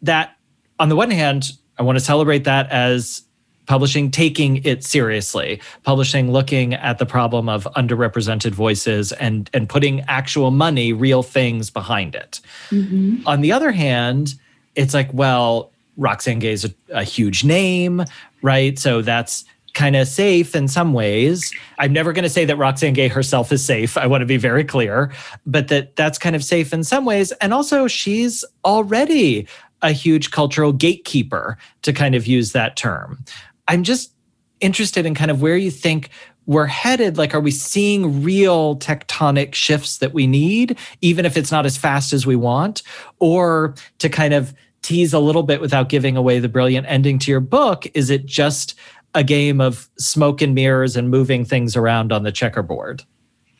That, 0.02 0.36
on 0.80 0.89
the 0.89 0.96
one 0.96 1.12
hand, 1.12 1.52
I 1.78 1.84
want 1.84 1.98
to 1.98 2.04
celebrate 2.04 2.43
that 2.46 2.69
as 2.72 3.24
publishing 3.65 4.12
taking 4.12 4.58
it 4.65 4.84
seriously 4.84 5.62
publishing 5.84 6.34
looking 6.34 6.74
at 6.74 6.98
the 6.98 7.06
problem 7.06 7.48
of 7.48 7.63
underrepresented 7.78 8.52
voices 8.52 9.13
and 9.13 9.50
and 9.54 9.69
putting 9.69 10.02
actual 10.02 10.52
money 10.52 10.91
real 10.91 11.24
things 11.24 11.69
behind 11.69 12.13
it 12.13 12.41
mm-hmm. 12.72 13.26
on 13.26 13.39
the 13.39 13.54
other 13.54 13.72
hand 13.72 14.36
it's 14.76 14.93
like 14.93 15.10
well 15.13 15.72
roxane 15.97 16.39
gay 16.39 16.51
is 16.51 16.65
a, 16.65 16.73
a 16.89 17.03
huge 17.03 17.43
name 17.43 18.03
right 18.41 18.79
so 18.79 19.01
that's 19.01 19.45
kind 19.73 19.95
of 19.95 20.08
safe 20.08 20.56
in 20.56 20.67
some 20.67 20.93
ways. 20.93 21.51
I'm 21.79 21.93
never 21.93 22.13
going 22.13 22.23
to 22.23 22.29
say 22.29 22.45
that 22.45 22.58
Roxane 22.58 22.93
Gay 22.93 23.08
herself 23.08 23.51
is 23.51 23.65
safe. 23.65 23.97
I 23.97 24.08
want 24.08 24.21
to 24.21 24.25
be 24.25 24.38
very 24.38 24.63
clear, 24.63 25.12
but 25.45 25.67
that 25.69 25.95
that's 25.95 26.17
kind 26.17 26.36
of 26.36 26.43
safe 26.43 26.73
in 26.73 26.84
some 26.84 27.06
ways. 27.06 27.32
And 27.34 27.53
also, 27.53 27.88
she's 27.88 28.45
already 28.63 29.47
a 29.82 29.91
huge 29.91 30.32
cultural 30.32 30.71
gatekeeper, 30.71 31.58
to 31.82 31.91
kind 31.91 32.15
of 32.15 32.25
use 32.25 32.53
that 32.53 32.77
term. 32.77 33.23
I'm 33.67 33.84
just 33.84 34.13
interested 34.62 35.06
in 35.06 35.13
kind 35.13 35.29
of 35.29 35.41
where 35.41 35.58
you 35.58 35.69
think 35.69 36.10
we're 36.45 36.65
headed. 36.65 37.17
Like, 37.17 37.34
are 37.34 37.41
we 37.41 37.51
seeing 37.51 38.23
real 38.23 38.77
tectonic 38.77 39.53
shifts 39.53 39.97
that 39.97 40.13
we 40.13 40.25
need, 40.25 40.77
even 41.01 41.25
if 41.25 41.36
it's 41.36 41.51
not 41.51 41.65
as 41.65 41.77
fast 41.77 42.13
as 42.13 42.25
we 42.25 42.36
want? 42.36 42.82
Or 43.19 43.75
to 43.99 44.08
kind 44.08 44.34
of 44.34 44.53
tease 44.84 45.13
a 45.13 45.19
little 45.19 45.43
bit 45.43 45.60
without 45.60 45.89
giving 45.89 46.15
away 46.15 46.39
the 46.39 46.50
brilliant 46.50 46.86
ending 46.88 47.17
to 47.19 47.32
your 47.32 47.39
book, 47.39 47.86
is 47.96 48.10
it 48.10 48.26
just 48.26 48.76
a 49.15 49.24
game 49.24 49.60
of 49.60 49.89
smoke 49.98 50.41
and 50.41 50.54
mirrors 50.54 50.96
and 50.96 51.10
moving 51.10 51.46
things 51.46 51.75
around 51.75 52.12
on 52.12 52.23
the 52.23 52.31
checkerboard? 52.31 53.04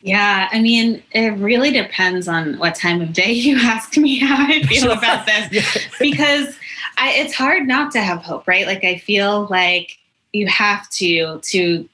Yeah, 0.02 0.48
I 0.52 0.60
mean, 0.60 1.02
it 1.12 1.30
really 1.38 1.70
depends 1.70 2.28
on 2.28 2.58
what 2.58 2.74
time 2.74 3.00
of 3.00 3.12
day 3.12 3.32
you 3.32 3.56
ask 3.56 3.96
me 3.96 4.18
how 4.18 4.36
I 4.46 4.62
feel 4.64 4.92
about 4.92 5.26
this 5.50 5.88
because 5.98 6.56
I, 6.98 7.12
it's 7.14 7.34
hard 7.34 7.66
not 7.66 7.90
to 7.92 8.00
have 8.00 8.22
hope, 8.22 8.46
right? 8.46 8.66
Like 8.66 8.84
I 8.84 8.98
feel 8.98 9.46
like 9.50 9.98
you 10.32 10.46
have 10.46 10.88
to 10.90 11.40
to 11.40 11.88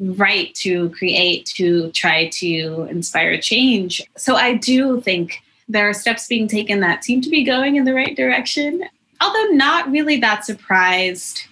write, 0.00 0.54
to 0.54 0.88
create, 0.90 1.46
to 1.46 1.90
try 1.92 2.28
to 2.28 2.86
inspire 2.90 3.38
change. 3.40 4.02
So 4.16 4.34
I 4.34 4.54
do 4.54 5.00
think 5.02 5.42
there 5.68 5.88
are 5.88 5.94
steps 5.94 6.26
being 6.28 6.48
taken 6.48 6.80
that 6.80 7.04
seem 7.04 7.20
to 7.22 7.30
be 7.30 7.44
going 7.44 7.76
in 7.76 7.84
the 7.84 7.94
right 7.94 8.16
direction. 8.16 8.84
Although 9.20 9.52
not 9.52 9.90
really 9.90 10.20
that 10.20 10.44
surprised 10.44 11.42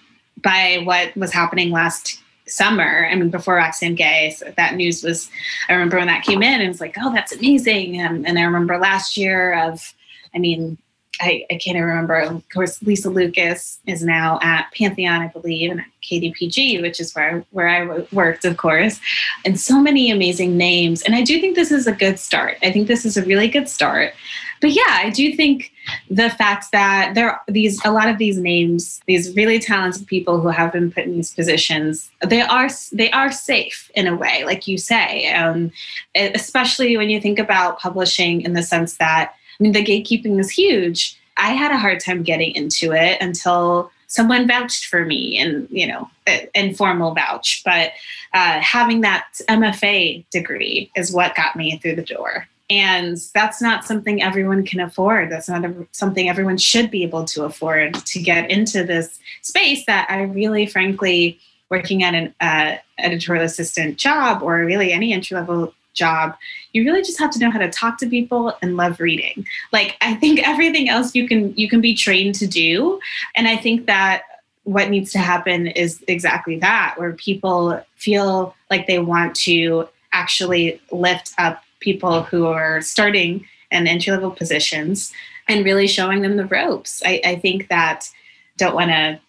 by 0.43 0.81
what 0.83 1.15
was 1.17 1.33
happening 1.33 1.71
last 1.71 2.21
summer. 2.47 3.07
I 3.09 3.15
mean, 3.15 3.29
before 3.29 3.55
Roxane 3.55 3.95
Gay, 3.95 4.35
so 4.37 4.53
that 4.55 4.75
news 4.75 5.03
was, 5.03 5.29
I 5.67 5.73
remember 5.73 5.97
when 5.97 6.07
that 6.07 6.23
came 6.23 6.43
in 6.43 6.61
and 6.61 6.69
it's 6.69 6.79
like, 6.79 6.95
oh, 7.01 7.11
that's 7.11 7.33
amazing. 7.33 7.99
And, 7.99 8.27
and 8.27 8.37
I 8.37 8.43
remember 8.43 8.77
last 8.77 9.17
year 9.17 9.59
of, 9.59 9.93
I 10.33 10.37
mean, 10.37 10.77
I, 11.21 11.45
I 11.49 11.55
can't 11.55 11.77
even 11.77 11.83
remember. 11.83 12.19
Of 12.19 12.49
course, 12.49 12.81
Lisa 12.81 13.09
Lucas 13.09 13.79
is 13.87 14.03
now 14.03 14.39
at 14.41 14.71
Pantheon, 14.77 15.21
I 15.21 15.27
believe, 15.27 15.71
and 15.71 15.79
at 15.81 15.87
KDPG, 16.03 16.81
which 16.81 16.99
is 16.99 17.13
where 17.13 17.45
where 17.51 17.69
I 17.69 18.05
worked, 18.11 18.45
of 18.45 18.57
course, 18.57 18.99
and 19.45 19.59
so 19.59 19.79
many 19.81 20.11
amazing 20.11 20.57
names. 20.57 21.01
And 21.01 21.15
I 21.15 21.23
do 21.23 21.39
think 21.39 21.55
this 21.55 21.71
is 21.71 21.87
a 21.87 21.91
good 21.91 22.19
start. 22.19 22.57
I 22.63 22.71
think 22.71 22.87
this 22.87 23.05
is 23.05 23.17
a 23.17 23.25
really 23.25 23.47
good 23.47 23.69
start. 23.69 24.13
But 24.61 24.71
yeah, 24.71 24.83
I 24.87 25.09
do 25.09 25.33
think 25.35 25.71
the 26.09 26.29
fact 26.29 26.71
that 26.71 27.13
there 27.13 27.31
are 27.31 27.41
these 27.47 27.83
a 27.85 27.91
lot 27.91 28.09
of 28.09 28.17
these 28.17 28.37
names, 28.37 29.01
these 29.05 29.35
really 29.35 29.59
talented 29.59 30.07
people 30.07 30.39
who 30.39 30.47
have 30.47 30.73
been 30.73 30.91
put 30.91 31.03
in 31.03 31.13
these 31.13 31.33
positions, 31.33 32.09
they 32.25 32.41
are 32.41 32.69
they 32.91 33.11
are 33.11 33.31
safe 33.31 33.91
in 33.95 34.07
a 34.07 34.15
way, 34.15 34.43
like 34.45 34.67
you 34.67 34.77
say, 34.77 35.31
um, 35.33 35.71
especially 36.15 36.97
when 36.97 37.09
you 37.09 37.19
think 37.21 37.39
about 37.39 37.79
publishing 37.79 38.41
in 38.41 38.53
the 38.53 38.63
sense 38.63 38.97
that 38.97 39.35
I 39.59 39.63
mean, 39.63 39.71
the 39.71 39.83
gatekeeping 39.83 40.39
is 40.39 40.49
huge. 40.49 41.19
I 41.37 41.53
had 41.53 41.71
a 41.71 41.77
hard 41.77 41.99
time 41.99 42.23
getting 42.23 42.55
into 42.55 42.93
it 42.93 43.21
until 43.21 43.91
someone 44.07 44.47
vouched 44.47 44.85
for 44.85 45.03
me 45.05 45.37
and 45.37 45.67
you 45.69 45.87
know 45.87 46.09
informal 46.53 47.13
vouch. 47.13 47.61
But 47.65 47.91
uh, 48.33 48.59
having 48.59 49.01
that 49.01 49.27
mfa 49.49 50.25
degree 50.31 50.91
is 50.95 51.13
what 51.13 51.35
got 51.35 51.55
me 51.55 51.77
through 51.77 51.95
the 51.95 52.03
door. 52.03 52.47
And 52.69 53.17
that's 53.35 53.61
not 53.61 53.85
something 53.85 54.23
everyone 54.23 54.65
can 54.65 54.79
afford. 54.79 55.31
That's 55.31 55.47
not 55.47 55.65
a, 55.65 55.87
something 55.91 56.27
everyone 56.27 56.57
should 56.57 56.89
be 56.89 57.03
able 57.03 57.25
to 57.25 57.43
afford 57.43 57.93
to 57.93 58.19
get 58.19 58.49
into 58.49 58.83
this 58.83 59.19
space 59.41 59.85
that 59.85 60.07
i 60.09 60.21
really 60.21 60.65
frankly 60.65 61.39
working 61.69 62.03
at 62.03 62.13
an 62.13 62.33
uh, 62.41 62.77
editorial 62.99 63.45
assistant 63.45 63.97
job 63.97 64.41
or 64.41 64.57
really 64.65 64.91
any 64.91 65.13
entry 65.13 65.35
level 65.35 65.73
job 65.95 66.35
you 66.73 66.83
really 66.83 67.01
just 67.01 67.17
have 67.17 67.31
to 67.31 67.39
know 67.39 67.49
how 67.49 67.57
to 67.57 67.69
talk 67.69 67.97
to 67.97 68.07
people 68.07 68.53
and 68.61 68.75
love 68.75 68.99
reading. 68.99 69.47
Like 69.71 69.95
i 70.01 70.13
think 70.13 70.39
everything 70.47 70.89
else 70.89 71.15
you 71.15 71.27
can 71.27 71.55
you 71.57 71.69
can 71.69 71.81
be 71.81 71.95
trained 71.95 72.35
to 72.35 72.47
do. 72.47 72.99
And 73.35 73.47
i 73.47 73.55
think 73.55 73.87
that 73.87 74.23
what 74.65 74.89
needs 74.89 75.11
to 75.11 75.19
happen 75.19 75.67
is 75.67 76.03
exactly 76.07 76.59
that 76.59 76.95
where 76.97 77.13
people 77.13 77.81
feel 77.95 78.55
like 78.69 78.87
they 78.87 78.99
want 78.99 79.35
to 79.35 79.87
actually 80.11 80.81
lift 80.91 81.33
up 81.37 81.63
people 81.79 82.23
who 82.23 82.47
are 82.47 82.81
starting 82.81 83.45
in 83.69 83.87
entry 83.87 84.11
level 84.11 84.31
positions 84.31 85.13
and 85.47 85.63
really 85.63 85.87
showing 85.87 86.21
them 86.21 86.35
the 86.35 86.45
ropes. 86.45 87.03
I, 87.05 87.21
I 87.23 87.35
think 87.35 87.67
that 87.69 88.09
don't 88.57 88.73
want 88.73 88.89
to 88.89 89.19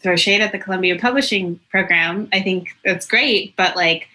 throw 0.00 0.16
shade 0.16 0.40
at 0.40 0.50
the 0.50 0.58
columbia 0.58 0.98
publishing 0.98 1.60
program. 1.70 2.28
I 2.32 2.40
think 2.40 2.70
that's 2.84 3.06
great 3.06 3.54
but 3.56 3.76
like 3.76 4.08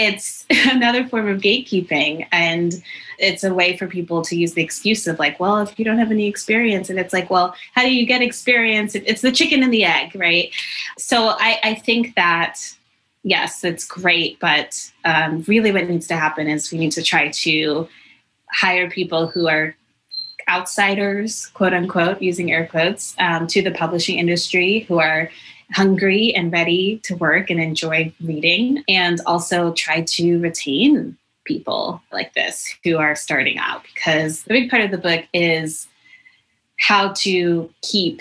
it's 0.00 0.46
another 0.50 1.06
form 1.06 1.28
of 1.28 1.40
gatekeeping 1.40 2.26
and 2.32 2.82
it's 3.18 3.44
a 3.44 3.52
way 3.52 3.76
for 3.76 3.86
people 3.86 4.22
to 4.22 4.34
use 4.34 4.54
the 4.54 4.62
excuse 4.62 5.06
of 5.06 5.18
like 5.18 5.38
well 5.38 5.58
if 5.58 5.78
you 5.78 5.84
don't 5.84 5.98
have 5.98 6.10
any 6.10 6.26
experience 6.26 6.88
and 6.88 6.98
it's 6.98 7.12
like 7.12 7.28
well 7.30 7.54
how 7.74 7.82
do 7.82 7.94
you 7.94 8.06
get 8.06 8.22
experience 8.22 8.94
it's 8.94 9.20
the 9.20 9.32
chicken 9.32 9.62
and 9.62 9.72
the 9.72 9.84
egg 9.84 10.14
right? 10.14 10.50
So 10.98 11.28
i, 11.38 11.58
I 11.62 11.74
think 11.74 12.14
that 12.16 12.58
yes 13.22 13.62
it's 13.62 13.84
great 13.84 14.40
but 14.40 14.90
um, 15.04 15.44
really 15.46 15.72
what 15.72 15.88
needs 15.88 16.06
to 16.06 16.16
happen 16.16 16.48
is 16.48 16.72
we 16.72 16.78
need 16.78 16.92
to 16.92 17.02
try 17.02 17.28
to 17.28 17.86
hire 18.50 18.88
people 18.88 19.26
who 19.26 19.48
are 19.48 19.76
outsiders 20.48 21.46
quote 21.48 21.74
unquote 21.74 22.22
using 22.22 22.50
air 22.50 22.66
quotes 22.66 23.14
um, 23.18 23.46
to 23.46 23.60
the 23.62 23.70
publishing 23.70 24.18
industry 24.18 24.80
who 24.88 24.98
are 24.98 25.30
hungry 25.72 26.34
and 26.34 26.52
ready 26.52 26.98
to 27.04 27.16
work 27.16 27.50
and 27.50 27.60
enjoy 27.60 28.12
reading, 28.22 28.82
and 28.88 29.20
also 29.26 29.72
try 29.72 30.02
to 30.02 30.38
retain 30.40 31.16
people 31.44 32.02
like 32.12 32.34
this 32.34 32.74
who 32.84 32.98
are 32.98 33.16
starting 33.16 33.58
out 33.58 33.82
because 33.94 34.42
the 34.44 34.54
big 34.54 34.70
part 34.70 34.82
of 34.82 34.90
the 34.90 34.98
book 34.98 35.24
is 35.32 35.88
how 36.78 37.12
to 37.12 37.70
keep 37.82 38.20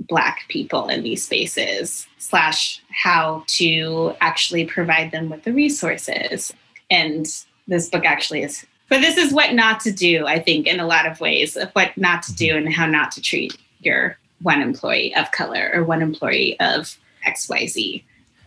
black 0.00 0.40
people 0.48 0.88
in 0.88 1.02
these 1.02 1.24
spaces 1.24 2.06
slash 2.18 2.82
how 2.90 3.44
to 3.46 4.14
actually 4.20 4.64
provide 4.64 5.10
them 5.10 5.28
with 5.28 5.44
the 5.44 5.52
resources. 5.52 6.52
And 6.90 7.26
this 7.66 7.88
book 7.88 8.04
actually 8.04 8.42
is 8.42 8.66
but 8.90 9.00
this 9.00 9.16
is 9.16 9.32
what 9.32 9.54
not 9.54 9.80
to 9.80 9.90
do 9.90 10.26
i 10.26 10.38
think 10.38 10.66
in 10.66 10.80
a 10.80 10.86
lot 10.86 11.06
of 11.06 11.20
ways 11.20 11.56
of 11.56 11.70
what 11.70 11.96
not 11.96 12.22
to 12.22 12.34
do 12.34 12.48
mm-hmm. 12.48 12.66
and 12.66 12.74
how 12.74 12.84
not 12.84 13.10
to 13.12 13.22
treat 13.22 13.56
your 13.78 14.18
one 14.42 14.62
employee 14.62 15.14
of 15.14 15.30
color 15.32 15.70
or 15.74 15.84
one 15.84 16.02
employee 16.02 16.58
of 16.60 16.96
XYZ. 17.26 18.02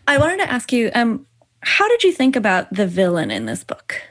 I 0.08 0.18
wanted 0.18 0.38
to 0.38 0.52
ask 0.52 0.72
you, 0.72 0.92
um, 0.96 1.26
how 1.62 1.88
did 1.88 2.04
you 2.04 2.12
think 2.12 2.36
about 2.36 2.74
the 2.74 2.88
villain 2.88 3.32
in 3.32 3.46
this 3.46 3.64
book? 3.64 4.02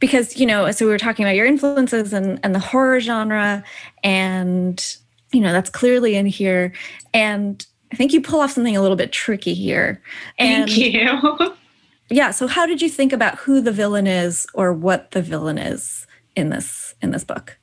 Because, 0.00 0.36
you 0.36 0.46
know, 0.46 0.70
so 0.70 0.84
we 0.84 0.92
were 0.92 0.98
talking 0.98 1.24
about 1.24 1.34
your 1.34 1.46
influences 1.46 2.12
and, 2.12 2.40
and 2.42 2.54
the 2.54 2.60
horror 2.60 3.00
genre, 3.00 3.64
and, 4.02 4.96
you 5.32 5.40
know, 5.40 5.52
that's 5.52 5.70
clearly 5.70 6.14
in 6.16 6.26
here. 6.26 6.72
And 7.12 7.64
I 7.92 7.96
think 7.96 8.12
you 8.12 8.20
pull 8.20 8.40
off 8.40 8.52
something 8.52 8.76
a 8.76 8.82
little 8.82 8.96
bit 8.96 9.12
tricky 9.12 9.54
here. 9.54 10.00
And, 10.38 10.68
Thank 10.68 10.78
you. 10.78 11.54
yeah. 12.10 12.30
So 12.30 12.46
how 12.46 12.66
did 12.66 12.80
you 12.80 12.88
think 12.88 13.12
about 13.12 13.38
who 13.38 13.60
the 13.60 13.72
villain 13.72 14.06
is 14.06 14.46
or 14.54 14.72
what 14.72 15.12
the 15.12 15.22
villain 15.22 15.58
is 15.58 16.06
in 16.36 16.50
this 16.50 16.94
in 17.02 17.10
this 17.10 17.24
book? 17.24 17.58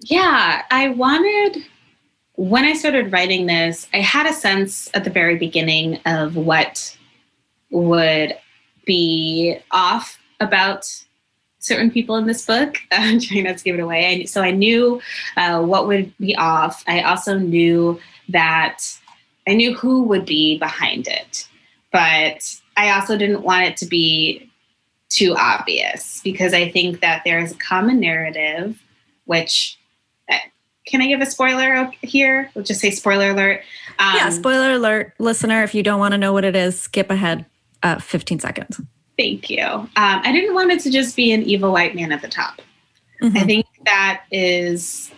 Yeah, 0.00 0.62
I 0.70 0.88
wanted 0.90 1.64
when 2.38 2.64
I 2.64 2.74
started 2.74 3.10
writing 3.10 3.46
this, 3.46 3.88
I 3.92 3.96
had 3.96 4.24
a 4.24 4.32
sense 4.32 4.88
at 4.94 5.02
the 5.02 5.10
very 5.10 5.34
beginning 5.34 5.98
of 6.06 6.36
what 6.36 6.96
would 7.70 8.38
be 8.86 9.58
off 9.72 10.20
about 10.38 10.86
certain 11.58 11.90
people 11.90 12.14
in 12.14 12.28
this 12.28 12.46
book. 12.46 12.76
I'm 12.92 13.18
trying 13.18 13.42
not 13.42 13.58
to 13.58 13.64
give 13.64 13.74
it 13.74 13.80
away. 13.80 14.24
so 14.26 14.40
I 14.40 14.52
knew 14.52 15.02
uh, 15.36 15.62
what 15.62 15.88
would 15.88 16.16
be 16.18 16.36
off. 16.36 16.84
I 16.86 17.02
also 17.02 17.36
knew 17.36 18.00
that 18.28 18.84
I 19.48 19.54
knew 19.54 19.74
who 19.74 20.04
would 20.04 20.24
be 20.24 20.60
behind 20.60 21.08
it, 21.08 21.48
but 21.90 22.56
I 22.76 22.92
also 22.92 23.18
didn't 23.18 23.42
want 23.42 23.64
it 23.64 23.76
to 23.78 23.86
be 23.86 24.48
too 25.08 25.34
obvious 25.36 26.20
because 26.22 26.54
I 26.54 26.70
think 26.70 27.00
that 27.00 27.22
there 27.24 27.40
is 27.40 27.50
a 27.50 27.56
common 27.56 27.98
narrative, 27.98 28.80
which 29.24 29.76
can 30.88 31.02
I 31.02 31.06
give 31.06 31.20
a 31.20 31.26
spoiler 31.26 31.90
here? 32.02 32.50
We'll 32.54 32.64
just 32.64 32.80
say 32.80 32.90
spoiler 32.90 33.30
alert. 33.30 33.62
Um, 33.98 34.14
yeah, 34.16 34.30
spoiler 34.30 34.72
alert, 34.72 35.12
listener. 35.18 35.62
If 35.62 35.74
you 35.74 35.82
don't 35.82 36.00
want 36.00 36.12
to 36.12 36.18
know 36.18 36.32
what 36.32 36.44
it 36.44 36.56
is, 36.56 36.80
skip 36.80 37.10
ahead 37.10 37.44
uh, 37.82 37.98
15 37.98 38.40
seconds. 38.40 38.80
Thank 39.18 39.50
you. 39.50 39.64
Um, 39.64 39.88
I 39.96 40.32
didn't 40.32 40.54
want 40.54 40.70
it 40.70 40.80
to 40.80 40.90
just 40.90 41.16
be 41.16 41.32
an 41.32 41.42
evil 41.42 41.72
white 41.72 41.94
man 41.94 42.12
at 42.12 42.22
the 42.22 42.28
top. 42.28 42.62
Mm-hmm. 43.20 43.36
I 43.36 43.40
think 43.44 43.66
that 43.84 44.24
is 44.30 45.10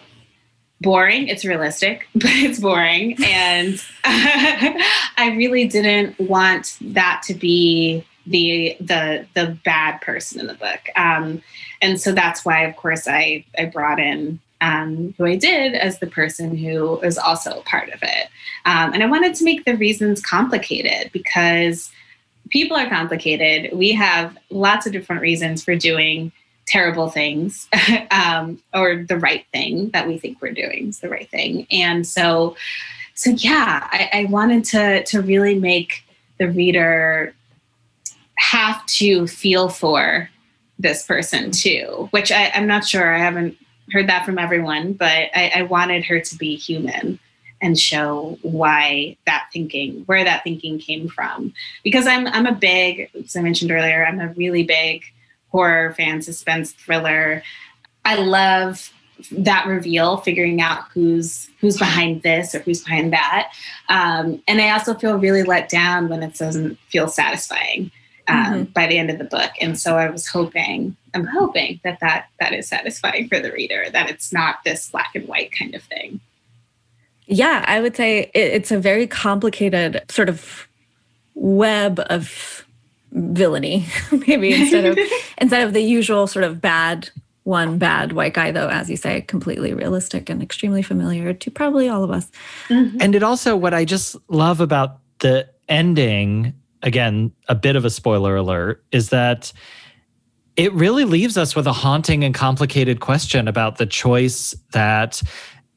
boring. 0.81 1.29
It's 1.29 1.45
realistic, 1.45 2.09
but 2.15 2.31
it's 2.31 2.59
boring. 2.59 3.17
And 3.23 3.83
I 4.05 5.35
really 5.37 5.69
didn't 5.69 6.19
want 6.19 6.79
that 6.81 7.23
to 7.27 7.35
be 7.35 8.05
the 8.27 8.77
the 8.81 9.27
the 9.35 9.59
bad 9.65 10.01
person 10.01 10.41
in 10.41 10.47
the 10.47 10.55
book. 10.55 10.81
Um, 10.97 11.43
and 11.83 12.01
so 12.01 12.13
that's 12.13 12.45
why, 12.45 12.63
of 12.63 12.77
course, 12.77 13.07
I 13.07 13.45
I 13.59 13.67
brought 13.67 14.01
in 14.01 14.41
um, 14.61 15.15
who 15.17 15.27
I 15.27 15.37
did 15.37 15.75
as 15.75 15.99
the 15.99 16.07
person 16.07 16.57
who 16.57 16.99
was 17.03 17.19
also 17.19 17.63
part 17.63 17.89
of 17.91 18.03
it. 18.03 18.29
Um, 18.67 18.93
and 18.93 19.03
I 19.03 19.07
wanted 19.07 19.35
to 19.37 19.45
make 19.45 19.65
the 19.65 19.77
reasons 19.77 20.21
complicated 20.21 21.11
because 21.13 21.91
people 22.51 22.77
are 22.77 22.89
complicated. 22.89 23.77
We 23.77 23.93
have 23.93 24.37
lots 24.51 24.87
of 24.87 24.93
different 24.93 25.23
reasons 25.23 25.65
for 25.65 25.77
doing 25.77 26.33
terrible 26.67 27.11
things 27.11 27.69
um, 28.11 28.63
or 28.73 29.05
the 29.09 29.19
right 29.19 29.45
thing 29.53 29.91
that 29.91 30.07
we 30.07 30.19
think 30.19 30.41
we're 30.41 30.53
doing 30.53 30.89
is 30.89 31.01
the 31.01 31.09
right 31.09 31.29
thing. 31.31 31.67
And 31.71 32.07
so, 32.07 32.57
so 33.15 33.31
yeah, 33.31 33.89
I, 33.91 34.11
I 34.13 34.25
wanted 34.27 34.65
to 34.67 35.05
to 35.05 35.21
really 35.21 35.59
make 35.59 36.05
the 36.39 36.49
reader 36.49 37.35
have 38.37 38.85
to 38.87 39.27
feel 39.27 39.69
for 39.69 40.31
this 40.79 41.05
person 41.05 41.51
too, 41.51 42.09
which 42.11 42.33
I, 42.33 42.51
I'm 42.55 42.67
not 42.67 42.87
sure. 42.87 43.15
I 43.15 43.19
haven't 43.19 43.59
heard 43.93 44.09
that 44.09 44.25
from 44.25 44.39
everyone, 44.39 44.95
but 44.95 45.31
I, 45.35 45.53
I 45.57 45.63
wanted 45.63 46.05
her 46.05 46.21
to 46.21 46.37
be 46.37 46.57
human 46.57 47.19
and 47.63 47.79
show 47.79 48.39
why 48.43 49.17
that 49.27 49.49
thinking, 49.53 50.03
where 50.07 50.25
that 50.25 50.45
thinking 50.45 50.79
came 50.79 51.09
from. 51.09 51.53
Because 51.85 52.07
I'm 52.07 52.27
I'm 52.27 52.47
a 52.47 52.55
big, 52.55 53.11
as 53.15 53.37
I 53.37 53.43
mentioned 53.43 53.71
earlier, 53.71 54.05
I'm 54.05 54.21
a 54.21 54.33
really 54.35 54.63
big 54.63 55.05
horror 55.51 55.93
fan, 55.95 56.23
suspense 56.23 56.73
thriller. 56.73 57.43
I 58.05 58.17
love 58.17 58.91
that 59.33 59.67
reveal, 59.67 60.17
figuring 60.19 60.63
out 60.63 60.85
who's 60.95 61.51
who's 61.61 61.77
behind 61.77 62.23
this 62.23 62.55
or 62.55 62.61
who's 62.61 62.83
behind 62.83 63.13
that. 63.13 63.53
Um, 63.89 64.43
and 64.49 64.61
I 64.61 64.71
also 64.71 64.95
feel 64.95 65.19
really 65.19 65.43
let 65.43 65.69
down 65.69 66.09
when 66.09 66.23
it 66.23 66.35
doesn't 66.35 66.79
feel 66.89 67.09
satisfying 67.09 67.91
um, 68.29 68.37
mm-hmm. 68.37 68.63
by 68.73 68.87
the 68.87 68.97
end 68.97 69.11
of 69.11 69.19
the 69.19 69.25
book. 69.25 69.51
And 69.61 69.79
so 69.79 69.99
I 69.99 70.09
was 70.09 70.27
hoping, 70.27 70.97
I'm 71.15 71.27
hoping 71.27 71.81
that, 71.85 71.99
that 72.01 72.27
that 72.39 72.53
is 72.53 72.69
satisfying 72.69 73.29
for 73.29 73.41
the 73.41 73.53
reader, 73.53 73.87
that 73.91 74.11
it's 74.11 74.33
not 74.33 74.57
this 74.65 74.91
black 74.91 75.11
and 75.15 75.27
white 75.27 75.53
kind 75.53 75.75
of 75.75 75.83
thing. 75.83 76.21
Yeah, 77.27 77.65
I 77.69 77.81
would 77.81 77.97
say 77.97 78.31
it's 78.35 78.71
a 78.71 78.79
very 78.79 79.07
complicated 79.07 80.03
sort 80.09 80.29
of 80.29 80.67
web 81.35 82.01
of 82.07 82.67
villainy, 83.13 83.87
maybe 84.27 84.53
instead 84.53 84.85
of 84.85 84.99
instead 85.39 85.67
of 85.67 85.73
the 85.73 85.83
usual 85.83 86.27
sort 86.27 86.45
of 86.45 86.61
bad 86.61 87.11
one 87.45 87.79
bad 87.79 88.13
white 88.13 88.35
guy, 88.35 88.51
though, 88.51 88.69
as 88.69 88.91
you 88.91 88.97
say, 88.97 89.23
completely 89.23 89.73
realistic 89.73 90.29
and 90.29 90.43
extremely 90.43 90.83
familiar 90.83 91.33
to 91.33 91.51
probably 91.51 91.89
all 91.89 92.05
of 92.05 92.11
us. 92.11 92.31
Mm-hmm. 92.69 92.99
And 93.01 93.15
it 93.15 93.23
also, 93.23 93.57
what 93.57 93.75
I 93.75 93.85
just 93.85 94.17
love 94.29 94.61
about 94.61 94.99
the 95.21 95.49
ending, 95.69 96.55
again, 96.83 97.33
a 97.49 97.55
bit 97.55 97.77
of 97.77 97.85
a 97.85 97.91
spoiler 97.91 98.37
alert, 98.37 98.85
is 98.93 99.09
that 99.11 99.53
it 100.61 100.75
really 100.75 101.07
leaves 101.07 101.39
us 101.39 101.57
with 101.57 101.67
a 101.67 101.73
haunting 101.73 102.23
and 102.23 102.35
complicated 102.35 103.01
question 103.01 103.49
about 103.49 103.79
the 103.79 103.87
choice 103.87 104.55
that 104.73 105.23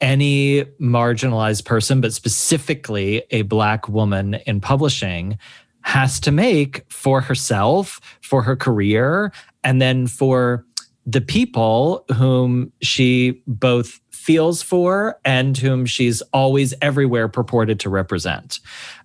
any 0.02 0.62
marginalized 0.78 1.64
person, 1.64 2.02
but 2.02 2.12
specifically 2.12 3.22
a 3.30 3.40
Black 3.42 3.88
woman 3.88 4.34
in 4.46 4.60
publishing, 4.60 5.38
has 5.80 6.20
to 6.20 6.30
make 6.30 6.84
for 6.92 7.22
herself, 7.22 7.98
for 8.20 8.42
her 8.42 8.56
career, 8.56 9.32
and 9.62 9.80
then 9.80 10.06
for 10.06 10.66
the 11.06 11.22
people 11.22 12.04
whom 12.14 12.70
she 12.82 13.42
both 13.46 14.00
feels 14.10 14.60
for 14.60 15.18
and 15.24 15.56
whom 15.56 15.86
she's 15.86 16.20
always 16.34 16.74
everywhere 16.82 17.28
purported 17.28 17.80
to 17.80 17.88
represent. 17.88 18.60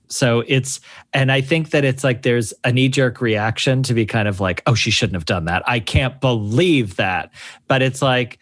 So 0.10 0.44
it's, 0.48 0.80
and 1.14 1.32
I 1.32 1.42
think 1.42 1.70
that 1.70 1.86
it's 1.86 2.04
like 2.04 2.24
there's 2.24 2.54
a 2.64 2.72
knee 2.72 2.90
jerk 2.90 3.22
reaction 3.22 3.84
to 3.84 3.94
be 3.94 4.06
kind 4.06 4.28
of 4.28 4.40
like, 4.40 4.64
oh, 4.66 4.74
she 4.74 4.92
shouldn't 4.92 5.16
have 5.16 5.26
done 5.26 5.46
that. 5.46 5.64
I 5.68 5.80
can't 5.80 6.20
believe 6.20 6.96
that. 6.96 7.32
But 7.68 7.82
it's 7.82 8.02
like, 8.02 8.40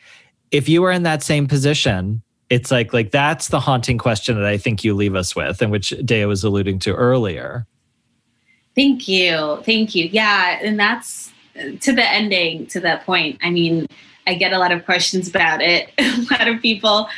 if 0.52 0.70
you 0.70 0.82
were 0.82 0.92
in 0.92 1.04
that 1.04 1.24
same 1.24 1.48
position, 1.48 2.22
it's 2.50 2.72
like, 2.72 2.94
like 2.94 3.12
that's 3.12 3.50
the 3.50 3.60
haunting 3.60 3.98
question 3.98 4.36
that 4.36 4.46
I 4.46 4.58
think 4.58 4.84
you 4.84 4.94
leave 4.94 5.16
us 5.16 5.36
with, 5.36 5.62
and 5.62 5.72
which 5.72 5.90
Dea 6.06 6.26
was 6.26 6.46
alluding 6.46 6.80
to 6.80 6.94
earlier. 6.94 7.68
Thank 8.74 9.08
you. 9.08 9.62
Thank 9.66 9.94
you. 9.94 10.06
Yeah. 10.06 10.60
And 10.62 10.80
that's 10.80 11.34
to 11.82 11.92
the 11.92 12.10
ending, 12.10 12.68
to 12.68 12.80
that 12.82 13.06
point. 13.06 13.40
I 13.42 13.50
mean, 13.50 13.88
I 14.26 14.36
get 14.36 14.54
a 14.54 14.60
lot 14.60 14.72
of 14.72 14.86
questions 14.86 15.28
about 15.28 15.62
it. 15.62 15.90
a 15.98 16.28
lot 16.32 16.48
of 16.48 16.62
people 16.62 17.10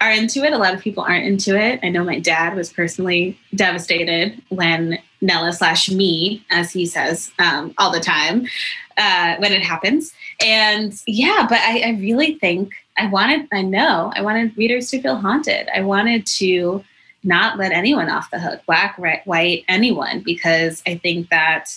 are 0.00 0.12
into 0.12 0.44
it. 0.44 0.52
A 0.52 0.58
lot 0.58 0.74
of 0.74 0.80
people 0.80 1.02
aren't 1.02 1.26
into 1.26 1.58
it. 1.58 1.80
I 1.82 1.88
know 1.88 2.04
my 2.04 2.18
dad 2.18 2.54
was 2.54 2.72
personally 2.72 3.38
devastated 3.54 4.40
when 4.48 4.98
Nella 5.20 5.52
slash 5.52 5.90
me, 5.90 6.44
as 6.50 6.72
he 6.72 6.86
says 6.86 7.32
um, 7.38 7.74
all 7.78 7.90
the 7.90 8.00
time, 8.00 8.46
uh, 8.96 9.36
when 9.38 9.52
it 9.52 9.62
happens. 9.62 10.12
And 10.44 10.94
yeah, 11.06 11.46
but 11.48 11.58
I, 11.58 11.80
I 11.80 11.90
really 12.00 12.34
think 12.34 12.74
I 12.96 13.06
wanted, 13.06 13.48
I 13.52 13.62
know, 13.62 14.12
I 14.14 14.22
wanted 14.22 14.56
readers 14.56 14.90
to 14.90 15.02
feel 15.02 15.16
haunted. 15.16 15.68
I 15.74 15.80
wanted 15.80 16.26
to 16.38 16.84
not 17.24 17.58
let 17.58 17.72
anyone 17.72 18.08
off 18.08 18.30
the 18.30 18.38
hook, 18.38 18.60
black, 18.66 18.96
white, 18.96 19.64
anyone, 19.68 20.20
because 20.20 20.82
I 20.86 20.96
think 20.96 21.30
that 21.30 21.70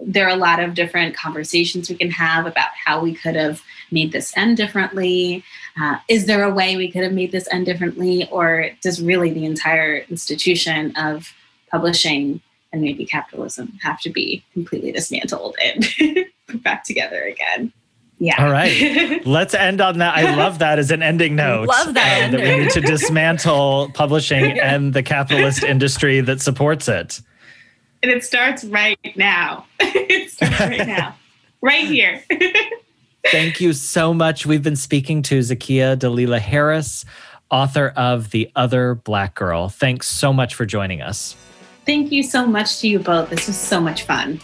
there 0.00 0.26
are 0.26 0.30
a 0.30 0.36
lot 0.36 0.60
of 0.60 0.74
different 0.74 1.16
conversations 1.16 1.88
we 1.88 1.96
can 1.96 2.10
have 2.10 2.46
about 2.46 2.68
how 2.84 3.00
we 3.00 3.14
could 3.14 3.34
have 3.34 3.62
made 3.90 4.12
this 4.12 4.36
end 4.36 4.56
differently. 4.56 5.44
Uh, 5.80 5.98
is 6.08 6.26
there 6.26 6.42
a 6.44 6.52
way 6.52 6.76
we 6.76 6.90
could 6.90 7.02
have 7.02 7.12
made 7.12 7.32
this 7.32 7.48
end 7.52 7.66
differently? 7.66 8.28
Or 8.30 8.70
does 8.82 9.02
really 9.02 9.30
the 9.30 9.44
entire 9.44 9.98
institution 10.08 10.94
of 10.96 11.32
publishing 11.70 12.40
and 12.72 12.82
maybe 12.82 13.06
capitalism 13.06 13.78
have 13.82 14.00
to 14.00 14.10
be 14.10 14.44
completely 14.52 14.92
dismantled 14.92 15.56
and 15.62 15.86
put 16.46 16.62
back 16.62 16.84
together 16.84 17.22
again? 17.22 17.72
Yeah. 18.18 18.44
All 18.44 18.50
right. 18.50 19.20
Let's 19.26 19.54
end 19.54 19.80
on 19.80 19.98
that. 19.98 20.16
I 20.16 20.34
love 20.34 20.58
that 20.58 20.78
as 20.78 20.90
an 20.90 21.02
ending 21.02 21.36
note. 21.36 21.68
Love 21.68 21.94
that. 21.94 22.24
Um, 22.24 22.32
that 22.32 22.40
we 22.40 22.64
need 22.64 22.70
to 22.70 22.80
dismantle 22.80 23.90
publishing 23.94 24.58
and 24.58 24.92
the 24.92 25.02
capitalist 25.02 25.62
industry 25.62 26.20
that 26.22 26.40
supports 26.40 26.88
it. 26.88 27.20
And 28.02 28.10
it 28.10 28.24
starts 28.24 28.64
right 28.64 28.98
now. 29.16 29.66
it 29.80 30.30
starts 30.30 30.60
right 30.60 30.86
now. 30.86 31.16
right 31.60 31.86
here. 31.86 32.22
Thank 33.30 33.60
you 33.60 33.74
so 33.74 34.14
much. 34.14 34.46
We've 34.46 34.62
been 34.62 34.74
speaking 34.74 35.20
to 35.24 35.40
Zakiya 35.40 35.98
Dalila 35.98 36.38
Harris, 36.38 37.04
author 37.50 37.92
of 37.94 38.30
The 38.30 38.50
Other 38.56 38.94
Black 38.94 39.34
Girl. 39.34 39.68
Thanks 39.68 40.08
so 40.08 40.32
much 40.32 40.54
for 40.54 40.64
joining 40.64 41.02
us. 41.02 41.36
Thank 41.84 42.10
you 42.10 42.22
so 42.22 42.46
much 42.46 42.80
to 42.80 42.88
you 42.88 42.98
both. 42.98 43.28
This 43.28 43.46
was 43.46 43.56
so 43.56 43.82
much 43.82 44.04
fun. 44.04 44.40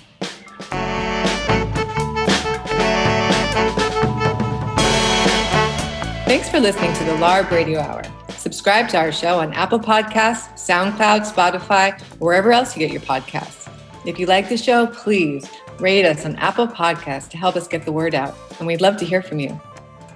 Thanks 6.26 6.50
for 6.50 6.60
listening 6.60 6.92
to 6.94 7.04
the 7.04 7.12
LARB 7.12 7.50
Radio 7.50 7.80
Hour. 7.80 8.02
Subscribe 8.36 8.90
to 8.90 8.98
our 8.98 9.12
show 9.12 9.40
on 9.40 9.54
Apple 9.54 9.80
Podcasts, 9.80 10.52
SoundCloud, 10.56 11.32
Spotify, 11.32 11.98
wherever 12.18 12.52
else 12.52 12.76
you 12.76 12.80
get 12.80 12.92
your 12.92 13.00
podcasts. 13.00 13.70
If 14.04 14.18
you 14.18 14.26
like 14.26 14.50
the 14.50 14.58
show, 14.58 14.86
please 14.88 15.48
rate 15.78 16.04
us 16.04 16.24
on 16.24 16.36
Apple 16.36 16.66
Podcasts 16.66 17.28
to 17.30 17.36
help 17.36 17.56
us 17.56 17.68
get 17.68 17.84
the 17.84 17.92
word 17.92 18.14
out, 18.14 18.34
and 18.58 18.66
we'd 18.66 18.80
love 18.80 18.96
to 18.98 19.04
hear 19.04 19.22
from 19.22 19.40
you. 19.40 19.60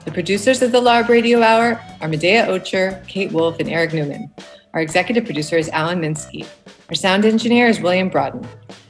The 0.04 0.12
producers 0.12 0.62
of 0.62 0.72
the 0.72 0.80
LARB 0.80 1.08
Radio 1.08 1.42
Hour 1.42 1.80
are 2.00 2.08
Medaya 2.08 2.46
Ocher, 2.46 3.06
Kate 3.06 3.32
Wolf, 3.32 3.58
and 3.60 3.68
Eric 3.68 3.92
Newman. 3.92 4.30
Our 4.74 4.80
executive 4.80 5.24
producer 5.24 5.56
is 5.56 5.68
Alan 5.70 6.00
Minsky. 6.00 6.46
Our 6.88 6.94
sound 6.94 7.24
engineer 7.24 7.66
is 7.66 7.80
William 7.80 8.08
Brodden. 8.08 8.46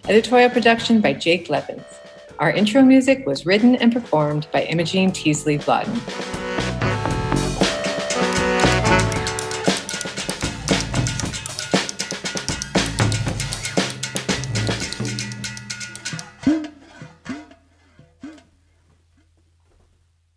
Editorial 0.09 0.51
production 0.51 1.01
by 1.01 1.15
Jake 1.15 1.49
Levins. 1.49 1.85
Our 2.39 2.51
intro 2.51 2.83
music 2.83 3.27
was 3.27 3.47
written 3.47 3.75
and 3.77 3.93
performed 3.93 4.47
by 4.53 4.63
Imogene 4.65 5.11
Teasley 5.11 5.59
Vladden. 5.59 6.48